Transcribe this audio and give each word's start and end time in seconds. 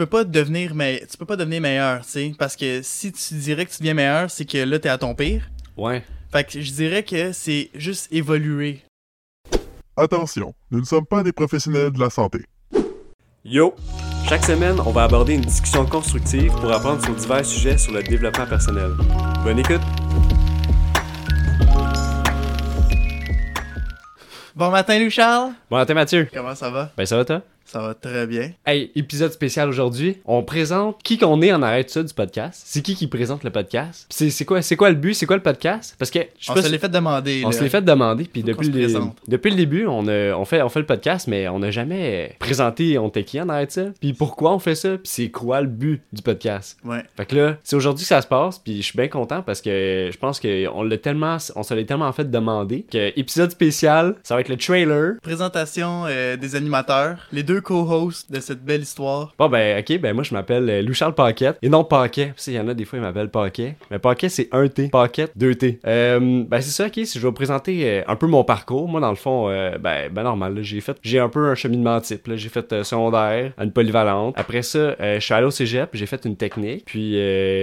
peux 0.00 0.06
pas 0.06 0.24
devenir 0.24 0.74
mais 0.74 1.04
tu 1.10 1.18
peux 1.18 1.26
pas 1.26 1.36
devenir 1.36 1.60
meilleur, 1.60 2.00
tu 2.00 2.10
sais, 2.10 2.32
parce 2.38 2.56
que 2.56 2.80
si 2.80 3.12
tu 3.12 3.34
dirais 3.34 3.66
que 3.66 3.70
tu 3.70 3.80
deviens 3.80 3.92
meilleur, 3.92 4.30
c'est 4.30 4.46
que 4.46 4.56
là 4.56 4.78
t'es 4.78 4.88
à 4.88 4.96
ton 4.96 5.14
pire. 5.14 5.50
Ouais. 5.76 6.02
Fait 6.32 6.42
que 6.42 6.58
je 6.58 6.72
dirais 6.72 7.02
que 7.02 7.32
c'est 7.32 7.68
juste 7.74 8.10
évoluer. 8.10 8.80
Attention, 9.98 10.54
nous 10.70 10.80
ne 10.80 10.86
sommes 10.86 11.04
pas 11.04 11.22
des 11.22 11.32
professionnels 11.32 11.90
de 11.90 12.00
la 12.00 12.08
santé. 12.08 12.46
Yo! 13.44 13.74
Chaque 14.26 14.42
semaine, 14.42 14.80
on 14.86 14.90
va 14.90 15.02
aborder 15.02 15.34
une 15.34 15.42
discussion 15.42 15.84
constructive 15.84 16.50
pour 16.52 16.72
apprendre 16.72 17.04
sur 17.04 17.14
divers 17.14 17.44
sujets 17.44 17.76
sur 17.76 17.92
le 17.92 18.02
développement 18.02 18.46
personnel. 18.46 18.92
Bonne 19.44 19.58
écoute! 19.58 19.82
Bon 24.56 24.70
matin 24.70 24.98
Louis 24.98 25.10
Charles. 25.10 25.52
Bon 25.70 25.76
matin 25.76 25.92
Mathieu! 25.92 26.26
Comment 26.32 26.54
ça 26.54 26.70
va? 26.70 26.90
Ben 26.96 27.04
ça 27.04 27.18
va 27.18 27.24
toi? 27.26 27.42
Ça 27.72 27.80
va 27.80 27.94
très 27.94 28.26
bien. 28.26 28.50
Hey, 28.66 28.90
épisode 28.96 29.30
spécial 29.30 29.68
aujourd'hui. 29.68 30.16
On 30.24 30.42
présente 30.42 31.00
qui 31.04 31.18
qu'on 31.18 31.40
est 31.40 31.52
en 31.52 31.62
arrêt 31.62 31.84
de 31.84 31.88
ça 31.88 32.02
du 32.02 32.12
podcast. 32.12 32.62
C'est 32.66 32.82
qui 32.82 32.96
qui 32.96 33.06
présente 33.06 33.44
le 33.44 33.50
podcast? 33.50 34.06
C'est 34.10 34.28
c'est 34.30 34.44
quoi, 34.44 34.60
c'est 34.60 34.74
quoi 34.74 34.88
le 34.90 34.96
but? 34.96 35.14
C'est 35.14 35.24
quoi 35.26 35.36
le 35.36 35.42
podcast? 35.42 35.94
Parce 35.96 36.10
que 36.10 36.18
je 36.40 36.50
On 36.50 36.56
se 36.56 36.62
si- 36.62 36.68
l'est 36.72 36.78
fait 36.78 36.88
demander. 36.88 37.42
On 37.44 37.50
là. 37.50 37.56
se 37.56 37.62
l'est 37.62 37.68
fait 37.68 37.80
demander, 37.82 38.24
puis 38.24 38.42
depuis 38.42 38.70
le, 38.70 38.88
depuis 39.28 39.50
le 39.50 39.56
début, 39.56 39.86
on, 39.86 40.08
a- 40.08 40.34
on, 40.34 40.44
fait, 40.44 40.62
on 40.62 40.68
fait 40.68 40.80
le 40.80 40.86
podcast, 40.86 41.28
mais 41.28 41.46
on 41.46 41.60
n'a 41.60 41.70
jamais 41.70 42.34
présenté 42.40 42.98
on 42.98 43.06
était 43.06 43.22
qui 43.22 43.40
en 43.40 43.48
arrêt 43.48 43.66
de 43.66 43.70
ça, 43.70 43.84
puis 44.00 44.14
pourquoi 44.14 44.52
on 44.52 44.58
fait 44.58 44.74
ça, 44.74 44.88
puis 44.98 45.02
c'est 45.04 45.28
quoi 45.30 45.60
le 45.60 45.68
but 45.68 46.02
du 46.12 46.22
podcast? 46.22 46.76
Ouais. 46.84 47.04
Fait 47.16 47.26
que 47.26 47.36
là, 47.36 47.56
c'est 47.62 47.76
aujourd'hui 47.76 48.02
que 48.02 48.08
ça 48.08 48.20
se 48.20 48.26
passe, 48.26 48.58
puis 48.58 48.78
je 48.78 48.82
suis 48.82 48.96
bien 48.96 49.06
content 49.06 49.42
parce 49.42 49.60
que 49.60 50.10
je 50.12 50.18
pense 50.18 50.40
qu'on 50.40 50.82
l'a 50.82 50.98
tellement, 50.98 51.36
on 51.54 51.62
se 51.62 51.72
l'est 51.74 51.84
tellement 51.84 52.10
fait 52.12 52.28
demander 52.28 52.84
que 52.90 53.16
épisode 53.16 53.52
spécial, 53.52 54.16
ça 54.24 54.34
va 54.34 54.40
être 54.40 54.48
le 54.48 54.56
trailer. 54.56 55.12
Présentation 55.22 56.06
euh, 56.08 56.36
des 56.36 56.56
animateurs, 56.56 57.28
les 57.30 57.44
deux 57.44 57.59
co-hosts 57.60 58.30
de 58.30 58.40
cette 58.40 58.64
belle 58.64 58.82
histoire. 58.82 59.34
Bon 59.38 59.48
ben 59.48 59.80
ok, 59.80 60.00
ben 60.00 60.14
moi 60.14 60.24
je 60.24 60.34
m'appelle 60.34 60.68
euh, 60.68 60.82
Louis-Charles 60.82 61.14
Paquette, 61.14 61.58
et 61.62 61.68
non 61.68 61.84
Paquet, 61.84 62.32
il 62.46 62.52
y 62.52 62.60
en 62.60 62.68
a 62.68 62.74
des 62.74 62.84
fois 62.84 62.98
ils 62.98 63.02
m'appellent 63.02 63.30
Paquet, 63.30 63.76
mais 63.90 63.98
Paquet 63.98 64.28
c'est 64.28 64.48
un 64.52 64.68
T, 64.68 64.88
Paquette 64.88 65.32
deux 65.36 65.54
T. 65.54 65.80
Euh, 65.86 66.44
ben 66.46 66.60
c'est 66.60 66.70
ça 66.70 66.86
ok, 66.86 66.94
si 67.04 67.18
je 67.18 67.20
vais 67.20 67.28
vous 67.28 67.32
présenter 67.32 67.88
euh, 67.88 68.02
un 68.06 68.16
peu 68.16 68.26
mon 68.26 68.44
parcours, 68.44 68.88
moi 68.88 69.00
dans 69.00 69.10
le 69.10 69.16
fond, 69.16 69.48
ben, 69.80 70.10
ben 70.10 70.22
normal, 70.22 70.58
j'ai 70.62 70.80
fait, 70.80 70.96
j'ai 71.02 71.18
un 71.18 71.28
peu 71.28 71.48
un 71.48 71.54
cheminement 71.54 72.00
type, 72.00 72.30
j'ai 72.34 72.48
fait 72.48 72.72
euh, 72.72 72.84
secondaire, 72.84 73.52
une 73.58 73.72
polyvalente, 73.72 74.34
après 74.36 74.62
ça 74.62 74.96
je 75.00 75.20
suis 75.20 75.34
allé 75.34 75.46
au 75.46 75.50
cégep, 75.50 75.90
j'ai 75.92 76.06
fait 76.06 76.24
une 76.24 76.36
technique, 76.36 76.84
puis 76.84 77.14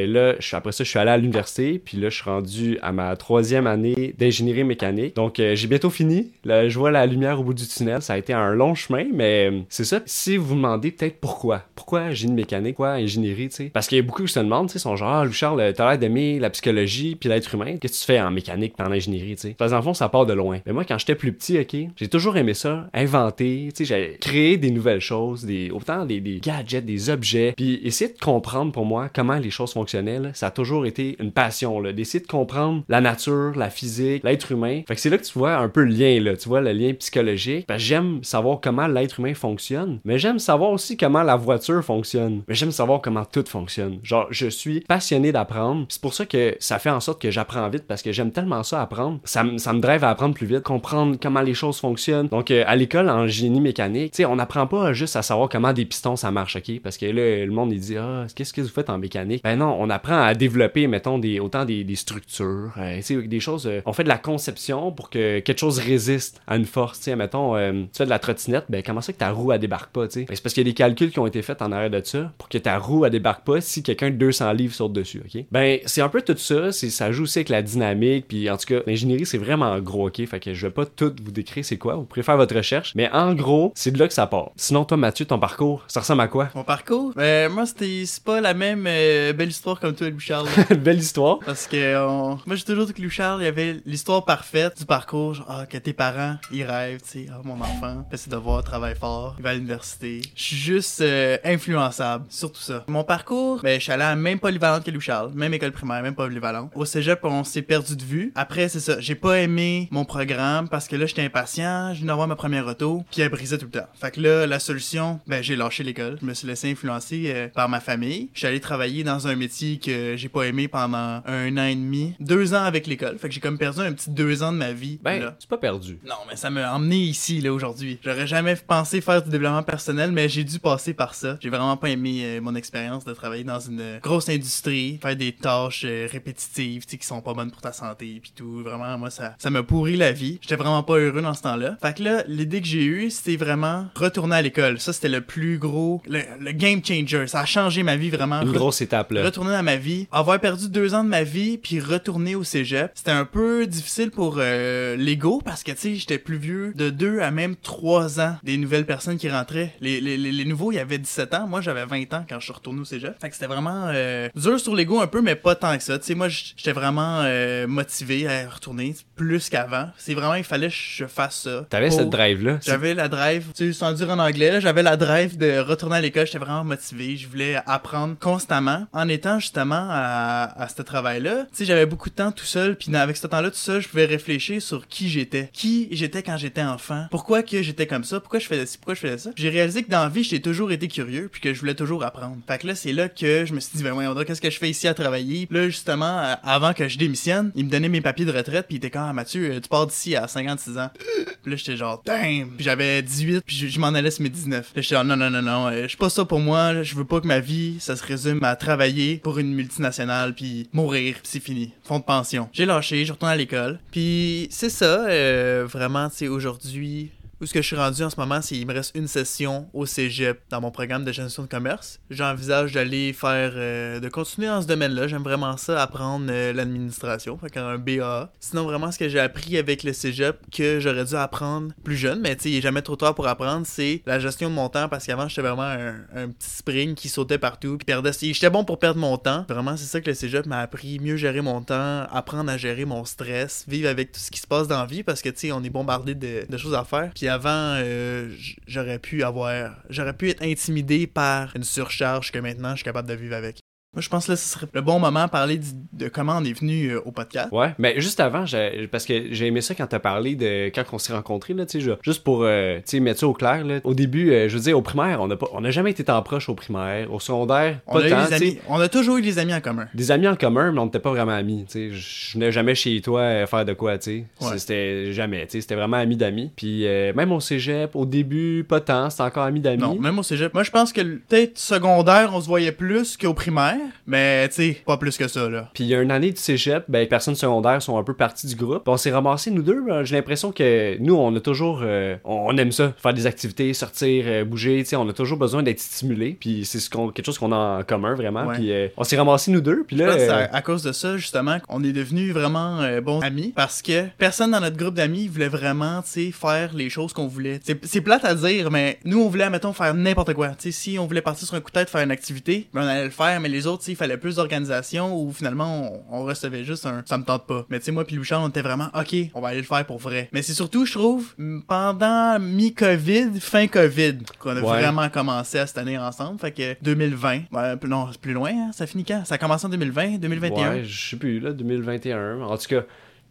là, 0.08 0.34
après 0.54 0.72
ça 0.72 0.84
je 0.84 0.90
suis 0.90 1.00
allé 1.00 1.12
à 1.12 1.18
l'université, 1.18 1.80
puis 1.84 1.98
là 1.98 2.10
je 2.10 2.16
suis 2.16 2.30
rendu 2.30 2.80
à 2.82 2.92
ma 2.92 3.16
troisième 3.16 3.68
année 3.68 4.14
d'ingénierie 4.18 4.64
mécanique, 4.64 5.16
donc 5.16 5.36
j'ai 5.38 5.68
bientôt 5.68 5.90
fini, 5.90 6.32
là 6.44 6.70
je 6.70 6.78
vois 6.78 6.92
la 6.92 7.06
lumière 7.06 7.40
au 7.40 7.44
bout 7.44 7.54
du 7.54 7.68
tunnel, 7.68 8.02
ça 8.02 8.14
a 8.14 8.18
été 8.18 8.34
un 8.34 8.54
long 8.54 8.76
chemin, 8.76 9.06
mais 9.14 9.52
c'est 9.70 9.86
ça, 9.88 10.02
si 10.06 10.38
vous 10.38 10.46
vous 10.48 10.56
demandez 10.56 10.92
peut-être 10.92 11.20
pourquoi, 11.20 11.64
pourquoi 11.76 12.12
génie 12.12 12.34
mécanique, 12.34 12.76
pourquoi 12.76 12.94
ingénierie, 12.94 13.50
tu 13.50 13.56
sais, 13.56 13.70
parce 13.74 13.88
qu'il 13.88 13.98
y 13.98 14.00
a 14.00 14.04
beaucoup 14.04 14.24
qui 14.24 14.32
se 14.32 14.40
demandent, 14.40 14.68
tu 14.68 14.74
sais, 14.74 14.80
sont 14.80 14.96
genre, 14.96 15.10
ah, 15.10 15.26
Louis-Charles, 15.26 15.60
euh, 15.60 15.72
t'as 15.72 15.90
l'air 15.90 15.98
d'aimer 15.98 16.40
la 16.40 16.50
psychologie 16.50 17.16
puis 17.16 17.30
l'être 17.30 17.54
humain, 17.54 17.78
qu'est-ce 17.78 17.94
que 17.94 18.00
tu 18.00 18.06
fais 18.06 18.22
en 18.22 18.32
mécanique 18.32 18.76
puis 18.78 18.88
en 18.88 18.92
ingénierie, 18.92 19.36
tu 19.36 19.42
sais, 19.42 19.56
parce 19.58 19.72
qu'en 19.72 19.82
fond 19.82 19.94
ça 19.94 20.10
part 20.10 20.26
de 20.26 20.34
loin, 20.34 20.60
mais 20.66 20.74
moi 20.74 20.86
quand 20.86 20.98
j'étais 20.98 21.16
plus 21.16 21.34
petit, 21.34 21.60
ok, 21.60 21.76
j'ai 21.96 22.08
toujours 22.08 22.38
aimé 22.38 22.54
ça, 22.54 22.90
inventer, 22.94 23.70
tu 23.76 23.86
sais, 23.86 23.86
j'ai 23.86 24.18
créé 24.20 24.58
des 24.58 24.72
nouvelles 24.72 25.02
choses, 25.02 25.46
des, 25.46 25.72
autant 25.72 26.06
des, 26.06 26.22
gadgets, 26.42 26.86
des 26.86 27.10
objets, 27.10 27.54
puis 27.56 27.80
essayer 27.84 28.12
de 28.12 28.20
comprendre 28.20 28.72
pour 28.72 28.86
moi 28.86 29.10
comment 29.14 29.36
les 29.36 29.50
choses 29.50 29.74
fonctionnaient, 29.74 30.18
ça 30.34 30.48
a 30.48 30.52
toujours 30.52 30.86
été 30.86 31.16
une 31.20 31.32
passion, 31.32 31.80
là, 31.80 31.94
d'essayer 31.94 32.22
de 32.22 32.28
comprendre 32.28 32.84
la 32.90 33.02
nature, 33.02 33.54
la 33.56 33.70
physique, 33.70 34.24
l'être 34.24 34.52
humain. 34.52 34.82
Fait 34.88 34.96
que 34.96 35.02
c'est 35.02 35.10
là 35.10 35.18
que 35.18 35.24
tu 35.24 35.38
vois 35.38 35.56
un 35.56 35.70
peu 35.70 35.84
le 35.84 35.92
lien, 35.92 36.20
là, 36.22 36.36
tu 36.36 36.50
vois 36.50 36.62
le 36.62 36.72
lien 36.72 36.94
psychologique. 36.94 37.66
Parce 37.68 37.82
que 37.82 37.88
j'aime 37.88 38.24
savoir 38.24 38.60
comment 38.62 38.88
l'être 38.88 39.20
humain 39.20 39.34
fonctionne, 39.34 39.77
mais 40.04 40.18
j'aime 40.18 40.40
savoir 40.40 40.72
aussi 40.72 40.98
comment 40.98 41.24
la 41.24 41.36
voiture 41.36 41.84
fonctionne. 41.84 42.42
Mais 42.48 42.56
j'aime 42.56 42.72
savoir 42.72 43.02
comment 43.02 43.26
tout 43.26 43.44
fonctionne. 43.48 44.00
Genre, 44.04 44.28
je 44.30 44.48
suis 44.48 44.82
passionné 44.82 45.32
d'apprendre. 45.32 45.86
C'est 45.90 46.02
pour 46.02 46.14
ça 46.14 46.26
que 46.26 46.56
ça 46.60 46.80
fait 46.80 46.90
en 46.90 47.00
sorte 47.00 47.22
que 47.22 47.32
j'apprends 47.32 47.68
vite 47.70 47.86
parce 47.88 48.02
que 48.02 48.12
j'aime 48.12 48.32
tellement 48.32 48.64
ça 48.64 48.82
apprendre. 48.82 49.20
Ça, 49.24 49.44
ça 49.58 49.74
me 49.74 49.80
drive 49.80 50.04
à 50.04 50.10
apprendre 50.10 50.34
plus 50.34 50.46
vite, 50.48 50.64
comprendre 50.64 51.18
comment 51.22 51.42
les 51.42 51.54
choses 51.54 51.80
fonctionnent. 51.80 52.28
Donc, 52.28 52.52
euh, 52.52 52.64
à 52.68 52.76
l'école, 52.76 53.10
en 53.10 53.28
génie 53.28 53.62
mécanique, 53.62 54.12
tu 54.12 54.18
sais, 54.18 54.26
on 54.26 54.36
n'apprend 54.36 54.68
pas 54.68 54.94
juste 54.94 55.16
à 55.16 55.22
savoir 55.22 55.50
comment 55.50 55.74
des 55.74 55.86
pistons 55.86 56.16
ça 56.16 56.32
marche, 56.32 56.56
ok? 56.56 56.80
Parce 56.82 56.98
que 56.98 57.06
là, 57.06 57.46
le 57.46 57.52
monde, 57.52 57.72
il 57.74 57.80
dit, 57.80 57.98
ah, 57.98 58.26
qu'est-ce 58.36 58.54
que 58.54 58.62
vous 58.62 58.68
faites 58.68 58.90
en 58.90 58.98
mécanique? 58.98 59.44
Ben 59.44 59.56
non, 59.58 59.76
on 59.80 59.90
apprend 59.90 60.22
à 60.22 60.34
développer, 60.34 60.88
mettons, 60.88 61.22
autant 61.42 61.66
des, 61.66 61.86
structures, 61.96 62.72
euh, 62.78 62.98
tu 62.98 63.02
sais, 63.04 63.22
des 63.28 63.40
choses. 63.40 63.66
euh, 63.68 63.82
on 63.86 63.94
fait 63.94 64.04
de 64.04 64.10
la 64.10 64.18
conception 64.18 64.92
pour 64.92 65.10
que 65.10 65.40
quelque 65.40 65.60
chose 65.60 65.80
résiste 65.80 66.42
à 66.48 66.58
une 66.58 66.66
force, 66.66 67.00
tu 67.00 67.06
sais, 67.06 67.16
mettons, 67.16 67.56
tu 67.56 67.88
fais 67.94 68.06
de 68.06 68.10
la 68.10 68.20
trottinette, 68.20 68.66
ben 68.70 68.84
comment 68.86 69.02
ça 69.02 69.14
que 69.14 69.18
ta 69.18 69.32
roue, 69.32 69.52
elle 69.58 69.62
débarque 69.62 69.92
pas, 69.92 70.08
tu 70.08 70.22
sais? 70.22 70.26
C'est 70.34 70.42
parce 70.42 70.54
qu'il 70.54 70.66
y 70.66 70.68
a 70.68 70.72
des 70.72 70.74
calculs 70.76 71.12
qui 71.12 71.20
ont 71.20 71.28
été 71.28 71.42
faits 71.42 71.62
en 71.62 71.72
arrière 71.72 71.90
de 71.90 72.02
ça 72.04 72.32
pour 72.38 72.50
que 72.50 72.58
ta 72.58 72.78
roue, 72.80 73.06
elle 73.06 73.12
débarque 73.12 73.46
pas 73.46 73.62
si 73.62 73.84
quelqu'un 73.84 74.10
de 74.10 74.16
200 74.16 74.52
livres 74.54 74.74
saute 74.74 74.94
dessus, 74.94 75.22
ok? 75.26 75.44
Ben, 75.52 75.80
c'est 75.86 76.02
un 76.02 76.10
peu 76.10 76.22
tout 76.22 76.38
ça, 76.38 76.72
ça 76.72 77.12
joue 77.12 77.24
aussi 77.24 77.40
avec 77.40 77.50
la 77.50 77.62
dynamique, 77.62 78.26
puis 78.28 78.50
en 78.50 78.58
tout 78.58 78.66
cas, 78.68 78.80
l'ingénierie, 78.88 79.26
c'est 79.26 79.38
vraiment 79.38 79.78
gros, 79.80 80.08
ok? 80.08 80.26
Fait 80.26 80.40
que 80.40 80.54
je 80.54 80.68
vais 80.68 80.74
pas 80.74 80.86
tout 80.86 81.14
vous 81.24 81.32
décrire 81.32 81.64
c'est 81.66 81.78
quoi, 81.78 81.96
vous 81.96 82.04
pourrez 82.06 82.24
faire 82.24 82.38
votre 82.38 82.56
recherche, 82.56 82.94
mais 82.96 83.10
en 83.12 83.34
gros, 83.34 83.72
c'est 83.76 83.92
de 83.92 84.00
là 84.00 84.08
que 84.08 84.14
ça 84.14 84.28
part. 84.28 84.52
Sinon, 84.56 84.86
toi, 84.86 84.98
Mathieu, 84.98 85.26
ton 85.26 85.40
parcours, 85.40 85.84
ça 85.88 86.00
ressemble 86.00 86.22
à 86.22 86.28
quoi? 86.28 86.50
Mon 86.56 86.64
parcours? 86.64 87.14
Ben, 87.16 87.52
moi, 87.52 87.66
c'était 87.66 88.04
c'est 88.06 88.24
pas 88.24 88.42
la 88.42 88.54
même 88.54 88.86
euh, 88.88 89.34
belle 89.34 89.50
histoire 89.50 89.80
comme 89.80 89.96
toi, 89.96 90.10
Louis 90.10 90.20
Charles. 90.20 90.48
Belle 90.80 91.00
histoire. 91.00 91.40
Parce 91.46 91.68
que 91.68 91.98
on- 92.08 92.38
moi 92.46 92.56
j'ai 92.56 92.64
toujours 92.64 92.86
dit 92.86 92.94
que 92.94 93.02
Louis 93.02 93.10
Charles, 93.12 93.42
il 93.42 93.46
y 93.46 93.48
avait 93.48 93.78
l'histoire 93.86 94.24
parfaite 94.26 94.78
du 94.78 94.86
parcours, 94.86 95.34
genre 95.34 95.46
ah, 95.50 95.66
que 95.66 95.78
tes 95.78 95.94
parents, 95.94 96.36
ils 96.52 96.64
rêvent, 96.64 97.02
tu 97.02 97.10
sais, 97.10 97.26
ah 97.32 97.42
mon 97.44 97.60
enfant, 97.60 98.06
fait 98.10 98.18
ses 98.18 98.30
devoirs, 98.30 98.64
travaille 98.64 98.96
fort, 98.96 99.36
il 99.40 99.44
à 99.48 99.54
l'université. 99.54 100.22
Je 100.36 100.44
suis 100.44 100.56
juste 100.56 101.02
euh, 101.02 101.38
influençable, 101.44 102.26
surtout 102.30 102.62
ça. 102.62 102.84
Mon 102.88 103.04
parcours, 103.04 103.62
ben 103.64 103.80
je 103.80 103.84
suis 103.84 103.92
allé 103.92 104.04
à 104.04 104.10
la 104.10 104.16
même 104.16 104.40
polyvalente 104.40 104.84
que 104.84 104.92
Louis 104.92 105.02
Charles, 105.02 105.32
même 105.34 105.54
école 105.54 105.72
primaire, 105.72 106.02
même 106.02 106.16
polyvalente. 106.16 106.72
Au 106.76 106.86
cégep, 106.86 107.20
on 107.24 107.44
s'est 107.44 107.62
perdu 107.62 107.96
de 107.96 108.04
vue. 108.04 108.32
Après 108.36 108.70
c'est 108.70 108.80
ça, 108.80 109.00
j'ai 109.00 109.16
pas 109.16 109.40
aimé 109.40 109.88
mon 109.92 110.06
programme 110.06 110.70
parce 110.70 110.88
que 110.88 110.96
là 110.96 111.06
j'étais 111.06 111.24
impatient, 111.24 111.94
je 111.94 112.00
venais 112.00 112.08
d'avoir 112.08 112.28
ma 112.28 112.36
première 112.36 112.68
auto, 112.68 113.04
puis 113.12 113.22
elle 113.22 113.30
brisait 113.30 113.58
tout 113.58 113.66
le 113.66 113.80
temps. 113.80 113.88
Fait 114.00 114.12
que 114.12 114.22
là 114.22 114.46
la 114.48 114.60
solution, 114.60 115.20
ben 115.28 115.42
j'ai 115.42 115.56
lâché 115.56 115.84
l'école, 115.84 116.18
je 116.22 116.26
me 116.26 116.34
suis 116.34 116.48
laissé 116.48 116.72
influencer 116.72 117.24
euh, 117.28 117.48
par 117.48 117.70
ma 117.70 117.80
famille. 117.80 118.30
Je 118.34 118.40
suis 118.40 118.48
allé 118.48 118.60
travailler 118.60 119.04
dans 119.04 119.28
un 119.28 119.36
métier 119.36 119.80
que 119.80 120.16
j'ai 120.16 120.30
pas 120.30 120.44
aimé 120.44 120.68
pendant 120.68 121.22
un 121.26 121.58
an 121.58 121.66
et 121.66 121.76
demi, 121.76 122.16
deux 122.20 122.54
ans 122.54 122.64
avec 122.64 122.88
l'école. 122.88 123.18
Fait 123.18 123.28
que 123.28 123.34
j'ai 123.34 123.40
comme 123.40 123.58
perdu 123.58 123.82
un 123.82 123.94
petit 123.94 124.10
deux 124.10 124.44
ans 124.44 124.52
de 124.52 124.58
ma 124.58 124.72
vie. 124.72 125.00
Ben, 125.02 125.22
là. 125.22 125.36
c'est 125.40 125.50
pas 125.50 125.58
perdu. 125.58 126.00
Non, 126.06 126.16
mais 126.30 126.36
ça 126.36 126.50
m'a 126.50 126.74
emmené 126.74 126.98
ici, 126.98 127.42
là, 127.42 127.54
aujourd'hui. 127.54 128.00
J'aurais 128.04 128.28
jamais 128.28 128.56
pensé 128.56 129.02
faire 129.02 129.22
du 129.22 129.30
développement 129.38 129.64
personnel, 129.64 130.12
mais 130.12 130.30
j'ai 130.30 130.44
dû 130.44 130.60
passer 130.60 130.94
par 130.94 131.14
ça. 131.16 131.38
J'ai 131.40 131.50
vraiment 131.50 131.78
pas 131.78 131.90
aimé 131.90 132.22
euh, 132.24 132.42
mon 132.42 132.56
expérience 132.56 133.06
de 133.06 133.14
travailler 133.14 133.44
dans 133.44 133.60
une 133.60 133.80
euh, 133.80 134.00
grosse 134.00 134.30
industrie, 134.30 135.00
faire 135.02 135.16
des 135.16 135.32
tâches 135.32 135.84
euh, 135.86 136.08
répétitives, 136.12 136.86
tu 136.86 136.92
sais, 136.92 136.98
qui 136.98 137.06
sont 137.06 137.22
pas 137.22 137.34
bonnes 137.34 137.52
pour 137.52 137.62
ta 137.62 137.72
santé, 137.72 138.20
puis 138.22 138.34
tout. 138.36 138.64
Vraiment, 138.64 138.98
moi, 138.98 139.10
ça, 139.10 139.36
ça 139.38 139.50
m'a 139.50 139.64
pourri 139.64 139.98
la 139.98 140.12
vie. 140.12 140.40
J'étais 140.42 140.56
vraiment 140.56 140.84
pas 140.84 140.98
heureux 140.98 141.22
dans 141.22 141.34
ce 141.34 141.44
temps-là. 141.44 141.78
Fait 141.82 141.96
que 141.96 142.04
là, 142.04 142.24
l'idée 142.28 142.62
que 142.62 142.68
j'ai 142.68 142.84
eue, 142.84 143.10
c'était 143.10 143.38
vraiment 143.38 143.88
retourner 143.96 144.36
à 144.38 144.42
l'école. 144.42 144.80
Ça, 144.80 144.94
c'était 144.94 145.10
le 145.10 145.22
plus 145.22 145.58
gros, 145.58 146.02
le, 146.08 146.22
le 146.40 146.52
game 146.52 146.82
changer. 146.84 147.28
Ça 147.28 147.42
a 147.42 147.46
changé 147.46 147.84
ma 147.84 147.96
vie 147.96 148.10
vraiment. 148.10 148.42
Une 148.42 148.52
grosse 148.52 148.82
étape, 148.82 149.12
là. 149.12 149.24
Retourner 149.24 149.52
dans 149.52 149.64
ma 149.64 149.78
vie, 149.78 150.08
avoir 150.12 150.40
perdu 150.40 150.70
deux 150.70 150.94
ans 150.94 151.04
de 151.04 151.10
ma 151.10 151.24
vie, 151.24 151.58
puis 151.58 151.80
retourner 151.80 152.36
au 152.36 152.44
cégep, 152.44 152.92
c'était 152.96 153.12
un 153.12 153.26
peu 153.26 153.68
difficile 153.68 154.12
pour 154.12 154.38
euh, 154.40 154.96
l'ego 154.96 155.42
parce 155.44 155.64
que 155.64 155.72
tu 155.72 155.78
sais, 155.78 155.96
j'étais 155.96 156.18
plus 156.18 156.38
vieux 156.38 156.74
de 156.76 156.90
deux 156.90 157.20
à 157.20 157.32
même 157.32 157.56
trois 157.56 158.20
ans 158.20 158.38
des 158.44 158.58
nouvelles 158.58 158.86
personnes 158.86 159.18
qui 159.18 159.27
rentraient. 159.32 159.74
Les, 159.82 160.00
les, 160.02 160.18
les, 160.18 160.32
les 160.32 160.46
nouveaux, 160.46 160.72
il 160.72 160.76
y 160.76 160.80
avait 160.80 160.98
17 160.98 161.34
ans, 161.34 161.48
moi 161.48 161.62
j'avais 161.62 161.86
20 161.86 162.14
ans 162.14 162.26
quand 162.28 162.40
je 162.40 162.46
suis 162.46 162.54
retourné 162.54 162.82
au 162.82 162.86
cégep. 162.86 163.20
Fait 163.20 163.30
que 163.30 163.36
c'était 163.36 163.48
vraiment 163.48 163.86
euh, 163.88 164.30
dur 164.36 164.60
sur 164.60 164.76
l'ego 164.76 165.00
un 165.00 165.08
peu, 165.08 165.22
mais 165.22 165.36
pas 165.36 165.56
tant 165.56 165.76
que 165.78 165.84
ça. 165.84 165.98
Tu 166.00 166.06
sais, 166.06 166.16
moi 166.16 166.28
j'étais 166.30 166.72
vraiment 166.72 167.22
euh, 167.24 167.68
motivé 167.68 168.28
à 168.28 168.50
retourner 168.50 168.96
plus 169.16 169.50
qu'avant. 169.50 169.90
C'est 169.98 170.14
vraiment, 170.14 170.36
il 170.36 170.44
fallait 170.44 170.68
que 170.70 170.74
je 170.76 171.06
fasse 171.06 171.42
ça. 171.44 171.66
T'avais 171.70 171.90
pour- 171.90 171.98
cette 172.00 172.10
drive-là? 172.10 172.60
j'avais 172.66 172.94
la 172.94 173.08
drive, 173.08 173.48
tu 173.56 173.68
sais, 173.68 173.74
sans 173.74 173.94
dire 173.94 174.10
en 174.10 174.20
anglais, 174.20 174.52
là, 174.52 174.60
j'avais 174.60 174.84
la 174.84 174.98
drive 174.98 175.38
de 175.38 175.60
retourner 175.60 175.98
à 175.98 176.02
l'école, 176.02 176.26
j'étais 176.26 176.38
vraiment 176.38 176.64
motivé, 176.64 177.16
je 177.18 177.28
voulais 177.28 177.58
apprendre 177.66 178.16
constamment 178.20 178.86
en 178.94 179.08
étant 179.10 179.40
justement 179.40 179.88
à, 179.90 180.44
à 180.62 180.68
ce 180.68 180.82
travail-là. 180.82 181.46
Tu 181.52 181.58
sais, 181.58 181.66
j'avais 181.66 181.86
beaucoup 181.86 182.10
de 182.10 182.16
temps 182.16 182.32
tout 182.32 182.46
seul, 182.46 182.76
puis 182.76 182.96
avec 182.96 183.18
ce 183.18 183.28
temps-là 183.28 183.50
tout 183.52 183.58
seul, 183.58 183.82
je 183.82 183.88
pouvais 183.90 184.06
réfléchir 184.06 184.62
sur 184.62 184.88
qui 184.88 185.10
j'étais, 185.10 185.50
qui 185.54 185.88
j'étais 185.92 186.24
quand 186.24 186.38
j'étais 186.38 186.62
enfant, 186.64 187.06
pourquoi 187.12 187.44
que 187.44 187.62
j'étais 187.62 187.88
comme 187.88 188.04
ça, 188.04 188.20
pourquoi 188.20 188.40
je 188.40 188.48
faisais 188.48 188.66
ci, 188.66 188.78
pourquoi 188.78 188.94
je 188.96 189.00
faisais 189.02 189.17
ça. 189.18 189.32
J'ai 189.36 189.50
réalisé 189.50 189.84
que 189.84 189.90
dans 189.90 190.04
la 190.04 190.10
vie, 190.10 190.24
j'ai 190.24 190.42
toujours 190.42 190.72
été 190.72 190.88
curieux, 190.88 191.30
puis 191.32 191.42
que 191.42 191.54
je 191.54 191.60
voulais 191.60 191.76
toujours 191.76 192.04
apprendre. 192.04 192.38
Fait 192.48 192.58
que 192.60 192.68
là, 192.68 192.76
c'est 192.76 192.94
là 192.94 193.10
que 193.10 193.46
je 193.46 193.54
me 193.54 193.60
suis 193.60 193.78
dit, 193.78 193.84
ben 193.84 193.94
ouais, 193.94 194.08
on 194.08 194.14
dirait 194.14 194.26
qu'est-ce 194.26 194.42
que 194.42 194.50
je 194.50 194.58
fais 194.58 194.70
ici 194.70 194.88
à 194.88 194.94
travailler? 194.94 195.48
Là, 195.52 195.68
justement, 195.68 196.20
euh, 196.20 196.36
avant 196.44 196.74
que 196.74 196.88
je 196.88 196.98
démissionne, 196.98 197.52
il 197.56 197.66
me 197.66 197.70
donnait 197.70 197.90
mes 197.90 198.02
papiers 198.02 198.26
de 198.26 198.32
retraite, 198.32 198.68
puis 198.68 198.76
il 198.76 198.78
était 198.78 198.90
comme, 198.90 199.04
ah, 199.04 199.14
Mathieu, 199.14 199.52
euh, 199.52 199.60
tu 199.60 199.70
pars 199.70 199.88
d'ici 199.88 200.16
à 200.16 200.28
56 200.28 200.78
ans. 200.78 200.90
Puis 201.44 201.52
là, 201.52 201.58
j'étais 201.58 201.78
genre, 201.78 202.02
damn! 202.06 202.50
Puis 202.56 202.66
j'avais 202.66 203.02
18, 203.02 203.44
puis 203.46 203.56
je, 203.56 203.68
je 203.68 203.80
m'en 203.80 203.88
allais 203.88 204.12
sur 204.12 204.24
mes 204.24 204.30
19. 204.30 204.72
Là, 204.76 204.82
j'étais 204.82 204.96
genre, 204.96 205.06
non, 205.06 205.16
non, 205.16 205.30
non, 205.30 205.42
non, 205.42 205.68
euh, 205.68 205.84
je 205.84 205.90
suis 205.90 205.98
pas 205.98 206.10
ça 206.10 206.26
pour 206.26 206.40
moi, 206.40 206.84
je 206.84 206.96
veux 206.96 207.06
pas 207.06 207.22
que 207.22 207.28
ma 207.28 207.40
vie, 207.40 207.78
ça 207.80 207.96
se 207.96 208.04
résume 208.04 208.44
à 208.44 208.56
travailler 208.56 209.18
pour 209.18 209.40
une 209.40 209.54
multinationale, 209.54 210.34
puis 210.34 210.70
mourir, 210.74 211.16
puis 211.16 211.24
c'est 211.26 211.40
fini. 211.40 211.74
Fonds 211.84 212.00
de 212.00 212.04
pension. 212.04 212.50
J'ai 212.54 212.66
lâché, 212.66 213.06
je 213.06 213.14
retourne 213.14 213.32
à 213.32 213.36
l'école. 213.36 213.80
Puis 213.92 214.48
c'est 214.52 214.70
ça, 214.70 215.06
euh, 215.08 215.66
vraiment, 215.68 216.10
sais, 216.10 216.28
aujourd'hui, 216.28 217.12
où 217.42 217.46
ce 217.46 217.54
que 217.54 217.62
je 217.62 217.68
suis 217.68 217.76
rendu 217.76 218.04
en 218.04 218.10
ce 218.10 218.20
moment, 218.20 218.42
c'est 218.42 218.56
qu'il 218.56 218.68
me 218.68 218.74
reste 218.74 218.96
une 218.96 219.08
session 219.08 219.70
au 219.74 219.86
cégep 219.86 220.42
dans 220.50 220.62
mon 220.62 220.72
programme 220.72 221.06
de 221.06 221.12
gestion 221.12 221.44
de 221.44 221.48
commerce. 221.48 222.00
J'envisage 222.10 222.74
d'aller 222.74 223.14
faire, 223.14 223.52
euh, 223.56 224.00
de 224.00 224.10
continuer 224.10 224.48
dans 224.48 224.62
ce 224.62 224.68
domaine-là. 224.68 225.08
J'aime 225.08 225.24
vraiment 225.24 225.58
ça, 225.58 225.82
apprendre 225.82 226.28
euh, 226.30 226.54
l'administration, 226.54 227.38
fait 227.38 227.58
un 227.58 227.78
BA. 227.78 228.32
Sinon, 228.40 228.64
vraiment, 228.64 228.92
ce 228.92 228.98
que 228.98 229.10
j'ai 229.10 229.20
appris 229.20 229.58
avec 229.58 229.84
le 229.84 229.94
cégep 229.94 230.38
que 230.52 230.80
j'aurais 230.80 231.06
dû 231.06 231.16
apprendre 231.16 231.74
plus 231.84 231.98
jeune, 231.98 232.22
mais 232.22 232.36
tu 232.36 232.44
sais, 232.44 232.50
il 232.52 232.58
est 232.58 232.62
jamais 232.62 232.82
trop 232.82 232.96
tard 232.96 233.16
pour 233.16 233.28
apprendre, 233.28 233.66
c'est 233.66 234.02
la 234.06 234.20
gestion 234.20 234.50
de 234.50 234.56
mon 234.56 234.70
temps 234.70 234.90
parce 234.90 235.06
qu'avant, 235.06 235.28
j'étais 235.28 235.42
vraiment 235.42 235.64
un, 235.64 236.28
petit 236.30 236.50
spring 236.50 236.96
qui 236.96 237.10
sautait 237.10 237.38
partout, 237.38 237.78
puis 237.78 237.86
perdait. 237.86 238.12
J'étais 238.20 238.50
bon 238.50 238.64
pour 238.64 238.80
perdre 238.80 239.00
mon 239.00 239.18
temps. 239.18 239.46
Vraiment, 239.50 239.78
c'est 239.78 239.86
ça 239.86 240.02
que 240.02 240.08
le 240.08 240.14
cégep 240.14 240.46
m'a 240.46 240.60
appris, 240.60 241.00
mieux 241.00 241.18
gérer 241.18 241.42
mon 241.42 241.62
temps, 241.62 242.06
apprendre 242.12 242.52
à 242.52 242.58
gérer 242.58 242.86
mon 242.86 243.06
stress, 243.06 243.66
vivre 243.68 243.90
avec 243.90 244.12
tout 244.12 244.20
ce 244.20 244.32
qui 244.32 244.40
se 244.40 244.48
passe 244.48 244.68
dans 244.68 244.80
la 244.80 244.86
vie 244.86 245.04
parce 245.04 245.22
que 245.22 245.30
tu 245.30 245.40
sais, 245.40 245.52
on 245.52 245.64
est 245.64 245.70
bombardé 245.70 246.16
de, 246.16 246.58
choses 246.58 246.74
à 246.74 246.84
faire. 246.84 247.12
Avant, 247.28 247.76
euh, 247.78 248.30
j'aurais 248.68 249.00
pu 249.00 249.24
avoir, 249.24 249.76
j'aurais 249.90 250.14
pu 250.14 250.30
être 250.30 250.44
intimidé 250.44 251.08
par 251.08 251.56
une 251.56 251.64
surcharge 251.64 252.32
que 252.32 252.40
maintenant 252.40 252.72
je 252.72 252.78
suis 252.78 252.86
capable 252.86 253.10
de 253.10 253.14
vivre 253.14 253.36
avec. 253.36 253.60
Moi, 253.94 254.02
je 254.02 254.10
pense 254.10 254.28
que 254.28 254.34
là, 254.34 254.36
ce 254.36 254.48
serait 254.54 254.68
le 254.74 254.82
bon 254.82 255.00
moment 255.00 255.22
à 255.22 255.28
parler 255.28 255.60
de 255.94 256.08
comment 256.08 256.38
on 256.38 256.44
est 256.44 256.54
venu 256.54 256.90
euh, 256.90 257.02
au 257.06 257.12
podcast. 257.12 257.50
Ouais, 257.52 257.74
mais 257.80 258.00
juste 258.00 258.20
avant, 258.20 258.44
parce 258.92 259.06
que 259.06 259.34
j'ai 259.34 259.48
aimé 259.48 259.62
ça 259.62 259.74
quand 259.74 259.88
t'as 259.88 260.00
parlé 260.00 260.36
de 260.36 260.68
quand 260.68 260.84
on 260.92 261.00
s'est 261.00 261.14
rencontrés, 261.14 261.54
là, 261.54 261.66
tu 261.66 261.82
sais, 261.82 261.96
juste 262.04 262.24
pour 262.24 262.44
euh, 262.44 262.80
mettre 262.94 263.20
ça 263.22 263.28
au 263.28 263.34
clair, 263.34 263.64
là. 263.66 263.80
Au 263.84 263.94
début, 263.96 264.32
euh, 264.32 264.50
je 264.50 264.56
veux 264.58 264.64
dire, 264.64 264.78
au 264.78 264.82
primaire, 264.82 265.20
on 265.22 265.28
n'a 265.28 265.36
on 265.52 265.64
a 265.64 265.72
jamais 265.72 265.92
été 265.92 266.04
tant 266.04 266.22
proche 266.22 266.48
au 266.50 266.54
primaire. 266.54 267.12
Au 267.12 267.20
secondaire, 267.20 267.80
on 267.88 267.94
pas 267.94 268.06
a 268.06 268.10
tant, 268.10 268.26
des 268.28 268.34
amis, 268.34 268.58
On 268.68 268.80
a 268.80 268.88
toujours 268.88 269.18
eu 269.18 269.22
des 269.22 269.40
amis 269.40 269.56
en 269.56 269.62
commun. 269.62 269.88
Des 269.96 270.12
amis 270.12 270.28
en 270.28 270.36
commun, 270.36 270.72
mais 270.72 270.80
on 270.80 270.86
n'était 270.86 271.00
pas 271.00 271.12
vraiment 271.12 271.32
amis, 271.32 271.66
tu 271.68 271.90
sais. 271.90 271.92
Je 271.92 272.34
venais 272.34 272.52
jamais 272.52 272.76
chez 272.76 273.02
toi 273.02 273.48
faire 273.48 273.66
de 273.66 273.74
quoi, 273.74 273.98
tu 273.98 274.26
sais. 274.40 274.58
C'était 274.58 275.14
jamais, 275.14 275.46
tu 275.46 275.54
sais, 275.54 275.62
c'était 275.62 275.76
vraiment 275.76 275.98
amis 275.98 276.18
d'amis. 276.18 276.52
Puis 276.56 276.86
même 277.16 277.32
au 277.32 277.40
cégep, 277.40 277.96
au 277.96 278.06
début, 278.06 278.64
pas 278.68 278.82
tant, 278.82 279.10
c'était 279.10 279.24
encore 279.24 279.44
amis 279.46 279.62
d'amis. 279.62 279.82
Non, 279.82 279.96
même 279.96 280.20
au 280.20 280.24
cégep. 280.24 280.54
Moi, 280.54 280.64
je 280.64 280.72
pense 280.72 280.94
que 280.94 281.02
peut-être 281.02 281.58
secondaire, 281.58 282.32
on 282.34 282.42
se 282.42 282.48
voyait 282.48 282.72
plus 282.72 283.18
qu'au 283.18 283.34
primaire, 283.34 283.78
mais 284.06 284.48
tu 284.50 284.56
sais, 284.56 284.78
pas 284.86 284.98
plus 284.98 285.18
que 285.18 285.28
ça, 285.28 285.50
là. 285.50 285.70
Puis 285.74 285.84
il 285.84 285.88
y 285.88 285.96
a 285.96 286.02
une 286.02 286.12
année 286.12 286.32
de 286.32 286.38
cégep, 286.38 286.86
ben, 286.88 287.00
les 287.00 287.08
personnes 287.08 287.36
secondaires 287.36 287.82
sont 287.82 287.98
un 287.98 288.04
peu 288.04 288.14
parties 288.14 288.48
du 288.48 288.56
groupe. 288.56 288.88
on 288.88 288.98
s'est 288.98 289.12
ramassés, 289.12 289.52
nous 289.52 289.62
deux. 289.62 289.84
J'ai 290.04 290.16
l'impression 290.16 290.52
que 290.52 290.98
nous, 291.00 291.16
on 291.16 291.36
a 291.36 291.40
toujours. 291.40 291.82
Euh, 291.84 292.18
on, 292.24 292.56
aime 292.58 292.72
ça, 292.72 292.94
faire 292.98 293.14
des 293.14 293.26
activités, 293.26 293.74
sortir, 293.74 294.26
euh, 294.28 294.46
bouger. 294.46 294.80
Tu 294.80 294.90
sais, 294.90 294.96
on 294.96 295.08
a 295.08 295.14
toujours 295.14 295.38
besoin 295.38 295.64
d'être 295.64 295.80
stimulé. 295.80 296.38
Puis 296.40 296.66
c'est 296.66 296.80
ce 296.80 296.90
quelque 296.90 297.26
chose 297.26 297.38
qu'on 297.38 297.52
a 297.52 297.80
en 297.80 297.84
commun, 297.84 298.16
vraiment. 298.16 298.48
Puis 298.54 298.72
euh, 298.72 298.88
on 298.98 299.04
s'est 299.04 299.18
ramassés, 299.18 299.52
nous 299.52 299.62
deux. 299.62 299.84
Puis 299.86 299.96
là. 299.96 300.18
C'est 300.18 300.30
à, 300.30 300.62
cause 300.62 300.84
de 300.84 300.92
ça, 300.92 301.18
justement, 301.18 301.60
qu'on 301.60 301.84
est 301.84 301.94
devenus 301.94 302.34
vraiment 302.34 302.82
bons 303.02 303.22
amis. 303.22 303.54
Parce 303.56 303.82
que 303.82 304.06
personne 304.18 304.52
dans 304.52 304.60
notre 304.60 304.78
groupe 304.78 304.96
d'amis 304.96 305.28
voulait 305.28 305.48
vraiment, 305.48 306.02
tu 306.02 306.10
sais, 306.10 306.32
faire 306.32 306.74
les 306.74 306.90
choses 306.90 307.14
qu'on 307.14 307.28
voulait. 307.28 307.60
C'est 307.84 308.02
plate 308.02 308.26
à 308.26 308.36
dire, 308.36 308.72
mais 308.72 309.00
nous, 309.06 309.22
on 309.22 309.30
voulait, 309.30 309.50
mettons, 309.50 309.74
faire 309.74 309.94
n'importe 309.94 310.34
quoi. 310.34 310.50
Tu 310.50 310.56
sais, 310.60 310.72
si 310.72 311.00
on 311.00 311.06
voulait 311.06 311.22
partir 311.22 311.48
sur 311.48 311.56
un 311.56 311.62
coup 311.62 311.72
de 311.72 311.80
tête, 311.80 311.90
faire 311.90 312.02
une 312.02 312.12
activité, 312.12 312.68
ben, 312.74 312.84
on 312.84 312.88
allait 312.88 313.06
le 313.06 313.10
faire, 313.10 313.40
mais 313.40 313.50
les 313.50 313.67
autres, 313.68 313.84
il 313.88 313.96
fallait 313.96 314.18
plus 314.18 314.36
d'organisation 314.36 315.22
où 315.22 315.32
finalement 315.32 316.04
on, 316.10 316.24
recevait 316.24 316.64
juste 316.64 316.86
un 316.86 317.04
ça 317.06 317.18
me 317.18 317.24
tente 317.24 317.46
pas. 317.48 317.66
Mais 317.70 317.80
tu 317.80 317.86
sais, 317.86 317.92
moi 317.92 318.06
puis 318.06 318.16
Louchard, 318.16 318.42
on 318.42 318.50
était 318.50 318.62
vraiment 318.62 318.90
OK, 318.94 319.16
on 319.34 319.42
va 319.42 319.50
aller 319.50 319.60
le 319.60 319.66
faire 319.66 319.86
pour 319.86 320.00
vrai. 320.00 320.30
Mais 320.34 320.42
c'est 320.42 320.54
surtout, 320.54 320.86
je 320.86 320.94
trouve, 320.94 321.36
pendant 321.68 322.40
mi-COVID, 322.40 323.40
fin 323.40 323.68
COVID, 323.68 324.18
qu'on 324.40 324.58
a 324.58 324.62
vraiment 324.62 325.10
commencé 325.10 325.60
à 325.60 325.68
se 325.68 325.74
tenir 325.74 326.02
ensemble. 326.02 326.40
Fait 326.40 326.52
que 326.52 326.76
2020, 326.82 327.44
non, 327.88 328.10
c'est 328.12 328.22
plus 328.22 328.34
loin, 328.34 328.52
hein, 328.52 328.72
ça 328.74 328.88
finit 328.88 329.06
quand? 329.06 329.24
Ça 329.26 329.36
a 329.36 329.38
commencé 329.38 329.66
en 329.66 329.70
2020, 329.70 330.18
2021. 330.18 330.70
Ouais, 330.70 330.84
je 330.84 331.10
sais 331.10 331.18
plus, 331.18 331.40
là, 331.40 331.52
2021. 331.52 332.42
En 332.42 332.58
tout 332.58 332.68
cas, 332.68 332.84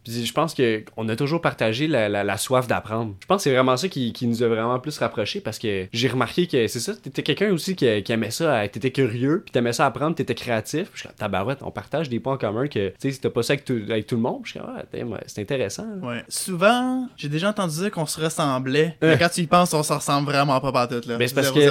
je 0.07 0.33
pense 0.33 0.55
qu'on 0.55 1.09
a 1.09 1.15
toujours 1.15 1.41
partagé 1.41 1.87
la, 1.87 2.37
soif 2.37 2.67
d'apprendre. 2.67 3.15
Je 3.21 3.25
pense 3.25 3.37
que 3.37 3.43
c'est 3.43 3.53
vraiment 3.53 3.77
ça 3.77 3.87
qui, 3.87 4.13
nous 4.27 4.43
a 4.43 4.47
vraiment 4.47 4.79
plus 4.79 4.97
rapprochés 4.97 5.39
parce 5.39 5.59
que 5.59 5.87
j'ai 5.93 6.07
remarqué 6.07 6.47
que 6.47 6.67
c'est 6.67 6.79
ça, 6.79 6.93
t'étais 6.95 7.23
quelqu'un 7.23 7.51
aussi 7.51 7.75
qui, 7.75 7.85
aimait 7.85 8.31
ça, 8.31 8.67
t'étais 8.67 8.91
curieux, 8.91 9.43
puis 9.45 9.51
t'aimais 9.51 9.73
ça 9.73 9.85
apprendre, 9.85 10.15
t'étais 10.15 10.35
créatif. 10.35 10.89
Je 10.93 11.01
suis 11.01 11.09
tabarouette, 11.17 11.59
on 11.61 11.71
partage 11.71 12.09
des 12.09 12.19
points 12.19 12.33
en 12.33 12.37
commun 12.37 12.67
que, 12.67 12.89
tu 12.89 12.95
sais, 12.99 13.11
si 13.11 13.21
t'as 13.21 13.29
pas 13.29 13.43
ça 13.43 13.53
avec 13.53 13.65
tout, 13.65 13.79
avec 13.89 14.07
tout 14.07 14.15
le 14.15 14.21
monde, 14.21 14.41
je 14.43 14.51
suis 14.51 14.59
ah, 14.59 14.83
c'est 15.27 15.41
intéressant. 15.41 15.87
Ouais. 16.01 16.23
Souvent, 16.27 17.07
j'ai 17.15 17.29
déjà 17.29 17.49
entendu 17.49 17.75
dire 17.75 17.91
qu'on 17.91 18.05
se 18.05 18.19
ressemblait, 18.19 18.97
mais 19.01 19.17
quand 19.17 19.29
tu 19.29 19.41
y 19.41 19.47
penses, 19.47 19.73
on 19.73 19.83
se 19.83 19.93
ressemble 19.93 20.29
vraiment 20.31 20.59
pas 20.59 20.71
partout, 20.71 21.01
là. 21.07 21.17
Ben, 21.17 21.27
c'est 21.27 21.35
parce 21.35 21.51
que 21.51 21.61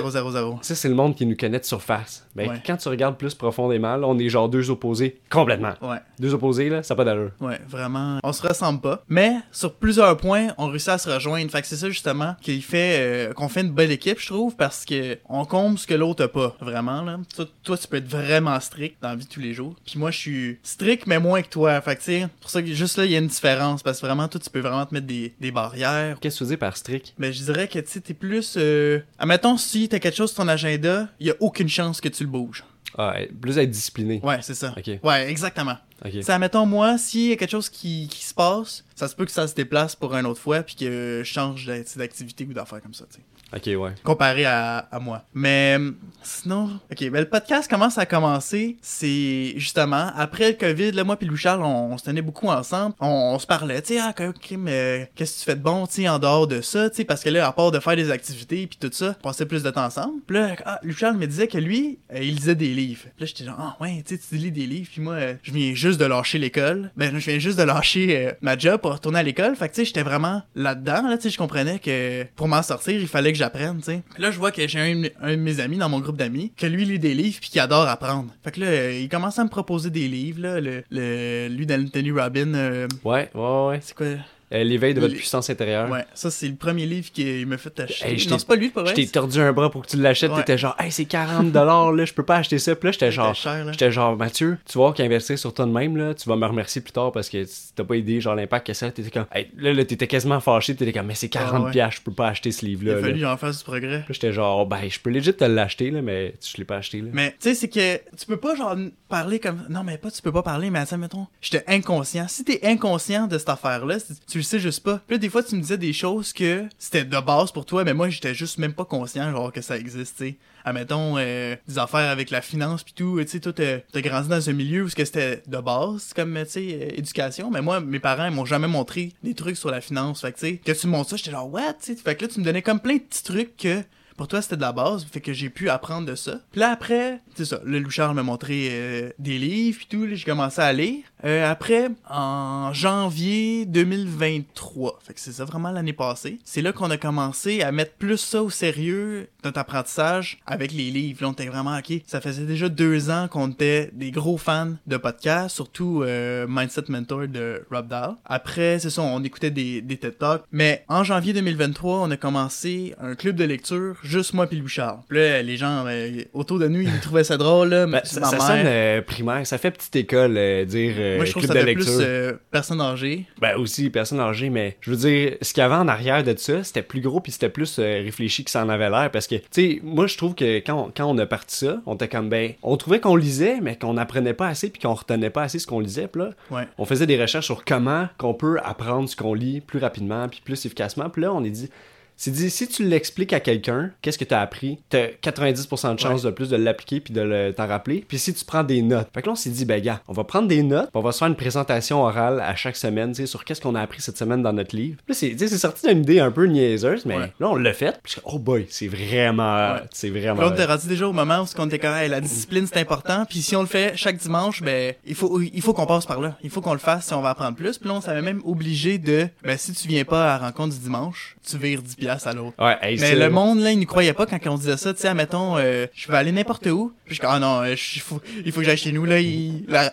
ça, 0.63 0.75
c'est 0.75 0.89
le 0.89 0.95
monde 0.95 1.15
qui 1.15 1.27
nous 1.27 1.37
connaît 1.37 1.61
de 1.61 1.65
surface. 1.65 2.27
Mais 2.35 2.49
ben, 2.49 2.61
quand 2.65 2.77
tu 2.77 2.89
regardes 2.89 3.17
plus 3.17 3.35
profondément, 3.35 3.97
là, 3.97 4.07
on 4.07 4.19
est 4.19 4.29
genre 4.29 4.49
deux 4.49 4.71
opposés 4.71 5.21
complètement. 5.31 5.75
Ouais. 5.83 5.99
Deux 6.19 6.35
opposés, 6.35 6.69
là, 6.69 6.83
ça 6.83 6.95
n'a 6.95 6.97
pas 6.97 7.05
d'allure. 7.05 7.31
Ouais, 7.41 7.61
vraiment 7.69 8.19
on 8.27 8.33
se 8.33 8.47
ressemble 8.47 8.81
pas. 8.81 9.05
Mais 9.09 9.37
sur 9.53 9.75
plusieurs 9.75 10.17
points, 10.17 10.49
on 10.59 10.67
réussit 10.67 10.89
à 10.89 10.99
se 10.99 11.09
rejoindre. 11.09 11.49
Fait 11.51 11.63
que 11.63 11.69
c'est 11.69 11.77
ça 11.77 11.89
justement 11.89 12.35
qui 12.43 12.61
fait 12.61 12.97
euh, 12.99 13.33
qu'on 13.33 13.49
fait 13.49 13.61
une 13.61 13.71
belle 13.71 13.93
équipe, 13.93 14.19
je 14.19 14.27
trouve, 14.27 14.57
parce 14.57 14.85
que 14.85 15.19
on 15.29 15.45
compte 15.45 15.79
ce 15.79 15.87
que 15.87 15.95
l'autre 15.95 16.25
a 16.25 16.29
pas. 16.29 16.57
Vraiment, 16.61 17.03
là. 17.03 17.21
Toi, 17.63 17.79
tu 17.79 17.87
peux 17.87 17.99
être 17.99 18.09
vraiment 18.09 18.59
strict 18.59 18.97
dans 19.01 19.11
la 19.11 19.15
vie 19.15 19.27
de 19.27 19.31
tous 19.31 19.41
les 19.41 19.55
jours. 19.55 19.77
Puis 19.87 19.99
moi, 19.99 20.11
je 20.11 20.19
suis 20.19 20.59
strict, 20.65 21.07
mais 21.07 21.21
moins 21.21 21.41
que 21.41 21.49
toi. 21.49 21.81
Fait 21.81 21.95
que 21.95 22.01
tu 22.01 22.07
sais, 22.07 22.29
pour 22.41 22.51
ça 22.51 22.63
que 22.63 22.73
juste 22.73 22.99
là, 22.99 23.05
il 23.05 23.13
y 23.13 23.15
a 23.15 23.19
une 23.19 23.29
différence. 23.29 23.85
Parce 23.85 24.01
que 24.01 24.07
vraiment, 24.07 24.27
toi, 24.27 24.41
tu 24.41 24.51
peux 24.51 24.61
vraiment 24.61 24.87
te 24.87 24.93
mettre 24.93 25.07
des, 25.07 25.51
barrières. 25.53 26.19
Qu'est-ce 26.21 26.41
que 26.41 26.45
tu 26.45 26.49
dire 26.49 26.59
par 26.59 26.77
strict? 26.77 27.15
Ben, 27.19 27.33
je 27.33 27.45
dirais 27.45 27.69
que 27.69 27.79
tu 27.79 27.91
sais, 27.93 28.01
t'es 28.01 28.15
plus. 28.15 28.55
Euh... 28.57 29.01
Admettons, 29.21 29.57
si 29.57 29.89
t'as 29.89 30.01
quelque 30.01 30.17
chose 30.17 30.33
sur 30.33 30.43
ton 30.43 30.49
agenda, 30.49 31.09
il 31.21 31.29
y 31.29 31.31
a 31.31 31.35
aucune 31.39 31.69
chance 31.69 32.01
que 32.01 32.09
tu 32.09 32.25
le 32.25 32.31
bouges. 32.31 32.65
Ah, 32.99 33.15
plus 33.41 33.59
être 33.59 33.71
discipliné. 33.71 34.21
Ouais, 34.23 34.39
c'est 34.41 34.55
ça. 34.55 34.75
Ouais, 35.03 35.31
exactement. 35.31 35.77
Ça, 36.23 36.39
mettons, 36.39 36.67
moi, 36.67 36.99
s'il 36.99 37.29
y 37.29 37.33
a 37.33 37.37
quelque 37.37 37.51
chose 37.51 37.69
qui, 37.71 38.09
qui, 38.09 38.25
se 38.25 38.35
passe, 38.35 38.85
ça 38.95 39.09
se 39.09 39.17
peut 39.17 39.25
que 39.25 39.31
ça 39.31 39.49
se 39.49 39.55
déplace 39.55 39.97
pour 39.97 40.15
une 40.15 40.27
autre 40.27 40.41
fois, 40.41 40.63
puis 40.63 40.77
que 40.77 41.23
je 41.25 41.31
change 41.31 41.67
d'activité 41.67 42.45
ou 42.45 42.53
d'affaires 42.53 42.83
comme 42.83 42.95
ça, 42.95 43.07
tu 43.11 43.17
sais. 43.17 43.23
Ok, 43.57 43.67
ouais. 43.67 43.93
Comparé 44.05 44.45
à, 44.45 44.87
à 44.91 44.99
moi. 44.99 45.23
Mais 45.33 45.79
sinon, 46.27 46.79
ok, 46.91 47.11
ben 47.11 47.21
le 47.21 47.29
podcast 47.29 47.71
commence 47.71 47.99
à 47.99 48.07
commencer, 48.07 48.77
c'est 48.83 49.55
justement, 49.57 50.11
après 50.17 50.51
le 50.51 50.57
COVID, 50.57 50.93
là, 50.93 51.05
moi 51.05 51.17
puis 51.17 51.27
Louis-Charles, 51.27 51.63
on, 51.63 51.97
se 51.97 52.05
tenait 52.05 52.23
beaucoup 52.23 52.49
ensemble, 52.49 52.95
on, 53.01 53.39
se 53.39 53.47
parlait, 53.47 53.81
tu 53.81 53.95
sais, 53.95 54.01
ah, 54.01 54.13
ok, 54.19 54.55
mais 54.59 55.11
qu'est-ce 55.15 55.35
que 55.35 55.39
tu 55.39 55.45
fais 55.45 55.55
de 55.55 55.63
bon, 55.63 55.87
tu 55.87 56.03
sais, 56.03 56.09
en 56.09 56.19
dehors 56.19 56.47
de 56.47 56.61
ça, 56.61 56.91
tu 56.91 56.97
sais, 56.97 57.05
parce 57.05 57.23
que 57.23 57.31
là, 57.31 57.47
à 57.47 57.53
part 57.53 57.71
de 57.71 57.79
faire 57.79 57.97
des 57.97 58.11
activités 58.11 58.67
puis 58.67 58.79
tout 58.79 58.91
ça, 58.93 59.17
on 59.21 59.29
passait 59.29 59.47
plus 59.47 59.63
de 59.63 59.71
temps 59.71 59.85
ensemble. 59.85 60.21
Puis 60.27 60.37
là, 60.37 60.57
ah, 60.65 60.81
Louis-Charles 60.83 61.17
me 61.17 61.27
disait 61.27 61.47
que 61.47 61.59
lui, 61.59 61.99
euh, 62.13 62.19
il 62.21 62.35
lisait 62.35 62.55
des 62.55 62.75
livres. 62.75 63.05
Puis 63.17 63.21
là, 63.21 63.27
j'étais 63.27 63.45
genre, 63.45 63.57
ah, 63.59 63.77
ouais, 63.83 64.03
tu 64.07 64.17
sais, 64.17 64.23
tu 64.29 64.37
lis 64.37 64.51
des 64.51 64.67
livres, 64.67 64.89
puis 64.91 65.01
moi, 65.01 65.15
euh, 65.15 65.35
je 65.43 65.53
viens 65.53 65.75
juste 65.75 66.01
de 66.01 66.05
lâcher 66.05 66.39
l'école. 66.39 66.91
Ben, 66.97 67.17
je 67.17 67.31
viens 67.31 67.39
juste 67.39 67.59
de 67.59 67.65
lâcher 67.65 68.17
euh, 68.17 68.33
ma 68.41 68.59
job 68.59 68.81
pour 68.81 68.93
retourner 68.93 69.21
à 69.21 69.23
l'école. 69.23 69.55
Fait 69.57 69.69
que, 69.69 69.75
tu 69.75 69.81
sais, 69.81 69.85
j'étais 69.87 70.03
vraiment 70.03 70.43
là-dedans, 70.55 71.09
là, 71.09 71.17
tu 71.17 71.25
sais, 71.25 71.31
je 71.31 71.39
comprenais 71.39 71.79
que 71.79 72.25
pour 72.37 72.49
m'en 72.49 72.63
sortir, 72.63 72.99
il 73.01 73.09
fallait 73.09 73.33
que 73.33 73.39
j'apprenne, 73.47 73.79
tu 73.79 73.85
sais. 73.85 74.03
Là, 74.19 74.31
je 74.31 74.39
vois 74.39 74.51
que 74.51 74.67
j'ai 74.67 74.79
un, 74.81 75.03
un, 75.23 75.31
de 75.33 75.41
mes 75.41 75.61
amis 75.61 75.77
dans 75.79 75.89
mon 75.89 76.01
groupe 76.01 76.17
d'amis 76.17 76.53
que 76.57 76.67
lui 76.67 76.85
lit 76.85 76.99
des 76.99 77.15
livres 77.15 77.39
puis 77.41 77.51
qui 77.51 77.61
adore 77.61 77.89
apprendre. 77.89 78.29
Fait 78.45 78.53
que 78.53 78.61
là, 78.61 78.67
euh, 78.67 79.01
il 79.01 79.09
commence 79.09 79.39
à 79.39 79.45
me 79.45 79.49
proposer 79.49 79.91
des 79.91 80.09
livres, 80.09 80.43
là, 80.43 80.61
le, 80.61 80.83
le 80.91 81.49
lui 81.49 81.67
d'Anthony 81.67 82.11
Robin. 82.11 82.55
Euh, 82.55 82.89
ouais, 83.05 83.31
ouais, 83.35 83.67
ouais. 83.69 83.79
C'est 83.83 83.95
quoi? 83.97 84.07
Euh, 84.53 84.65
L'éveil 84.65 84.95
de 84.95 85.01
votre 85.01 85.15
puissance 85.15 85.51
intérieure. 85.51 85.91
Ouais, 85.91 86.05
ça 86.15 86.31
c'est 86.31 86.49
le 86.49 86.55
premier 86.55 86.87
livre 86.87 87.11
qui 87.13 87.45
m'a 87.47 87.59
fait 87.59 87.79
acheter. 87.81 88.17
non, 88.31 88.39
c'est 88.39 88.47
pas 88.47 88.57
lui, 88.57 88.71
pas 88.71 88.83
vrai? 88.83 88.91
Je 88.91 89.03
t'ai 89.03 89.07
tordu 89.07 89.41
un 89.41 89.53
bras 89.53 89.71
pour 89.71 89.83
que 89.83 89.89
tu 89.89 89.97
l'achètes. 89.97 90.35
T'étais 90.35 90.59
genre, 90.59 90.77
hey, 90.79 90.91
c'est 90.93 91.05
40 91.05 91.53
là, 91.55 92.05
je 92.05 92.13
peux 92.13 92.23
pas 92.23 92.37
acheter 92.37 92.59
ça. 92.59 92.75
Puis 92.77 92.89
là, 92.89 92.93
j'étais 92.93 93.11
genre, 93.11 93.35
j'étais 93.71 93.91
genre, 93.91 94.17
Mathieu, 94.17 94.59
tu 94.67 94.79
vois 94.79 94.93
qu'investir 94.93 95.39
sur 95.39 95.53
toi 95.53 95.67
de 95.67 95.73
même, 95.73 95.97
là, 95.97 96.15
tu 96.15 96.29
vas 96.29 96.37
me 96.37 96.47
remercier 96.47 96.81
plus 96.81 96.93
tard 96.93 97.13
parce 97.13 97.29
que 97.29 97.45
t'as 97.75 97.85
pas 97.85 97.97
idée, 97.97 98.21
genre, 98.21 98.35
l'impact 98.35 98.67
que 98.67 98.73
ça. 98.73 98.91
T'étais 98.91 99.11
comme, 99.11 99.27
hey, 99.33 99.49
là, 99.57 99.73
là 99.73 99.85
t'étais 99.85 100.07
quasiment 100.07 100.41
fâché. 100.41 100.75
T'étais 100.75 100.93
comme, 100.93 101.07
mais 101.07 101.15
c'est 101.15 101.29
40 101.29 101.77
ah, 101.87 101.91
je 101.91 102.01
peux 102.01 102.13
pas 102.13 102.29
acheter 102.29 102.53
ce 102.53 102.65
livre-là. 102.65 102.93
Il 102.93 102.99
a 102.99 103.01
fallu 103.01 103.27
en 103.27 103.37
faire 103.37 103.51
du 103.51 103.65
progrès. 103.65 104.05
J'étais 104.09 104.33
genre, 104.33 104.67
ben, 104.67 104.89
je 104.89 104.99
peux 104.99 105.11
legit 105.11 105.35
te 105.35 105.45
l'acheter, 105.45 105.91
là, 105.91 106.03
mais 106.03 106.35
je 106.45 106.57
l'ai 106.57 106.65
pas 106.65 106.77
acheté, 106.77 107.01
là. 107.01 107.09
Mais, 107.13 107.31
tu 107.33 107.37
sais, 107.41 107.55
c'est 107.55 107.69
que 107.69 107.97
tu 108.17 108.27
peux 108.27 108.37
pas, 108.37 108.55
genre, 108.55 108.77
parler 109.09 109.39
comme, 109.39 109.65
non, 109.69 109.85
mais 109.85 109.99
pas, 109.99 110.11
tu 110.11 110.23
peux 110.23 110.33
pas 110.33 110.43
parler, 110.43 110.71
mais 110.71 110.81
attends, 110.81 110.99
mettons, 110.99 111.27
j'étais 111.41 111.65
inconscient. 111.67 112.27
Si 112.29 112.45
t'es 112.45 112.61
inconscient 112.65 113.27
de 113.27 113.39
cette 113.39 113.49
affaire-là, 113.49 113.99
tu 114.29 114.36
le 114.39 114.45
sais 114.45 114.61
juste 114.61 114.83
pas 114.83 115.01
des 115.19 115.31
fois, 115.31 115.43
tu 115.43 115.57
me 115.57 115.61
disais 115.61 115.79
des 115.79 115.93
choses 115.93 116.33
que 116.33 116.65
c'était 116.79 117.05
de 117.05 117.21
base 117.21 117.53
pour 117.53 117.67
toi, 117.67 117.85
mais 117.85 117.95
moi, 117.95 118.09
j'étais 118.09 118.35
juste 118.35 118.59
même 118.59 118.73
pas 118.73 118.85
conscient, 118.85 119.31
genre, 119.31 119.53
que 119.53 119.61
ça 119.61 119.77
existe, 119.77 120.17
tu 120.19 120.25
sais. 120.25 120.37
Admettons, 120.65 121.17
euh, 121.17 121.55
des 121.69 121.79
affaires 121.79 122.11
avec 122.11 122.31
la 122.31 122.41
finance 122.41 122.83
pis 122.83 122.93
tout, 122.93 123.21
tu 123.23 123.29
sais, 123.29 123.41
toi, 123.41 123.53
t'as 123.53 124.01
grandi 124.01 124.29
dans 124.29 124.51
un 124.51 124.53
milieu 124.53 124.83
où 124.83 124.89
c'était 124.89 125.43
de 125.47 125.59
base, 125.59 126.13
comme, 126.15 126.35
tu 126.45 126.51
sais, 126.51 126.79
euh, 126.81 126.99
éducation, 126.99 127.51
mais 127.51 127.63
moi, 127.63 127.81
mes 127.81 128.01
parents, 128.01 128.27
ils 128.27 128.35
m'ont 128.35 128.45
jamais 128.45 128.69
montré 128.69 129.13
des 129.23 129.35
trucs 129.35 129.57
sur 129.57 129.71
la 129.71 129.81
finance, 129.81 130.21
fait 130.21 130.33
que, 130.33 130.39
tu 130.39 130.47
sais, 130.47 130.57
que 130.57 130.73
tu 130.73 130.87
me 130.87 130.93
montres 130.93 131.11
ça, 131.11 131.17
j'étais 131.17 131.31
genre, 131.31 131.53
what, 131.53 131.75
tu 131.75 131.95
sais, 131.95 131.97
fait 131.97 132.17
que 132.17 132.25
là, 132.25 132.29
tu 132.33 132.41
me 132.41 132.45
donnais 132.45 132.63
comme 132.63 132.81
plein 132.81 132.95
de 132.95 133.01
petits 133.01 133.23
trucs 133.23 133.57
que 133.57 133.83
pour 134.17 134.29
toi, 134.29 134.41
c'était 134.41 134.57
de 134.57 134.63
la 134.63 134.73
base, 134.73 135.05
fait 135.05 135.21
que 135.21 135.33
j'ai 135.33 135.51
pu 135.51 135.69
apprendre 135.69 136.07
de 136.07 136.15
ça. 136.15 136.41
Puis 136.51 136.61
là, 136.61 136.71
après, 136.71 137.21
c'est 137.35 137.45
ça, 137.45 137.61
le 137.65 137.79
Louchard 137.79 138.15
m'a 138.15 138.23
montré 138.23 138.69
euh, 138.71 139.11
des 139.19 139.39
livres 139.39 139.79
puis 139.79 139.87
tout, 139.87 140.07
j'ai 140.11 140.25
commencé 140.25 140.61
à 140.61 140.73
lire. 140.73 141.05
Euh, 141.27 141.51
après, 141.51 141.89
en 142.09 142.73
janvier 142.73 143.67
2023, 143.67 145.01
fait 145.05 145.15
que 145.15 145.21
c'est 145.21 145.33
ça 145.33 145.45
vraiment 145.45 145.73
l'année 145.73 145.93
passée, 145.93 146.39
c'est 146.45 146.63
là 146.63 146.73
qu'on 146.73 146.91
a 146.91 146.97
commencé 146.97 147.63
à 147.63 147.73
mettre 147.73 147.95
plus 147.95 148.19
ça 148.19 148.43
au 148.45 148.51
sérieux, 148.51 149.29
notre 149.45 149.59
apprentissage, 149.59 150.39
avec 150.47 150.73
les 150.73 150.91
livres. 150.91 151.19
Là, 151.23 151.29
on 151.29 151.33
était 151.33 151.47
vraiment, 151.47 151.77
ok, 151.77 152.01
ça 152.07 152.21
faisait 152.21 152.45
déjà 152.45 152.69
deux 152.69 153.11
ans 153.11 153.27
qu'on 153.29 153.49
était 153.51 153.91
des 153.93 154.13
gros 154.13 154.37
fans 154.39 154.75
de 154.87 154.97
podcasts, 154.97 155.57
surtout 155.57 156.03
euh, 156.05 156.47
Mindset 156.49 156.85
Mentor 156.89 157.27
de 157.27 157.65
Rob 157.73 157.89
Dahl. 157.89 158.15
Après, 158.25 158.79
c'est 158.79 158.91
ça, 158.91 159.03
on 159.03 159.23
écoutait 159.25 159.51
des, 159.51 159.81
des 159.81 159.97
TED 159.97 160.19
Talks. 160.19 160.43
Mais 160.53 160.85
en 160.89 161.03
janvier 161.03 161.33
2023, 161.33 162.01
on 162.03 162.11
a 162.13 162.17
commencé 162.17 162.95
un 163.01 163.17
club 163.17 163.35
de 163.37 163.45
lecture, 163.45 163.97
juste 164.05 164.33
moi 164.33 164.47
puis 164.47 164.59
Louis 164.59 164.69
Charles. 164.69 165.01
Puis 165.09 165.19
là, 165.19 165.43
les 165.43 165.57
gens 165.57 165.85
euh, 165.87 166.23
autour 166.35 166.61
de 166.61 166.69
nous, 166.69 166.83
ils 166.83 167.01
trouvaient 167.01 167.25
ça 167.25 167.37
drôle, 167.37 167.71
là. 167.71 167.87
Ben, 167.87 168.01
c'est 168.05 168.15
ça, 168.15 168.21
ma 168.21 168.27
ça 168.27 168.37
mère. 168.37 168.47
sonne 168.47 168.67
euh, 168.67 169.03
primaire, 169.03 169.47
ça 169.47 169.59
fait 169.59 169.73
petite 169.73 169.97
école, 169.97 170.37
euh, 170.37 170.65
dire 170.65 170.95
euh, 170.99 171.16
Moi, 171.17 171.25
je 171.25 171.31
trouve 171.33 171.43
que 171.43 171.49
ça 171.49 171.55
de 171.55 171.73
plus 171.73 171.87
euh, 172.01 172.33
personne 172.51 172.81
âgée. 172.81 173.25
Ben 173.41 173.57
aussi, 173.57 173.91
personne 173.91 174.21
âgée, 174.21 174.51
mais 174.51 174.77
je 174.81 174.91
veux 174.91 174.97
dire, 174.97 175.37
ce 175.43 175.53
qu'il 175.53 175.61
y 175.61 175.65
avait 175.65 175.75
en 175.75 175.89
arrière 175.89 176.23
de 176.25 176.35
ça, 176.37 176.63
c'était 176.65 176.83
plus 176.83 177.01
gros 177.01 177.21
puis 177.21 177.33
c'était 177.33 177.49
plus 177.49 177.79
euh, 177.79 178.03
réfléchi 178.05 178.45
que 178.45 178.51
ça 178.51 178.65
en 178.65 178.69
avait 178.69 178.91
l'air. 178.91 179.11
Parce 179.11 179.27
que, 179.27 179.37
tu 179.37 179.45
sais, 179.51 179.81
moi 179.83 180.07
je 180.07 180.17
trouve 180.17 180.35
que 180.35 180.59
quand 180.59 180.87
on, 180.87 180.93
quand 180.97 181.07
on 181.07 181.19
a 181.19 181.27
parti 181.27 181.57
ça, 181.57 181.81
on 181.87 181.95
était 181.95 182.09
comme 182.09 182.29
ben, 182.29 182.53
on 182.63 182.77
trouvait 182.77 183.01
qu'on 183.01 183.17
lisait, 183.17 183.61
mais 183.61 183.77
qu'on 183.77 183.97
apprenait 183.97 184.35
pas 184.35 184.49
assez 184.49 184.71
puis 184.71 184.81
qu'on 184.81 184.95
retenait 184.95 185.31
pas 185.31 185.43
assez 185.43 185.59
ce 185.59 185.67
qu'on 185.67 185.81
lisait. 185.81 186.09
Puis 186.09 186.23
là, 186.23 186.31
Ouais. 186.51 186.69
on 186.79 186.85
faisait 186.85 187.07
des 187.07 187.21
recherches 187.21 187.47
sur 187.47 187.65
comment 187.65 188.09
qu'on 188.19 188.35
peut 188.35 188.59
apprendre 188.65 189.09
ce 189.09 189.17
qu'on 189.17 189.35
lit 189.35 189.61
plus 189.61 189.79
rapidement 189.79 190.29
puis 190.29 190.41
plus 190.45 190.65
efficacement. 190.67 191.09
Puis 191.11 191.23
là, 191.23 191.33
on 191.33 191.43
est 191.45 191.51
dit. 191.51 191.71
C'est 192.19 192.31
dit, 192.31 192.49
si 192.51 192.67
tu 192.67 192.83
l'expliques 192.85 193.33
à 193.35 193.41
quelqu'un, 193.41 193.91
qu'est-ce 194.01 194.17
que 194.19 194.25
tu 194.25 194.33
as 194.33 194.41
appris, 194.41 194.79
t'as 194.89 195.09
90% 195.23 195.95
de 195.95 196.01
chances 196.01 196.23
de 196.23 196.31
plus 196.31 196.49
de 196.49 196.57
l'appliquer 196.57 197.01
puis 197.01 197.13
de 197.13 197.53
t'en 197.57 197.67
rappeler. 197.67 198.05
Puis 198.09 198.19
si 198.19 198.33
tu 198.33 198.45
prends 198.45 198.65
des 198.65 198.81
notes. 198.83 199.09
Fait 199.15 199.21
que 199.21 199.27
là, 199.27 199.33
on 199.33 199.37
s'est 199.37 199.51
dit, 199.51 199.65
ben 199.67 199.83
gars, 199.83 200.01
on 200.09 200.13
va 200.15 200.25
prendre 200.25 200.49
des 200.49 200.63
notes, 200.63 200.85
puis 200.91 200.93
on 200.99 201.03
va 201.03 201.13
se 201.13 201.19
faire 201.19 201.29
une 201.29 201.37
présentation 201.37 202.03
orale 202.03 202.41
à 202.41 202.57
chaque 202.57 202.77
semaine, 202.77 203.11
tu 203.13 203.17
sais, 203.23 203.27
sur 203.27 203.45
qu'est-ce 203.45 203.61
qu'on 203.61 203.75
a 203.75 203.81
appris 203.83 204.01
cette 204.01 204.17
semaine 204.17 204.43
dans 204.43 204.53
notre 204.55 204.75
livre. 204.75 204.97
Puis 205.05 205.13
là, 205.13 205.15
c'est, 205.15 205.31
tu 205.31 205.39
sais, 205.39 205.49
c'est 205.49 205.59
sorti 205.59 205.87
d'une 205.89 205.99
idée 206.03 206.21
un 206.21 206.31
peu 206.31 206.47
niaiseuse, 206.47 207.05
mais 207.05 207.17
Ouais. 207.17 207.33
là, 207.39 207.49
on 207.51 207.57
l'a 207.57 207.73
fait. 207.75 208.01
Puis 208.03 208.17
oh 208.25 208.39
boy, 208.39 208.67
c'est 208.71 208.89
vraiment, 208.89 209.75
Ouais. 209.75 209.81
c'est 209.93 210.11
vraiment. 210.11 210.41
Là, 210.41 210.49
on 210.49 210.53
était 210.55 210.65
rendu 210.65 210.87
déjà 210.89 211.07
au 211.09 211.13
moment 211.13 211.43
où 211.43 211.47
on 211.59 211.67
était 211.67 211.79
quand 211.79 211.95
même, 211.95 212.11
la 212.11 212.21
discipline 212.21 212.67
c'est 212.67 212.81
important, 212.81 213.25
puis 213.29 213.43
si 213.43 213.55
on 213.57 213.61
le 213.61 213.67
fait 213.67 213.97
chaque 213.97 214.17
dimanche, 214.17 214.63
ben 214.63 214.95
il 215.07 215.15
faut 215.15 215.41
il 215.41 215.61
faut 215.63 215.75
qu'on 215.75 215.87
passe 215.87 216.07
par 216.07 216.21
là, 216.21 216.37
il 216.43 216.51
faut 216.51 216.61
qu'on 216.61 216.73
le 216.73 216.79
fasse 216.79 217.07
si 217.07 217.15
on 217.15 217.21
va 217.21 217.31
apprendre 217.31 217.57
plus. 217.57 217.77
Puis 217.79 217.89
là, 217.89 217.95
on 217.97 218.01
s'avait 218.01 218.23
même 218.23 218.41
obligé 218.45 218.99
de, 218.99 219.29
ben 219.43 219.57
si 219.59 219.73
tu 219.73 219.87
viens 219.89 220.05
pas 220.05 220.25
à 220.35 220.39
la 220.39 220.47
rencontre 220.47 220.75
du 220.75 220.81
dimanche, 220.81 221.37
tu 221.47 221.59
vires 221.59 221.83
10 221.83 221.97
piastres 222.07 222.29
à 222.29 222.33
l'autre. 222.33 222.55
Ouais, 222.59 222.77
hey, 222.83 222.99
Mais 223.01 223.15
le 223.15 223.31
monde 223.31 223.61
là, 223.61 223.71
il 223.73 223.79
nous 223.79 223.87
croyait 223.87 224.13
pas 224.13 224.27
quand 224.27 224.39
on 224.47 224.57
disait 224.57 224.77
ça, 224.77 224.95
tu 224.95 225.01
sais, 225.01 225.09
admettons, 225.09 225.57
euh, 225.59 225.87
je 225.95 226.11
vais 226.11 226.17
aller 226.17 226.33
n'importe 226.33 226.67
où. 226.67 226.93
Puis 227.05 227.15
je 227.17 227.21
comme, 227.21 227.31
ah 227.33 227.39
non, 227.39 227.61
euh, 227.63 227.75
je- 227.77 228.01
faut, 228.01 228.21
il 228.45 228.51
faut 228.53 228.61
que 228.61 228.67
j'aille 228.67 228.77
chez 228.77 228.93
nous 228.93 229.05
là, 229.05 229.17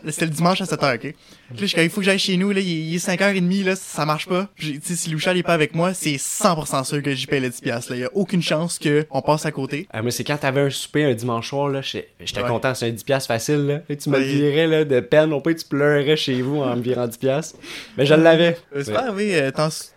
c'était 0.10 0.26
le 0.26 0.32
dimanche 0.32 0.62
à 0.62 0.66
7h, 0.66 0.96
OK. 0.96 1.14
Puis 1.56 1.68
je 1.68 1.76
comme, 1.76 1.84
il 1.84 1.90
faut 1.90 2.02
que 2.02 2.06
j'aille 2.06 2.18
chez 2.20 2.38
nous 2.38 2.52
là, 2.52 2.60
il, 2.60 2.68
il 2.68 2.96
est 2.96 3.06
5h30 3.06 3.64
là, 3.66 3.76
ça 3.76 4.06
marche 4.06 4.28
pas. 4.28 4.48
Tu 4.58 4.80
sais, 4.82 4.96
si 4.96 5.10
Louchal 5.12 5.38
est 5.38 5.44
pas 5.44 5.54
avec 5.54 5.76
moi, 5.76 5.94
c'est 5.94 6.16
100% 6.18 6.84
sûr 6.84 7.02
que 7.04 7.14
j'y 7.14 7.28
paye 7.28 7.40
les 7.42 7.50
10 7.50 7.62
piastres 7.62 7.92
là, 7.92 7.98
il 7.98 8.02
y 8.02 8.06
a 8.06 8.10
aucune 8.14 8.42
chance 8.42 8.80
que 8.80 9.06
on 9.12 9.22
passe 9.22 9.46
à 9.46 9.52
côté. 9.52 9.88
Ah, 9.92 10.02
moi, 10.02 10.10
c'est 10.12 10.24
quand 10.24 10.38
t'avais 10.38 10.62
un 10.62 10.70
souper 10.70 11.04
un 11.06 11.14
dimanche 11.14 11.50
soir, 11.50 11.70
là, 11.70 11.82
j'étais 11.82 12.08
Ouais. 12.42 12.48
content, 12.48 12.74
c'est 12.74 12.88
un 12.88 12.92
10$ 12.92 13.04
piastres 13.06 13.28
facile, 13.28 13.68
là. 13.68 13.80
Et 13.90 13.98
tu 13.98 14.10
me 14.10 14.18
virais, 14.20 14.68
là, 14.68 14.84
de 14.86 15.00
peine, 15.00 15.32
au 15.34 15.42
pire, 15.42 15.56
tu 15.56 15.66
pleurerais 15.66 16.18
chez 16.18 16.42
vous 16.42 16.58
en 16.62 16.76
me 16.76 16.82
virant 16.82 17.08
10$. 17.08 17.18
piastres. 17.20 17.58
Mais 17.98 18.06
je 18.06 18.14
l'avais. 18.16 18.58
Euh, 18.76 18.82
C'est 18.84 18.94
pas 18.94 19.08
arrivé 19.08 19.36
euh, 19.40 19.52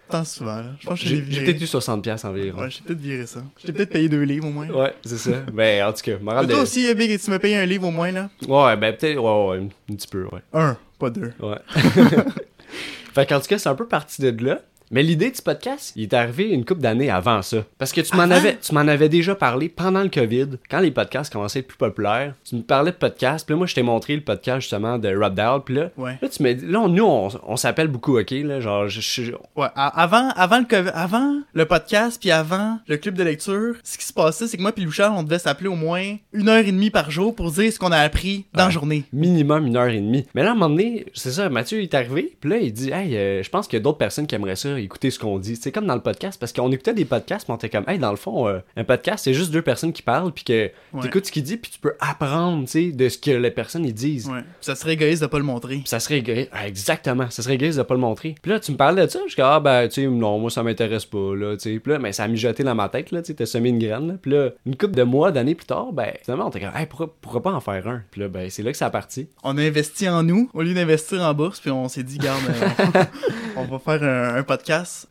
tant, 0.09 0.25
souvent, 0.25 0.57
là. 0.57 0.71
Je 0.81 0.87
pense 0.87 1.01
que 1.01 1.07
j'ai 1.07 1.21
peut-être 1.21 1.61
eu 1.61 1.65
60$ 1.65 2.01
piastres 2.03 2.27
environ. 2.27 2.61
Ouais, 2.61 2.71
j'ai 2.71 2.83
peut-être 2.83 3.01
viré 3.01 3.27
ça. 3.27 3.43
J'ai 3.65 3.73
peut-être 3.73 3.91
payé 3.91 4.09
deux 4.09 4.23
livres 4.23 4.49
au 4.49 4.51
moins. 4.51 4.69
Ouais, 4.69 4.95
c'est 5.05 5.19
ça. 5.19 5.41
Ben, 5.53 5.85
en 5.85 5.93
tout 5.93 6.03
cas, 6.03 6.19
morale 6.19 6.47
Mais 6.47 6.49
de... 6.49 6.53
Toi 6.55 6.63
aussi, 6.63 6.95
Big, 6.95 7.21
tu 7.21 7.31
m'as 7.31 7.39
payé 7.39 7.57
un 7.57 7.67
livre 7.67 7.89
au 7.89 7.91
moins, 7.91 8.11
là? 8.13 8.31
Ouais, 8.49 8.77
ben, 8.77 8.95
peut-être, 8.95 9.19
ouais, 9.19 9.59
ouais, 9.59 9.69
un 9.91 9.95
petit 9.95 10.09
peu, 10.09 10.25
ouais. 10.25 10.41
Un, 10.53 10.77
pas 10.99 11.11
deux. 11.11 11.33
Ouais. 11.41 11.59
fait 13.15 13.27
qu'en 13.27 13.41
tout 13.41 13.47
cas, 13.47 13.59
c'est 13.59 13.69
un 13.69 13.75
peu 13.75 13.87
parti 13.87 14.23
de 14.23 14.45
là. 14.45 14.61
Mais 14.91 15.03
l'idée 15.03 15.31
du 15.31 15.43
podcast, 15.43 15.93
il 15.97 16.05
est 16.05 16.15
arrivé 16.15 16.51
une 16.51 16.65
couple 16.65 16.81
d'années 16.81 17.11
avant 17.11 17.43
ça. 17.43 17.59
Parce 17.79 17.93
que 17.93 18.01
tu 18.01 18.17
m'en 18.17 18.23
avais, 18.25 18.57
tu 18.59 18.73
m'en 18.75 18.81
avais 18.81 19.09
déjà 19.09 19.35
parlé 19.35 19.69
pendant 19.69 20.03
le 20.03 20.09
COVID, 20.09 20.47
quand 20.71 20.81
les 20.81 20.91
podcasts 20.91 21.33
commençaient 21.33 21.59
à 21.59 21.61
être 21.61 21.67
plus 21.69 21.77
populaires. 21.77 22.35
Tu 22.45 22.55
me 22.57 22.63
parlais 22.63 22.93
de 22.93 22.97
podcasts, 22.97 23.47
puis 23.47 23.55
là, 23.55 23.59
moi, 23.59 23.67
je 23.67 23.75
t'ai 23.75 23.83
montré 23.83 24.15
le 24.15 24.23
podcast 24.23 24.61
justement 24.63 24.99
de 24.99 25.15
Rob 25.17 25.35
Dahl, 25.35 25.61
puis 25.65 25.75
là, 25.75 25.91
Ouais. 25.97 26.19
là, 26.23 26.29
tu 26.29 26.43
m'as 26.43 26.53
dit, 26.53 26.67
là, 26.67 26.81
on- 26.81 26.89
nous, 26.89 27.05
on, 27.05 27.29
on 27.47 27.57
s'appelle 27.57 27.89
beaucoup, 27.89 28.19
ok, 28.19 28.31
là, 28.31 28.61
genre, 28.61 28.89
je, 28.89 29.01
je- 29.01 29.33
Ouais, 29.57 29.67
avant, 29.75 30.29
avant 30.37 30.59
le 30.59 30.65
COVID- 30.65 30.93
avant 30.95 31.41
le 31.53 31.65
podcast 31.67 32.19
puis 32.21 32.31
avant 32.31 32.79
le 32.87 32.97
club 32.97 33.15
de 33.17 33.23
lecture, 33.25 33.75
ce 33.83 33.99
qui 33.99 34.05
se 34.05 34.13
passait, 34.13 34.47
c'est 34.47 34.57
que 34.57 34.63
moi 34.63 34.73
puis 34.73 34.85
Louchard, 34.85 35.15
on 35.17 35.23
devait 35.23 35.39
s'appeler 35.39 35.69
au 35.69 35.75
moins 35.77 36.17
une 36.33 36.49
heure 36.49 36.65
et 36.65 36.73
demie 36.73 36.91
par 36.91 37.11
jour 37.11 37.35
pour 37.35 37.51
dire 37.51 37.73
ce 37.73 37.79
qu'on 37.79 37.93
a 37.93 37.99
appris 37.99 38.47
dans 38.53 38.61
la 38.63 38.67
Ouais. 38.67 38.73
journée. 38.73 39.05
minimum 39.13 39.67
une 39.67 39.77
heure 39.77 39.89
et 39.89 40.01
demie. 40.01 40.27
Mais 40.35 40.43
là, 40.43 40.51
à 40.51 40.53
un 40.53 40.55
moment 40.55 40.69
donné, 40.71 41.07
c'est 41.15 41.31
ça, 41.33 41.49
Mathieu 41.49 41.81
il 41.81 41.85
est 41.85 41.95
arrivé, 41.95 42.37
puis 42.41 42.51
là, 42.51 42.57
il 42.59 42.73
dit, 42.73 42.91
hey, 42.91 43.17
euh, 43.17 43.43
je 43.43 43.49
pense 43.51 43.67
qu'il 43.67 43.77
y 43.79 43.81
a 43.81 43.83
d'autres 43.83 43.99
personnes 43.99 44.27
qui 44.27 44.35
aimeraient 44.35 44.57
ça, 44.57 44.76
écouter 44.77 45.11
ce 45.11 45.19
qu'on 45.19 45.39
dit. 45.39 45.57
C'est 45.57 45.73
comme 45.73 45.87
dans 45.87 45.95
le 45.95 46.01
podcast, 46.01 46.39
parce 46.39 46.53
qu'on 46.53 46.71
écoutait 46.73 46.95
des 46.95 47.05
podcasts, 47.05 47.49
mais 47.49 47.55
on 47.55 47.57
était 47.57 47.69
comme, 47.69 47.85
hey, 47.89 47.99
dans 47.99 48.11
le 48.11 48.17
fond, 48.17 48.49
euh, 48.49 48.59
un 48.77 48.85
podcast, 48.85 49.25
c'est 49.25 49.35
juste 49.35 49.51
deux 49.51 49.63
personnes 49.63 49.93
qui 49.93 50.03
parlent, 50.03 50.33
puis 50.33 50.45
que 50.45 50.71
Ouais. 50.93 51.03
t'écoutes 51.03 51.27
ce 51.27 51.33
qu'ils 51.33 51.43
disent, 51.43 51.59
puis 51.61 51.71
tu 51.73 51.79
peux 51.79 51.95
apprendre, 52.01 52.65
tu 52.65 52.71
sais, 52.71 52.93
de 52.93 53.09
ce 53.09 53.19
que 53.19 53.31
les 53.31 53.51
personnes 53.51 53.85
ils 53.85 53.95
disent. 53.95 54.29
Ouais. 54.29 54.41
Ça 54.61 54.75
serait 54.75 54.93
égoïste 54.95 55.23
de 55.23 55.27
pas 55.27 55.39
le 55.39 55.45
montrer. 55.45 55.83
Ça 55.85 56.01
serait 56.01 56.19
égoïste. 56.19 56.51
Ah, 56.53 56.67
exactement, 56.69 57.29
ça 57.31 57.43
serait 57.43 57.55
égoïste 57.55 57.79
de 57.79 57.83
pas 57.83 57.95
le 57.95 58.01
montrer. 58.01 58.35
Puis 58.41 58.51
là, 58.51 58.61
tu 58.61 58.73
me 58.73 58.77
parlais 58.77 59.05
de 59.07 59.11
ça, 59.11 59.19
je 59.25 59.33
suis 59.33 59.37
comme, 59.37 59.51
ah, 59.51 59.61
ben, 59.61 59.89
tu 59.89 60.03
sais, 60.03 60.07
non, 60.07 60.39
moi, 60.39 60.51
ça 60.51 60.63
m'intéresse 60.63 61.05
pas, 61.05 61.35
là, 61.35 61.57
tu 61.57 61.63
sais. 61.75 61.79
Puis 61.79 61.93
là, 61.93 61.99
mais 61.99 62.13
ça 62.13 62.25
a 62.25 62.29
mijoté 62.29 62.63
dans 62.65 62.75
ma 62.75 62.89
tête, 62.89 63.11
là, 63.11 63.21
tu 63.23 63.29
sais, 63.29 63.35
t'as 63.35 63.47
semé 63.47 63.69
une 63.71 63.79
graine, 63.79 64.09
là. 64.09 64.15
Puis 64.21 64.31
là, 64.31 64.51
une 64.65 64.77
couple 64.77 64.95
de 64.95 65.03
mois, 65.03 65.31
d'années 65.33 65.55
plus 65.55 65.67
tard, 65.67 65.93
ben, 65.93 66.13
finalement, 66.23 66.47
on 66.47 66.51
était 66.51 66.61
comme, 66.61 66.77
hey, 66.77 66.87
pourquoi, 66.87 67.15
pourquoi 67.21 67.43
pas 67.43 67.53
en 67.53 67.61
faire 67.61 67.87
un? 67.89 68.03
Puis 68.11 68.21
là, 68.21 68.29
ben, 68.29 68.49
c'est 68.51 68.63
là 68.63 68.71
que 68.73 68.79
ça 68.79 68.87
a 68.87 68.91
parti. 68.91 69.29
On 69.43 69.57
a 69.59 69.63
investi 69.63 70.09
en 70.09 70.23
nous 70.23 70.51
au 70.55 70.63
lieu 70.63 70.75
d'investir 70.75 71.21
en 71.23 71.35
bourse, 71.35 71.61
puis 71.61 71.71
on 71.71 71.89
s'est 71.89 72.03
dit, 72.03 72.19
garde, 72.19 72.43
euh, 72.49 73.03
on, 73.57 73.61
on 73.63 73.65
va 73.65 73.79
faire 73.79 74.03
un, 74.03 74.37
un 74.37 74.43
podcast 74.43 74.66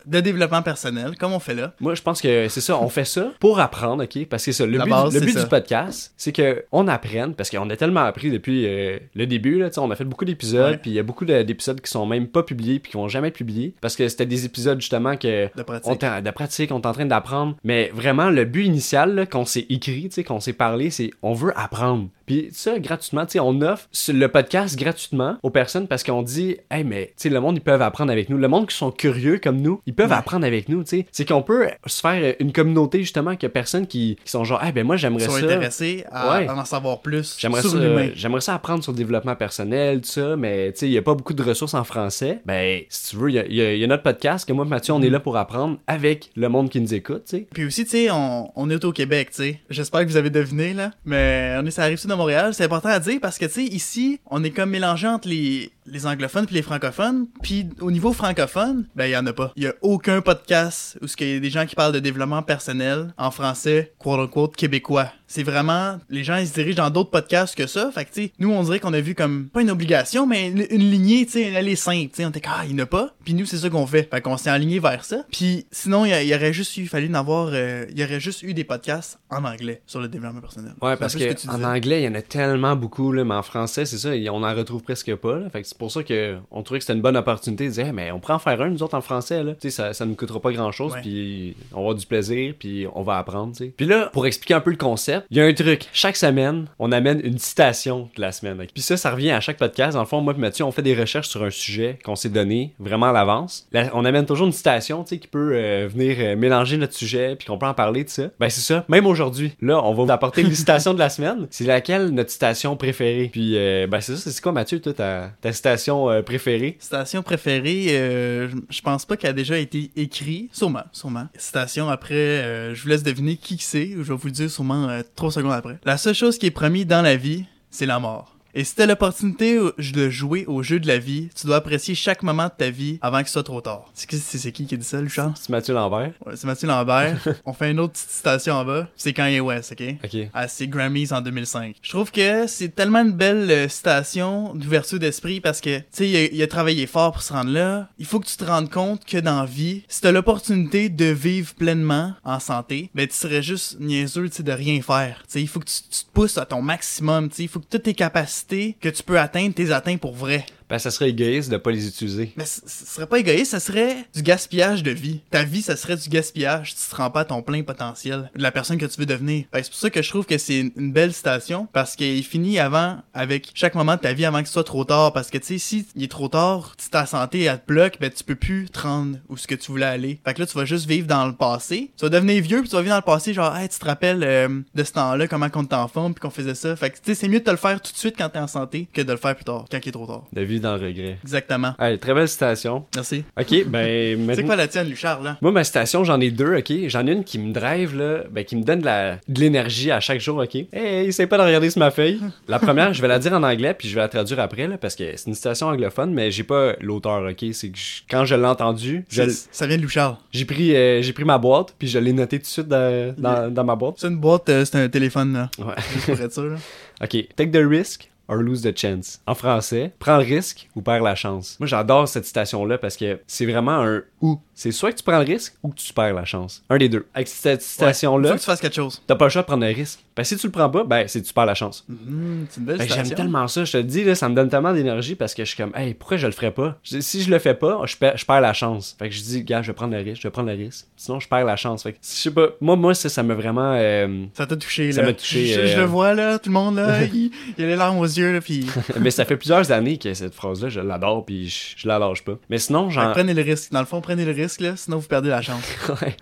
de 0.06 0.20
développement 0.20 0.62
personnel, 0.62 1.16
comme 1.18 1.34
on 1.34 1.40
fait 1.40 1.54
là. 1.54 1.74
Moi, 1.80 1.96
je 1.96 2.02
pense 2.02 2.22
que 2.22 2.48
c'est 2.50 2.62
ça, 2.62 2.78
on 2.80 2.90
fait 2.90 3.06
ça 3.06 3.32
pour 3.40 3.60
apprendre, 3.60 4.04
ok? 4.04 4.26
Parce 4.28 4.46
que 4.46 4.52
c'est 4.52 4.64
ça, 4.64 4.66
le 4.66 4.78
La 4.78 4.84
but, 4.86 4.90
base, 4.90 5.14
le 5.14 5.20
c'est 5.20 5.26
but 5.26 5.32
ça. 5.34 5.44
du 5.44 5.50
podcast, 5.50 6.14
c'est 6.18 6.32
que 6.32 6.66
on 6.72 6.88
apprenne, 6.88 7.34
parce 7.36 7.50
qu'on 7.50 7.70
a 7.70 7.76
tellement 7.76 8.02
appris 8.04 8.32
depuis 8.32 8.66
euh, 8.68 8.98
le 9.16 9.26
début, 9.28 9.60
là, 9.60 9.70
on 9.78 9.92
a 9.92 9.96
fait 9.96 10.04
beaucoup 10.06 10.26
d'épisodes, 10.26 10.80
puis 10.82 10.92
il 10.92 10.94
y 10.96 11.00
a 11.00 11.04
beaucoup 11.04 11.26
de- 11.26 11.44
d'épisodes 11.44 11.80
qui 11.82 11.90
sont 11.92 12.06
même 12.06 12.28
pas 12.28 12.44
publiés, 12.44 12.80
puis 12.80 12.92
qui 12.92 12.98
vont 12.98 13.08
jamais 13.08 13.30
être 13.30 13.36
publiés, 13.36 13.74
parce 13.82 13.96
que 13.96 14.08
c'était 14.08 14.26
des 14.26 14.46
épisodes 14.46 14.80
justement 14.80 15.18
que 15.18 15.50
De 15.56 15.64
pratique. 15.64 15.92
on 15.92 16.22
de 16.22 16.32
pratique, 16.32 16.72
on 16.72 16.82
est 16.82 16.86
en 16.88 16.92
train 16.94 17.06
d'apprendre, 17.06 17.56
mais 17.64 17.92
vraiment 17.94 18.30
le 18.30 18.46
but 18.46 18.66
initial 18.66 19.28
qu'on 19.30 19.46
s'est 19.46 19.66
écrit, 19.70 20.04
tu 20.10 20.16
sais, 20.16 20.24
qu'on 20.24 20.40
s'est 20.40 20.54
parlé, 20.54 20.90
c'est 20.90 21.12
on 21.22 21.34
veut 21.34 21.54
apprendre. 21.58 22.08
Puis 22.26 22.50
ça 22.52 22.80
gratuitement, 22.80 23.26
tu 23.28 23.34
sais, 23.34 23.40
on 23.40 23.62
offre 23.62 23.88
le 24.10 24.28
podcast 24.28 24.78
gratuitement 24.80 25.38
aux 25.44 25.52
personnes 25.52 25.88
parce 25.88 26.04
qu'on 26.04 26.24
dit, 26.24 26.58
hey 26.72 26.84
mais 26.84 27.08
tu 27.08 27.14
sais, 27.18 27.30
le 27.30 27.40
monde 27.40 27.58
ils 27.58 27.62
peuvent 27.62 27.84
apprendre 27.84 28.12
avec 28.12 28.30
nous, 28.30 28.38
le 28.38 28.48
monde 28.48 28.68
qui 28.68 28.76
sont 28.76 28.90
curieux 28.92 29.38
comme 29.46 29.62
nous, 29.62 29.82
ils 29.86 29.94
peuvent 29.94 30.10
Ouais. 30.10 30.16
apprendre 30.18 30.46
avec 30.46 30.68
nous, 30.70 30.84
tu 30.84 30.90
sais. 30.90 31.06
C'est 31.12 31.26
qu'on 31.28 31.42
peut 31.42 31.68
se 31.86 32.02
faire 32.02 32.36
une 32.40 32.52
communauté 32.52 33.00
justement 33.00 33.36
que 33.36 33.48
personnes 33.48 33.88
qui, 33.88 34.18
qui 34.26 34.32
sont 34.32 34.44
genre, 34.44 34.62
hey 34.64 34.72
ben 34.72 34.86
moi 34.86 34.98
j'aimerais 34.98 35.26
ça. 35.28 35.38
intéressés 35.38 36.04
à, 36.12 36.38
Ouais. 36.40 36.48
à 36.48 36.56
en 36.56 36.66
savoir 36.66 37.02
plus 37.02 37.36
J'aimerais 37.40 37.62
sur 37.62 37.72
ça, 37.72 37.78
l'humain. 37.80 38.10
j'aimerais 38.16 38.42
ça 38.42 38.56
apprendre 38.56 38.84
sur 38.84 38.92
le 38.92 38.98
développement 38.98 39.36
personnel, 39.36 40.02
tout 40.02 40.10
ça, 40.10 40.36
mais 40.36 40.72
tu 40.74 40.80
sais, 40.80 40.88
il 40.88 40.92
y 40.94 40.98
a 40.98 41.02
pas 41.02 41.14
beaucoup 41.14 41.34
de 41.34 41.44
ressources 41.44 41.74
en 41.74 41.84
français. 41.84 42.40
Ben, 42.46 42.82
si 42.90 43.10
tu 43.12 43.16
veux, 43.18 43.30
il 43.30 43.36
y 43.54 43.62
a, 43.62 43.74
y 43.74 43.80
y 43.82 43.88
notre 43.88 44.04
podcast 44.04 44.48
que 44.48 44.54
moi, 44.54 44.66
Mathieu, 44.66 44.94
on 44.94 45.02
est 45.02 45.10
là 45.10 45.20
pour 45.20 45.38
apprendre 45.38 45.78
avec 45.88 46.32
le 46.36 46.50
monde 46.50 46.70
qui 46.70 46.82
nous 46.82 46.94
écoute, 46.94 47.24
tu 47.30 47.38
sais. 47.38 47.48
Puis 47.54 47.66
aussi, 47.66 47.84
tu 47.86 47.92
sais, 47.92 48.12
on, 48.12 48.52
on 48.56 48.70
est 48.70 48.84
au 48.84 48.92
Québec, 48.92 49.30
tu 49.32 49.44
sais. 49.44 49.60
J'espère 49.70 50.02
que 50.02 50.08
vous 50.10 50.18
avez 50.18 50.30
deviné, 50.32 50.74
là. 50.74 50.92
Mais 51.06 51.56
on 51.62 51.66
est 51.66 51.72
sur 51.72 51.82
la 51.82 51.88
rive 51.90 51.98
sud 52.00 52.10
de 52.10 52.16
Montréal? 52.16 52.54
C'est 52.54 52.64
important 52.64 52.90
à 52.90 53.00
dire 53.00 53.20
parce 53.22 53.38
que, 53.38 53.46
tu 53.46 53.52
sais, 53.52 53.64
ici, 53.64 54.20
on 54.26 54.44
est 54.44 54.50
comme 54.52 54.70
mélangé 54.72 55.08
entre 55.08 55.28
les, 55.28 55.70
les 55.86 56.06
anglophones 56.08 56.46
puis 56.46 56.56
les 56.56 56.62
francophones. 56.62 57.28
Puis 57.42 57.70
au 57.80 57.92
niveau 57.92 58.14
francophone, 58.14 58.88
ben, 58.96 59.06
il 59.06 59.12
y 59.12 59.18
en 59.18 59.26
a 59.26 59.34
pas. 59.34 59.52
Il 59.56 59.64
y 59.64 59.68
a 59.68 59.74
aucun 59.82 60.22
podcast 60.22 60.98
où 61.02 61.06
il 61.20 61.34
y 61.34 61.38
a 61.38 61.40
des 61.40 61.50
gens 61.50 61.66
qui 61.66 61.76
parlent 61.76 61.94
de 61.94 62.00
développement 62.00 62.44
personnel 62.44 63.14
en 63.18 63.32
français, 63.32 63.94
quote-unquote, 64.00 64.56
québécois. 64.56 65.12
C'est 65.28 65.44
vraiment, 65.44 65.98
les 66.10 66.24
gens, 66.24 66.38
ils 66.38 66.48
se 66.48 66.54
dirigent 66.54 66.84
dans 66.84 66.90
d'autres 66.90 67.10
podcasts 67.10 67.56
que 67.56 67.68
ça. 67.68 67.92
Fait 67.92 68.06
que, 68.06 68.14
tu 68.14 68.24
sais, 68.24 68.32
nous, 68.40 68.52
on 68.52 68.64
dirait 68.64 68.80
qu'on 68.80 68.94
a 68.94 69.02
vu 69.02 69.16
comme, 69.16 69.50
pas 69.50 69.62
une 69.62 69.72
obligation, 69.72 70.28
mais 70.28 70.50
une, 70.50 70.66
une 70.70 70.90
lignée, 70.90 71.26
tu 71.26 71.34
sais, 71.34 71.42
elle 71.44 71.68
est 71.68 71.76
simple, 71.76 72.10
tu 72.10 72.18
sais. 72.18 72.26
On 72.26 72.30
était 72.30 72.42
comme, 72.42 72.54
ah, 72.56 72.64
il 72.66 72.76
n'y 72.76 72.82
en 72.82 72.84
a 72.84 72.88
pas. 72.88 73.16
Puis 73.24 73.34
nous, 73.34 73.46
c'est 73.46 73.58
ça 73.58 73.70
qu'on 73.70 73.88
fait. 73.88 74.10
Fait 74.10 74.22
qu'on 74.22 74.38
s'est 74.38 74.50
aligné 74.50 74.80
vers 74.80 75.04
ça. 75.04 75.26
Puis 75.32 75.66
sinon, 75.72 76.06
il 76.06 76.28
y, 76.28 76.36
aurait 76.36 76.54
juste 76.54 76.78
eu, 76.78 76.88
fallu 76.88 77.10
en 77.10 77.16
avoir, 77.16 77.50
euh, 77.54 77.86
il 77.90 78.00
y 78.00 78.04
aurait 78.04 78.20
juste 78.20 78.44
eu 78.44 78.54
des 78.54 78.64
podcasts 78.64 79.20
en 79.30 79.44
anglais 79.44 79.82
sur 79.86 80.00
le 80.00 80.08
développement 80.08 80.42
personnel. 80.42 80.74
Ouais, 80.82 80.96
parce 80.96 81.16
que, 81.16 81.50
en 81.50 81.64
anglais, 81.64 82.02
il 82.02 82.06
y 82.06 82.08
en 82.08 82.16
a 82.16 82.22
tellement 82.22 82.76
beaucoup, 82.76 83.12
là, 83.12 83.24
mais 83.24 83.36
en 83.36 83.44
français, 83.44 83.86
c'est 83.86 83.98
ça, 83.98 84.10
on 84.32 84.44
en 84.44 84.54
retrouve 84.54 84.84
presque 84.84 85.14
pas. 85.16 85.40
Là. 85.40 85.50
Fait 85.50 85.62
que 85.62 85.68
c'est 85.68 85.78
pour 85.78 85.92
ça 85.92 86.04
que 86.04 86.38
on 86.52 86.62
trouvait 86.64 86.80
que 86.80 86.86
c'était 86.86 86.96
une 86.96 87.02
bonne 87.02 87.18
opportunité 87.18 87.68
de 87.68 87.72
dire, 87.72 87.88
Hey, 87.88 87.92
mais 87.94 88.12
on 88.12 88.20
prend 88.20 88.36
en 88.36 88.40
faire 88.40 88.62
un, 88.62 88.70
nous 88.70 88.84
autres, 88.84 88.96
en 88.96 89.02
français. 89.02 89.44
Là. 89.44 89.54
Tu 89.54 89.70
sais, 89.70 89.72
Ça, 89.72 89.94
ça 89.94 90.06
nous 90.06 90.16
coûtera 90.16 90.40
pas 90.40 90.52
grand 90.52 90.72
chose, 90.72 90.94
puis 91.02 91.56
on 91.72 91.76
va 91.76 91.80
avoir 91.82 91.96
du 91.96 92.06
plaisir, 92.06 92.54
puis 92.58 92.86
on 92.94 93.04
va 93.04 93.18
apprendre. 93.18 93.54
tu 93.54 93.66
sais. 93.66 93.74
Puis 93.76 93.86
là, 93.86 94.10
pour 94.14 94.26
expliquer 94.26 94.54
un 94.54 94.62
peu 94.62 94.72
le 94.72 94.78
concept, 94.78 95.15
Il 95.30 95.38
y 95.38 95.42
a 95.42 95.46
un 95.46 95.54
truc. 95.54 95.86
Chaque 95.94 96.16
semaine, 96.16 96.66
on 96.80 96.92
amène 96.92 97.22
une 97.24 97.38
citation 97.38 98.10
de 98.16 98.22
la 98.22 98.32
semaine. 98.32 98.58
Puis 98.74 98.84
ça, 98.84 98.98
ça 98.98 99.12
revient 99.12 99.32
à 99.32 99.40
chaque 99.40 99.58
podcast. 99.58 99.94
Dans 99.96 100.02
le 100.02 100.08
fond, 100.08 100.22
moi 100.22 100.34
et 100.36 100.40
Mathieu, 100.40 100.66
on 100.66 100.72
fait 100.72 100.82
des 100.82 100.96
recherches 100.96 101.28
sur 101.28 101.44
un 101.44 101.50
sujet 101.50 101.98
qu'on 102.04 102.16
s'est 102.16 102.30
donné 102.30 102.74
vraiment 102.80 103.08
à 103.08 103.12
l'avance. 103.12 103.68
On 103.94 104.06
amène 104.06 104.26
toujours 104.26 104.48
une 104.48 104.54
citation, 104.54 105.04
tu 105.04 105.10
sais, 105.10 105.20
qui 105.20 105.28
peut 105.28 105.52
euh, 105.54 105.88
venir 105.92 106.18
euh, 106.20 106.36
mélanger 106.36 106.78
notre 106.78 106.94
sujet, 106.94 107.36
puis 107.36 107.48
qu'on 107.48 107.58
peut 107.58 107.66
en 107.66 107.74
parler 107.74 108.04
de 108.04 108.10
ça. 108.10 108.30
Ben 108.40 108.50
c'est 108.50 108.62
ça. 108.62 108.86
Même 108.90 109.06
aujourd'hui, 109.06 109.54
là, 109.62 109.84
on 109.84 109.94
va 109.94 110.04
vous 110.04 110.12
apporter 110.12 110.42
une 110.42 110.54
citation 110.54 110.94
de 110.94 111.00
la 111.00 111.10
semaine. 111.10 111.48
C'est 111.52 111.66
laquelle 111.66 112.10
notre 112.10 112.30
citation 112.32 112.76
préférée? 112.78 113.30
Puis 113.32 113.58
euh, 113.58 113.88
ben 113.88 114.02
c'est 114.02 114.16
ça. 114.16 114.32
C'est 114.32 114.42
quoi, 114.42 114.52
Mathieu, 114.52 114.80
toi, 114.80 114.94
ta, 114.94 115.32
ta 115.42 115.52
citation 115.54 116.22
préférée? 116.24 116.78
Citation 116.80 117.24
préférée, 117.24 117.88
je- 117.88 118.82
pense 118.82 119.06
pas 119.06 119.18
qu'elle 119.18 119.32
a 119.32 119.34
déjà 119.34 119.58
été 119.58 119.92
écrite. 119.96 120.54
Sûrement, 120.54 120.84
sûrement. 120.92 121.28
Citation 121.38 121.90
après, 121.90 122.74
je 122.74 122.82
vous 122.84 122.90
laisse 122.90 123.04
deviner 123.04 123.36
qui 123.36 123.58
c'est, 123.58 123.90
je 123.92 124.02
vais 124.04 124.14
vous 124.16 124.28
le 124.28 124.32
dire 124.32 124.50
sûrement 124.50 124.88
trois 125.16 125.32
secondes 125.32 125.54
après. 125.54 125.80
La 125.84 125.98
seule 125.98 126.16
chose 126.16 126.38
qui 126.38 126.48
est 126.48 126.52
promise 126.52 126.88
dans 126.88 127.02
la 127.02 127.16
vie, 127.16 127.46
c'est 127.70 127.86
la 127.86 128.00
mort. 128.00 128.35
Et 128.58 128.64
si 128.64 128.74
t'as 128.74 128.86
l'opportunité 128.86 129.60
de 129.78 130.10
jouer 130.10 130.46
au 130.48 130.64
jeu 130.64 130.80
de 130.80 130.88
la 130.88 130.98
vie, 130.98 131.30
tu 131.36 131.46
dois 131.46 131.58
apprécier 131.58 131.94
chaque 131.94 132.24
moment 132.24 132.46
de 132.46 132.54
ta 132.58 132.70
vie 132.70 132.98
avant 133.02 133.20
que 133.22 133.28
ce 133.28 133.34
soit 133.34 133.44
trop 133.44 133.60
tard. 133.60 133.86
C'est 133.94 134.10
qui, 134.10 134.18
c'est 134.18 134.52
qui 134.54 134.64
dit 134.64 134.82
ça, 134.82 135.02
Lucien? 135.02 135.34
C'est 135.38 135.50
Mathieu 135.50 135.74
Lambert. 135.74 136.14
Ouais, 136.26 136.36
c'est 136.38 136.48
Mathieu 136.48 136.68
Lambert. 136.68 137.20
On 137.46 137.52
fait 137.52 137.72
une 137.72 137.82
autre 137.82 137.94
petite 137.94 138.10
citation 138.10 138.54
en 138.56 138.64
bas. 138.64 138.88
C'est 138.96 139.12
Kanye 139.12 139.42
West, 139.42 139.74
ok? 139.74 139.96
Ok. 140.06 140.30
à 140.34 140.48
ses 140.48 140.70
Grammys 140.70 141.12
en 141.12 141.20
2005. 141.20 141.76
Je 141.82 141.90
trouve 141.90 142.12
que 142.12 142.48
c'est 142.48 142.74
tellement 142.74 143.02
une 143.02 143.12
belle 143.12 143.52
euh, 143.52 143.68
citation 143.68 144.54
d'ouverture 144.56 145.00
d'esprit 145.00 145.42
parce 145.42 145.60
que, 145.60 145.80
tu 145.80 145.86
sais, 145.92 146.10
il, 146.10 146.16
a- 146.16 146.24
il 146.34 146.42
a 146.42 146.48
travaillé 146.48 146.88
fort 146.88 147.12
pour 147.12 147.24
se 147.24 147.34
rendre 147.34 147.52
là. 147.52 147.90
Il 148.00 148.06
faut 148.06 148.22
que 148.22 148.28
tu 148.28 148.38
te 148.38 148.44
rendes 148.46 148.70
compte 148.70 149.04
que 149.04 149.18
dans 149.18 149.42
la 149.42 149.46
vie, 149.46 149.84
si 149.90 150.00
t'as 150.00 150.14
l'opportunité 150.14 150.88
de 150.88 151.06
vivre 151.06 151.54
pleinement 151.56 152.14
en 152.24 152.40
santé, 152.40 152.90
ben 152.96 153.06
tu 153.06 153.16
serais 153.16 153.44
juste 153.44 153.82
niaiseux, 153.82 154.30
tu 154.30 154.38
sais, 154.38 154.44
de 154.44 154.52
rien 154.54 154.82
faire. 154.82 155.18
Tu 155.28 155.34
sais, 155.34 155.42
il 155.42 155.48
faut 155.50 155.60
que 155.60 155.66
tu, 155.66 155.82
tu 155.92 156.06
te 156.06 156.12
pousses 156.14 156.38
à 156.38 156.46
ton 156.46 156.62
maximum, 156.62 157.28
tu 157.30 157.36
sais, 157.36 157.44
il 157.44 157.50
faut 157.50 157.60
que 157.60 157.66
toutes 157.70 157.84
tes 157.84 157.94
capacités 157.94 158.45
que 158.48 158.90
tu 158.90 159.04
peux 159.04 159.20
atteindre, 159.20 159.54
t'es 159.54 159.72
atteins 159.72 159.98
pour 159.98 160.14
vrai. 160.14 160.46
Ben 160.70 160.80
ça 160.80 160.90
serait 160.92 161.10
égoïste 161.10 161.50
de 161.52 161.58
pas 161.58 161.72
les 161.72 161.88
utiliser. 161.88 162.32
Mais 162.38 162.46
ce 162.46 162.62
serait 162.66 163.06
pas 163.08 163.20
égoïste, 163.20 163.52
ça 163.52 163.60
serait 163.60 163.98
du 164.16 164.22
gaspillage 164.24 164.82
de 164.84 164.92
vie. 164.92 165.22
Ta 165.30 165.44
vie, 165.44 165.62
ça 165.62 165.76
serait 165.76 165.96
du 165.98 166.10
gaspillage. 166.10 166.76
Tu 166.76 166.90
te 166.90 166.96
rends 166.96 167.12
pas 167.12 167.22
à 167.22 167.26
ton 167.26 167.42
plein 167.42 167.62
potentiel 167.64 168.30
de 168.36 168.42
la 168.42 168.52
personne 168.52 168.78
que 168.78 168.86
tu 168.86 169.00
veux 169.00 169.06
devenir. 169.06 169.46
Que 169.52 169.62
c'est 169.62 169.70
pour 169.70 169.80
ça 169.80 169.90
que 169.90 170.02
je 170.02 170.10
trouve 170.10 170.26
que 170.26 170.38
c'est 170.38 170.60
une- 170.60 170.92
belle 170.92 171.14
citation 171.14 171.68
parce 171.74 171.96
qu'il 171.96 172.24
finit 172.24 172.58
avant 172.60 172.98
avec 173.14 173.52
chaque 173.54 173.76
moment 173.76 173.96
de 173.96 174.00
ta 174.02 174.14
vie 174.14 174.26
avant 174.26 174.42
que 174.42 174.48
ce 174.48 174.54
soit 174.54 174.64
trop 174.64 174.86
tard. 174.86 175.14
Parce 175.14 175.30
que 175.30 175.38
tu 175.38 175.46
sais, 175.48 175.58
si 175.58 175.86
il 175.96 176.04
est 176.04 176.08
trop 176.12 176.28
tard, 176.30 176.74
si 176.78 176.90
ta 176.90 177.06
santé 177.06 177.42
elle 177.44 177.60
te 177.60 177.68
bloque, 177.68 177.98
ben 178.00 178.10
tu 178.10 178.24
peux 178.24 178.36
plus 178.36 178.70
te 178.70 178.80
rendre 178.80 179.18
où 179.30 179.38
ce 179.38 179.46
que 179.48 179.56
tu 179.56 179.72
voulais 179.72 179.86
aller. 179.86 180.20
Fait 180.26 180.34
que 180.34 180.40
là, 180.42 180.48
tu 180.48 180.58
vas 180.58 180.66
juste 180.66 180.88
vivre 180.88 181.08
dans 181.08 181.26
le 181.28 181.34
passé. 181.34 181.92
Tu 181.98 182.06
vas 182.06 182.10
devenir 182.10 182.42
vieux 182.42 182.62
puis 182.62 182.70
tu 182.70 182.76
vas 182.76 182.82
vivre 182.82 182.94
dans 182.94 182.98
le 183.06 183.14
passé, 183.14 183.34
genre, 183.34 183.56
hey, 183.56 183.68
tu 183.70 183.78
te 183.78 183.86
rappelles 183.86 184.24
euh, 184.24 184.62
de 184.74 184.84
ce 184.84 184.92
temps-là, 184.94 185.28
comment 185.28 185.50
qu'on 185.50 185.64
était 185.64 185.76
en 185.76 185.88
forme 185.88 186.14
puis 186.14 186.22
qu'on 186.22 186.30
faisait 186.30 186.56
ça. 186.56 186.76
Fait 186.76 186.90
que 186.90 186.96
tu 186.96 187.02
sais, 187.06 187.16
c'est 187.16 187.28
mieux 187.28 187.40
de 187.40 187.44
te 187.46 187.52
le 187.52 187.58
faire 187.58 187.80
tout 187.82 187.92
de 187.92 187.98
suite 187.98 188.16
quand 188.18 188.30
t'es 188.30 188.40
en 188.40 188.48
santé 188.48 188.88
que 188.94 189.02
de 189.02 189.12
le 189.12 189.18
faire 189.18 189.36
plus 189.36 189.46
tard, 189.46 189.66
quand 189.70 189.80
il 189.84 189.90
est 189.90 189.92
trop 189.92 190.08
tard. 190.08 190.24
Dans 190.60 190.76
le 190.78 190.86
regret. 190.88 191.18
Exactement. 191.24 191.74
Allez, 191.78 191.98
très 191.98 192.14
belle 192.14 192.28
citation. 192.28 192.86
Merci. 192.96 193.24
Ok, 193.40 193.66
ben 193.68 194.32
C'est 194.36 194.44
quoi 194.44 194.56
la 194.56 194.68
tienne, 194.68 194.88
Luchard, 194.90 195.22
là? 195.22 195.38
Moi, 195.42 195.52
ma 195.52 195.64
citation, 195.64 196.04
j'en 196.04 196.20
ai 196.20 196.32
deux, 196.32 196.56
ok? 196.58 196.72
J'en 196.88 197.06
ai 197.08 197.12
une 197.12 197.24
qui 197.24 197.40
me 197.40 197.52
drive, 197.54 197.96
là, 197.98 198.24
ben, 198.32 198.44
qui 198.44 198.56
me 198.56 198.64
donne 198.64 198.80
de 198.82 198.86
la- 198.86 199.16
de 199.28 199.40
l'énergie 199.40 199.92
à 199.92 200.00
chaque 200.00 200.20
jour, 200.20 200.38
ok? 200.38 200.56
Hey, 200.74 201.08
essaye 201.08 201.28
pas 201.28 201.38
de 201.38 201.44
regarder 201.44 201.70
sur 201.70 201.80
ma 201.80 201.92
feuille. 201.92 202.20
La 202.48 202.60
première, 202.60 202.94
je 202.94 203.02
vais 203.02 203.08
la 203.08 203.20
dire 203.20 203.34
en 203.34 203.44
anglais, 203.44 203.74
puis 203.78 203.88
je 203.90 203.96
vais 203.96 204.02
la 204.02 204.08
traduire 204.10 204.40
après, 204.40 204.68
là, 204.68 204.78
parce 204.78 204.96
que 204.96 205.04
c'est 205.16 205.28
une 205.28 205.36
citation 205.36 205.68
anglophone, 205.68 206.14
mais 206.14 206.32
j'ai 206.32 206.44
pas 206.44 206.74
l'auteur, 206.82 207.24
ok? 207.30 207.46
C'est 207.54 207.70
que 207.70 207.78
je- 207.78 208.02
quand 208.10 208.26
je 208.26 208.36
l'ai 208.36 208.46
entendu, 208.46 209.06
je 209.10 209.24
Ça 209.52 209.68
vient 209.68 209.78
de 209.78 209.82
Louchard. 209.82 210.20
j'ai 210.32 210.46
pris, 210.46 210.76
euh, 210.76 211.02
j'ai 211.02 211.14
pris 211.14 211.24
ma 211.26 211.38
boîte, 211.38 211.74
puis 211.78 211.88
je 211.88 212.00
l'ai 212.00 212.14
noté 212.14 212.38
tout 212.40 212.44
de 212.44 212.48
suite 212.48 212.68
dans, 212.68 213.14
dans, 213.18 213.54
dans 213.54 213.64
ma 213.64 213.76
boîte. 213.76 213.96
C'est 213.98 214.08
une 214.08 214.18
boîte, 214.18 214.50
euh, 214.50 214.66
c'est 214.66 214.78
un 214.78 214.90
téléphone, 214.90 215.34
là. 215.34 215.50
Ouais. 215.60 215.74
Juste 215.94 216.06
pour 216.06 216.22
être 216.22 216.34
sûr, 216.34 216.44
là. 216.46 216.56
Ok, 217.04 217.10
take 217.36 217.52
the 217.52 217.58
risk 217.68 218.10
or 218.28 218.38
lose 218.38 218.62
the 218.62 218.76
chance. 218.78 219.20
En 219.28 219.36
français, 219.36 219.92
prends 220.00 220.18
le 220.18 220.24
risque 220.24 220.68
ou 220.76 220.82
perds 220.82 221.04
la 221.04 221.16
chance. 221.16 221.58
Moi, 221.60 221.68
j'adore 221.68 222.08
cette 222.08 222.26
citation-là 222.26 222.78
parce 222.78 222.98
que 222.98 223.20
c'est 223.28 223.46
vraiment 223.46 223.80
un 223.82 224.02
ou. 224.22 224.40
C'est 224.54 224.72
soit 224.72 224.92
que 224.94 224.98
tu 224.98 225.04
prends 225.04 225.20
le 225.20 225.26
risque 225.26 225.54
ou 225.64 225.70
que 225.70 225.76
tu 225.76 225.92
perds 225.94 226.14
la 226.14 226.24
chance. 226.26 226.64
Un 226.70 226.78
des 226.78 226.88
deux. 226.88 227.06
Avec 227.14 227.28
cette 227.28 227.62
citation-là, 227.62 228.32
que 228.34 228.40
tu 228.40 228.46
fasses 228.46 228.62
quelque 228.62 228.76
chose. 228.76 229.02
t'as 229.06 229.16
pas 229.16 229.26
le 229.26 229.30
choix 229.32 229.42
de 229.42 229.48
prendre 229.48 229.66
un 229.66 229.74
risque. 229.74 230.00
Ben, 230.16 230.24
si 230.24 230.38
tu 230.38 230.48
le 230.48 230.52
prends 230.52 230.70
pas, 230.70 230.86
ben, 230.86 231.06
c'est 231.10 231.22
que 231.22 231.28
tu 231.28 231.34
perds 231.34 231.46
la 231.46 231.56
chance. 231.56 231.86
Belle 231.90 232.78
Ben, 232.78 232.88
j'aime 232.88 233.10
tellement 233.10 233.48
ça, 233.50 233.66
je 233.66 233.74
te 233.74 233.78
le 233.78 233.84
dis, 233.84 234.06
là, 234.06 234.16
ça 234.16 234.30
me 234.30 234.36
donne 234.36 234.48
tellement 234.50 234.72
d'énergie 234.74 235.16
parce 235.16 235.34
que 235.34 235.44
je 235.44 235.50
suis 235.50 235.58
comme, 235.58 235.74
hey, 235.76 235.94
pourquoi 235.94 236.16
je 236.16 236.26
le 236.26 236.32
ferais 236.32 236.52
pas? 236.52 236.78
Je- 236.84 237.00
si 237.02 237.22
je 237.22 237.30
le 237.30 237.38
fais 237.40 237.54
pas, 237.54 237.82
je 237.86 237.98
perds, 237.98 238.16
je 238.16 238.26
perds 238.26 238.40
la 238.40 238.54
chance. 238.54 238.96
Fait 238.98 239.10
que 239.10 239.14
je 239.16 239.22
dis, 239.22 239.44
gars, 239.44 239.62
je 239.62 239.68
vais 239.68 239.74
prendre 239.74 239.94
le 239.94 240.02
risque, 240.02 240.22
je 240.22 240.28
vais 240.28 240.32
prendre 240.32 240.50
le 240.50 240.56
risque. 240.56 240.86
Sinon, 240.96 241.20
je 241.20 241.28
perds 241.28 241.44
la 241.44 241.58
chance. 241.58 241.84
Fait 241.84 241.92
que, 241.92 241.98
je 242.02 242.08
sais 242.08 242.32
pas, 242.32 242.48
moi, 242.62 242.78
moi, 242.78 242.94
ça, 242.94 243.10
ça 243.10 243.24
m'a 243.24 243.34
vraiment, 243.34 243.74
euh, 243.76 244.26
Ça 244.36 244.48
t'a 244.48 244.56
touché, 244.56 244.94
Ça 244.94 245.02
là. 245.02 245.08
m'a 245.08 245.14
touché, 245.14 245.48
Je, 245.48 245.60
euh, 245.60 245.68
je 245.68 245.78
le 245.82 245.86
vois, 245.86 246.14
là, 246.14 246.40
tout 246.40 246.50
le 246.50 246.54
monde, 246.54 246.78
là. 246.78 247.04
il, 247.14 247.32
il 247.58 247.64
a 247.66 247.68
les 247.68 247.76
larmes 247.76 247.98
aux 248.00 248.06
yeux, 248.06 248.15
là, 248.22 248.40
mais 249.00 249.12
ça 249.12 249.26
fait 249.26 249.38
plusieurs 249.38 249.72
années 249.72 249.98
que 249.98 250.14
cette 250.14 250.34
phrase-là, 250.34 250.70
je 250.70 250.80
l'adore 250.80 251.26
puis 251.26 251.50
je, 251.50 251.76
je 251.78 251.88
la 251.88 252.00
lâche 252.00 252.24
pas. 252.24 252.38
Mais 252.50 252.58
sinon, 252.58 252.90
j'en, 252.90 253.12
prenez 253.12 253.34
le 253.34 253.42
risque. 253.42 253.72
Dans 253.72 253.80
le 253.80 253.86
fond, 253.86 254.02
prenez 254.02 254.26
le 254.26 254.32
risque, 254.32 254.62
là, 254.62 254.76
sinon 254.76 254.98
vous 254.98 255.08
perdez 255.08 255.30
la 255.30 255.42
chance. 255.42 255.64
Ouais. 256.02 256.18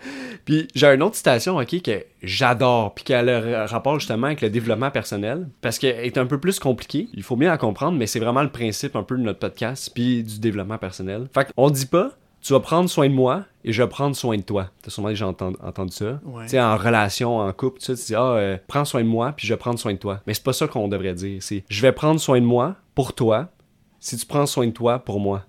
Puis 0.45 0.67
j'ai 0.75 0.87
une 0.87 1.01
autre 1.01 1.15
citation, 1.15 1.57
ok, 1.57 1.81
que 1.81 2.03
j'adore, 2.21 2.93
puis 2.93 3.05
qui 3.05 3.13
a 3.13 3.23
le 3.23 3.65
rapport 3.65 3.99
justement 3.99 4.27
avec 4.27 4.41
le 4.41 4.49
développement 4.49 4.91
personnel, 4.91 5.47
parce 5.61 5.79
qu'elle 5.79 6.05
est 6.05 6.17
un 6.17 6.25
peu 6.25 6.39
plus 6.39 6.59
compliquée. 6.59 7.07
Il 7.13 7.23
faut 7.23 7.35
bien 7.35 7.49
la 7.49 7.57
comprendre, 7.57 7.97
mais 7.97 8.07
c'est 8.07 8.19
vraiment 8.19 8.43
le 8.43 8.49
principe 8.49 8.95
un 8.95 9.03
peu 9.03 9.17
de 9.17 9.23
notre 9.23 9.39
podcast, 9.39 9.89
puis 9.93 10.21
du 10.21 10.39
développement 10.39 10.77
personnel. 10.77 11.27
Fait 11.33 11.51
qu'on 11.51 11.69
dit 11.69 11.85
pas, 11.85 12.11
tu 12.43 12.51
vas 12.51 12.59
prendre 12.59 12.89
soin 12.89 13.07
de 13.07 13.13
moi 13.13 13.45
et 13.63 13.71
je 13.71 13.81
vais 13.81 13.87
prendre 13.87 14.15
soin 14.15 14.35
de 14.35 14.41
toi. 14.41 14.69
T'as 14.81 14.91
sûrement 14.91 15.09
déjà 15.09 15.25
entendu, 15.27 15.55
entendu 15.63 15.93
ça. 15.93 16.19
Ouais. 16.25 16.43
Tu 16.43 16.49
sais, 16.49 16.61
en 16.61 16.75
relation, 16.75 17.37
en 17.39 17.51
couple, 17.53 17.79
tu 17.79 17.93
dis, 17.93 18.13
ah, 18.15 18.33
euh, 18.33 18.57
prends 18.67 18.83
soin 18.83 19.01
de 19.01 19.07
moi, 19.07 19.31
puis 19.31 19.47
je 19.47 19.53
vais 19.53 19.57
prendre 19.57 19.79
soin 19.79 19.93
de 19.93 19.97
toi. 19.97 20.19
Mais 20.27 20.33
c'est 20.33 20.43
pas 20.43 20.51
ça 20.51 20.67
qu'on 20.67 20.89
devrait 20.89 21.13
dire. 21.13 21.41
C'est, 21.41 21.63
je 21.69 21.81
vais 21.81 21.93
prendre 21.93 22.19
soin 22.19 22.41
de 22.41 22.45
moi 22.45 22.75
pour 22.95 23.13
toi, 23.13 23.47
si 24.01 24.17
tu 24.17 24.25
prends 24.25 24.45
soin 24.45 24.67
de 24.67 24.71
toi 24.71 24.99
pour 24.99 25.21
moi. 25.21 25.45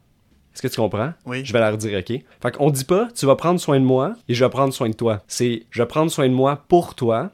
Est-ce 0.54 0.62
que 0.62 0.68
tu 0.68 0.76
comprends? 0.76 1.12
Oui. 1.26 1.44
Je 1.44 1.52
vais 1.52 1.58
la 1.58 1.72
redire, 1.72 1.98
ok? 1.98 2.22
Fait 2.40 2.50
qu'on 2.52 2.70
dit 2.70 2.84
pas, 2.84 3.08
tu 3.12 3.26
vas 3.26 3.34
prendre 3.34 3.58
soin 3.58 3.80
de 3.80 3.84
moi 3.84 4.14
et 4.28 4.34
je 4.34 4.44
vais 4.44 4.50
prendre 4.50 4.72
soin 4.72 4.88
de 4.88 4.94
toi. 4.94 5.20
C'est, 5.26 5.64
je 5.70 5.82
vais 5.82 5.88
prendre 5.88 6.12
soin 6.12 6.28
de 6.28 6.34
moi 6.34 6.62
pour 6.68 6.94
toi 6.94 7.32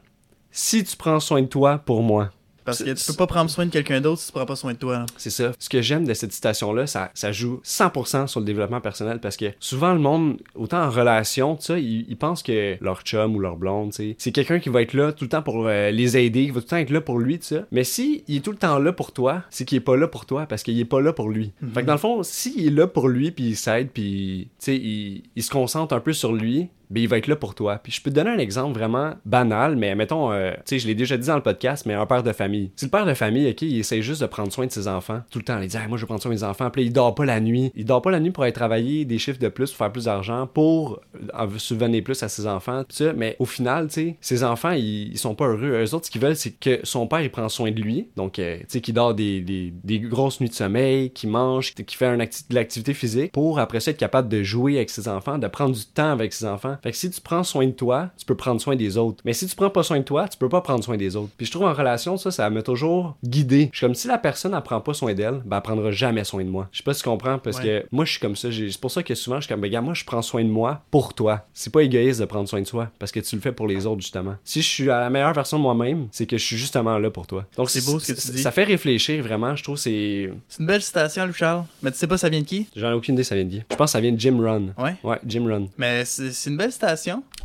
si 0.51 0.83
tu 0.85 0.97
prends 0.97 1.21
soin 1.21 1.43
de 1.43 1.47
toi 1.47 1.77
pour 1.77 2.03
moi. 2.03 2.31
Parce 2.65 2.83
que 2.83 2.91
tu 2.91 3.05
peux 3.07 3.17
pas 3.17 3.27
prendre 3.27 3.51
soin 3.51 3.67
de 3.67 3.71
quelqu'un 3.71 4.01
d'autre 4.01 4.21
si 4.21 4.27
tu 4.27 4.33
prends 4.33 4.47
pas 4.47 4.57
soin 4.57 4.73
de 4.73 4.79
toi. 4.79 5.07
C'est 5.17 5.31
ça. 5.31 5.53
Ce 5.59 5.69
que 5.69 5.83
j'aime 5.83 6.05
de 6.05 6.15
cette 6.15 6.33
citation-là, 6.33 6.87
ça, 6.87 7.11
ça 7.15 7.33
joue 7.33 7.61
100% 7.65 8.27
sur 8.27 8.41
le 8.41 8.47
développement 8.47 8.81
personnel 8.81 9.21
parce 9.21 9.37
que 9.37 9.47
souvent 9.61 9.93
le 9.93 10.01
monde, 10.01 10.39
autant 10.55 10.83
en 10.83 10.91
relation, 10.91 11.57
tu 11.57 11.67
sais, 11.67 11.83
ils, 11.83 12.07
ils 12.09 12.17
pensent 12.17 12.43
que 12.43 12.77
leur 12.81 13.03
chum 13.03 13.37
ou 13.37 13.41
leur 13.41 13.57
blonde, 13.57 13.91
tu 13.91 13.97
sais, 13.97 14.17
c'est 14.19 14.33
quelqu'un 14.33 14.59
qui 14.59 14.69
va 14.69 14.83
être 14.83 14.95
là 14.95 15.13
tout 15.13 15.25
le 15.25 15.31
temps 15.31 15.43
pour 15.43 15.67
euh, 15.67 15.91
les 15.91 16.17
aider, 16.17 16.47
qui 16.47 16.51
va 16.51 16.61
tout 16.61 16.67
le 16.67 16.71
temps 16.71 16.77
être 16.77 16.91
là 16.91 17.01
pour 17.01 17.19
lui, 17.19 17.39
tu 17.39 17.47
sais. 17.47 17.63
Mais 17.71 17.85
si 17.85 18.25
il 18.29 18.37
est 18.37 18.41
tout 18.41 18.53
le 18.53 18.59
temps 18.59 18.79
là 18.79 18.93
pour 18.93 19.13
toi, 19.13 19.43
c'est 19.51 19.65
qu'il 19.65 19.77
est 19.77 19.81
pas 19.81 19.97
là 19.97 20.09
pour 20.09 20.27
toi 20.27 20.47
parce 20.47 20.63
qu'il 20.63 20.79
est 20.79 20.85
pas 20.85 21.01
là 21.01 21.13
pour 21.13 21.29
lui. 21.29 21.53
Fait 21.75 21.83
que 21.83 21.87
dans 21.87 21.95
le 21.95 21.99
fond, 21.99 22.23
s'il 22.23 22.67
est 22.67 22.71
là 22.71 22.87
pour 22.87 23.09
lui, 23.09 23.31
puis 23.31 23.45
il 23.45 23.57
s'aide, 23.57 23.91
puis 23.93 24.49
tu 24.59 24.65
sais, 24.65 24.77
il, 24.77 25.25
il 25.37 25.43
se 25.43 25.51
concentre 25.51 25.95
un 25.95 26.01
peu 26.01 26.13
sur 26.13 26.33
lui, 26.33 26.69
ben 26.91 27.03
il 27.03 27.09
va 27.09 27.19
être 27.19 27.27
là 27.27 27.37
pour 27.37 27.55
toi. 27.55 27.79
Puis 27.83 27.93
je 27.93 28.03
peux 28.03 28.11
te 28.11 28.15
donner 28.17 28.31
un 28.31 28.39
exemple 28.39 28.79
vraiment 28.79 29.15
banal, 29.25 29.77
mais 29.77 29.95
mettons, 29.95 30.33
euh, 30.33 30.53
tu 30.57 30.61
sais, 30.67 30.79
je 30.79 30.87
l'ai 30.87 30.95
déjà 30.95 31.17
dit 31.17 31.27
dans 31.27 31.37
le 31.37 31.43
podcast, 31.43 31.87
mais 31.87 31.95
un 31.95 32.07
père 32.07 32.23
de 32.23 32.33
famille. 32.33 32.73
Si 32.77 32.85
le 32.85 32.91
père 32.91 33.07
de 33.07 33.15
famille, 33.15 33.49
ok, 33.51 33.63
il 33.63 33.79
essaie 33.79 34.03
juste 34.03 34.21
de 34.21 34.27
prendre 34.27 34.53
soin 34.53 34.67
de 34.67 34.73
ses 34.73 34.89
enfants, 34.89 35.21
tout 35.31 35.39
le 35.39 35.45
temps, 35.45 35.61
il 35.61 35.69
dit, 35.69 35.77
Ah, 35.77 35.87
moi 35.89 35.97
je 35.97 36.03
vais 36.03 36.07
prendre 36.07 36.23
soin 36.23 36.31
de 36.31 36.37
mes 36.37 36.45
enfants, 36.45 36.71
puis 36.71 36.83
il 36.83 36.93
dort 36.93 37.15
pas 37.15 37.25
la 37.25 37.41
nuit. 37.41 37.73
Il 37.75 37.85
dort 37.85 38.03
pas 38.03 38.11
la 38.11 38.21
nuit 38.21 38.31
pour 38.31 38.43
aller 38.45 38.53
travailler 38.53 39.05
des 39.05 39.19
chiffres 39.19 39.39
de 39.39 39.49
plus, 39.49 39.71
pour 39.71 39.79
faire 39.79 39.93
plus 39.93 40.05
d'argent, 40.05 40.47
pour 40.47 41.01
euh, 41.39 41.49
subvenir 41.59 42.03
plus 42.03 42.23
à 42.23 42.29
ses 42.29 42.47
enfants. 42.47 42.83
Mais 43.17 43.37
au 43.39 43.45
final, 43.45 43.89
tu 43.89 43.95
sais, 43.95 44.17
ses 44.21 44.45
enfants, 44.45 44.73
ils, 44.73 45.17
sont 45.19 45.35
pas 45.35 45.47
heureux. 45.47 45.83
Eux 45.85 45.95
autres, 45.95 46.07
ce 46.07 46.11
qu'ils 46.11 46.21
veulent, 46.21 46.37
c'est 46.37 46.59
que 46.59 46.81
son 46.83 47.07
père, 47.07 47.21
il 47.21 47.31
prend 47.31 47.49
soin 47.49 47.71
de 47.71 47.81
lui. 47.81 48.09
Donc, 48.17 48.39
euh, 48.39 48.59
tu 48.61 48.65
sais, 48.69 48.81
qu'il 48.81 48.95
dort 48.95 49.15
des, 49.15 49.41
des, 49.41 49.73
des 49.85 50.01
grosses 50.01 50.41
nuits 50.41 50.49
de 50.49 50.55
sommeil, 50.55 51.11
qu'il 51.11 51.29
mange, 51.31 51.75
qu'il 51.75 51.97
fait 51.97 52.07
un 52.07 52.19
acti- 52.19 52.49
de 52.49 52.55
l'activité 52.55 52.95
physique, 52.95 53.33
pour 53.33 53.59
après 53.59 53.81
ça 53.81 53.91
être 53.91 53.99
capable 53.99 54.29
de 54.29 54.43
jouer 54.43 54.77
avec 54.77 54.91
ses 54.91 55.09
enfants, 55.09 55.39
de 55.39 55.47
prendre 55.47 55.75
du 55.75 55.85
temps 55.85 56.11
avec 56.11 56.33
ses 56.33 56.47
enfants. 56.47 56.77
Fait 56.83 56.91
que 56.93 56.97
si 56.97 57.11
tu 57.11 57.21
prends 57.21 57.43
soin 57.45 57.67
de 57.67 57.73
toi, 57.73 58.11
tu 58.17 58.25
peux 58.25 58.35
prendre 58.37 58.61
soin 58.61 58.77
des 58.77 58.97
autres. 58.97 59.23
Mais 59.25 59.33
si 59.33 59.47
tu 59.47 59.55
prends 59.57 59.71
pas 59.71 59.83
soin 59.83 59.99
de 59.99 60.05
toi, 60.05 60.29
tu 60.29 60.37
peux 60.39 60.49
pas 60.49 60.61
prendre 60.61 60.83
soin 60.85 60.97
des 60.97 61.17
autres. 61.17 61.31
Puis 61.37 61.47
je 61.47 61.51
trouve 61.53 61.65
en 61.65 61.73
relation, 61.73 62.17
ça, 62.17 62.31
ça 62.31 62.49
m'a 62.51 62.63
toujours 62.63 63.17
guidé. 63.25 63.71
Je 63.73 63.79
suis 63.79 63.87
comme 63.87 63.95
si 63.95 64.09
la 64.09 64.19
personne, 64.19 64.55
elle 64.55 64.63
prend 64.63 64.81
pas 64.81 64.95
soin 64.95 65.15
d'elle, 65.15 65.41
ben 65.45 65.57
elle 65.57 65.63
prendra 65.63 65.91
jamais 65.91 66.25
soin 66.25 66.45
de 66.45 66.49
moi. 66.51 66.69
Je 66.73 66.79
sais 66.79 66.85
pas 66.85 66.95
si 66.95 67.03
tu 67.03 67.09
comprends, 67.09 67.39
parce 67.39 67.59
Ouais. 67.59 67.65
que 67.65 67.87
moi, 67.93 68.05
je 68.05 68.13
suis 68.13 68.21
comme 68.21 68.37
ça. 68.37 68.49
C'est 68.51 68.81
pour 68.81 68.91
ça 68.91 69.03
que 69.03 69.15
souvent, 69.15 69.37
je 69.37 69.43
suis 69.47 69.49
comme, 69.53 69.61
ben, 69.61 69.71
gars, 69.71 69.81
moi, 69.81 69.95
je 69.95 70.05
prends 70.05 70.23
soin 70.23 70.43
de 70.45 70.49
moi 70.49 70.83
pour 70.91 71.15
toi. 71.15 71.47
C'est 71.55 71.73
pas 71.73 71.83
égoïste 71.83 72.21
de 72.21 72.25
prendre 72.25 72.49
soin 72.49 72.61
de 72.61 72.67
soi, 72.67 72.89
parce 72.99 73.13
que 73.13 73.21
tu 73.21 73.35
le 73.37 73.41
fais 73.43 73.53
pour 73.53 73.67
les 73.67 73.87
autres, 73.87 74.01
justement. 74.01 74.37
Si 74.45 74.63
je 74.63 74.69
suis 74.69 74.91
à 74.91 75.01
la 75.01 75.11
meilleure 75.11 75.33
version 75.35 75.59
de 75.59 75.63
moi-même, 75.63 76.09
c'est 76.13 76.27
que 76.27 76.39
je 76.39 76.45
suis 76.45 76.57
justement 76.57 76.99
là 76.99 77.11
pour 77.11 77.27
toi. 77.27 77.45
Donc, 77.57 77.71
C'est 77.71 77.85
beau 77.85 77.99
ce 77.99 78.13
que 78.13 78.21
tu 78.21 78.33
dis. 78.33 78.43
Ça 78.43 78.51
fait 78.51 78.65
réfléchir, 78.65 79.23
vraiment. 79.23 79.55
Je 79.57 79.63
trouve 79.63 79.77
c'est. 79.77 80.31
C'est 80.49 80.61
une 80.61 80.67
belle 80.67 80.83
citation, 80.83 81.27
Louchard. 81.27 81.67
Mais 81.83 81.91
tu 81.93 81.99
sais 81.99 82.07
pas 82.07 82.19
ça 82.19 82.29
vient 82.29 82.41
de 82.41 82.45
qui? 82.47 82.67
J'en 82.77 82.91
ai 82.91 82.95
aucune 82.95 83.15
idée, 83.15 83.25
ça 83.25 83.35
vient 83.35 83.45
de 83.45 83.51
qui. 83.51 83.63
Je 83.71 83.77
pense 83.77 83.87
que 83.87 83.93
ça 83.93 84.01
vient 84.01 84.13
de 84.13 84.19
Jim 84.21 84.39
Run. 84.41 84.69
Ouais. 84.83 84.95
Ouais, 85.03 85.19
Jim 85.27 85.47
Run. 85.47 85.67
Mais 85.79 86.05
c'est 86.05 86.51
une 86.51 86.57
belle 86.57 86.70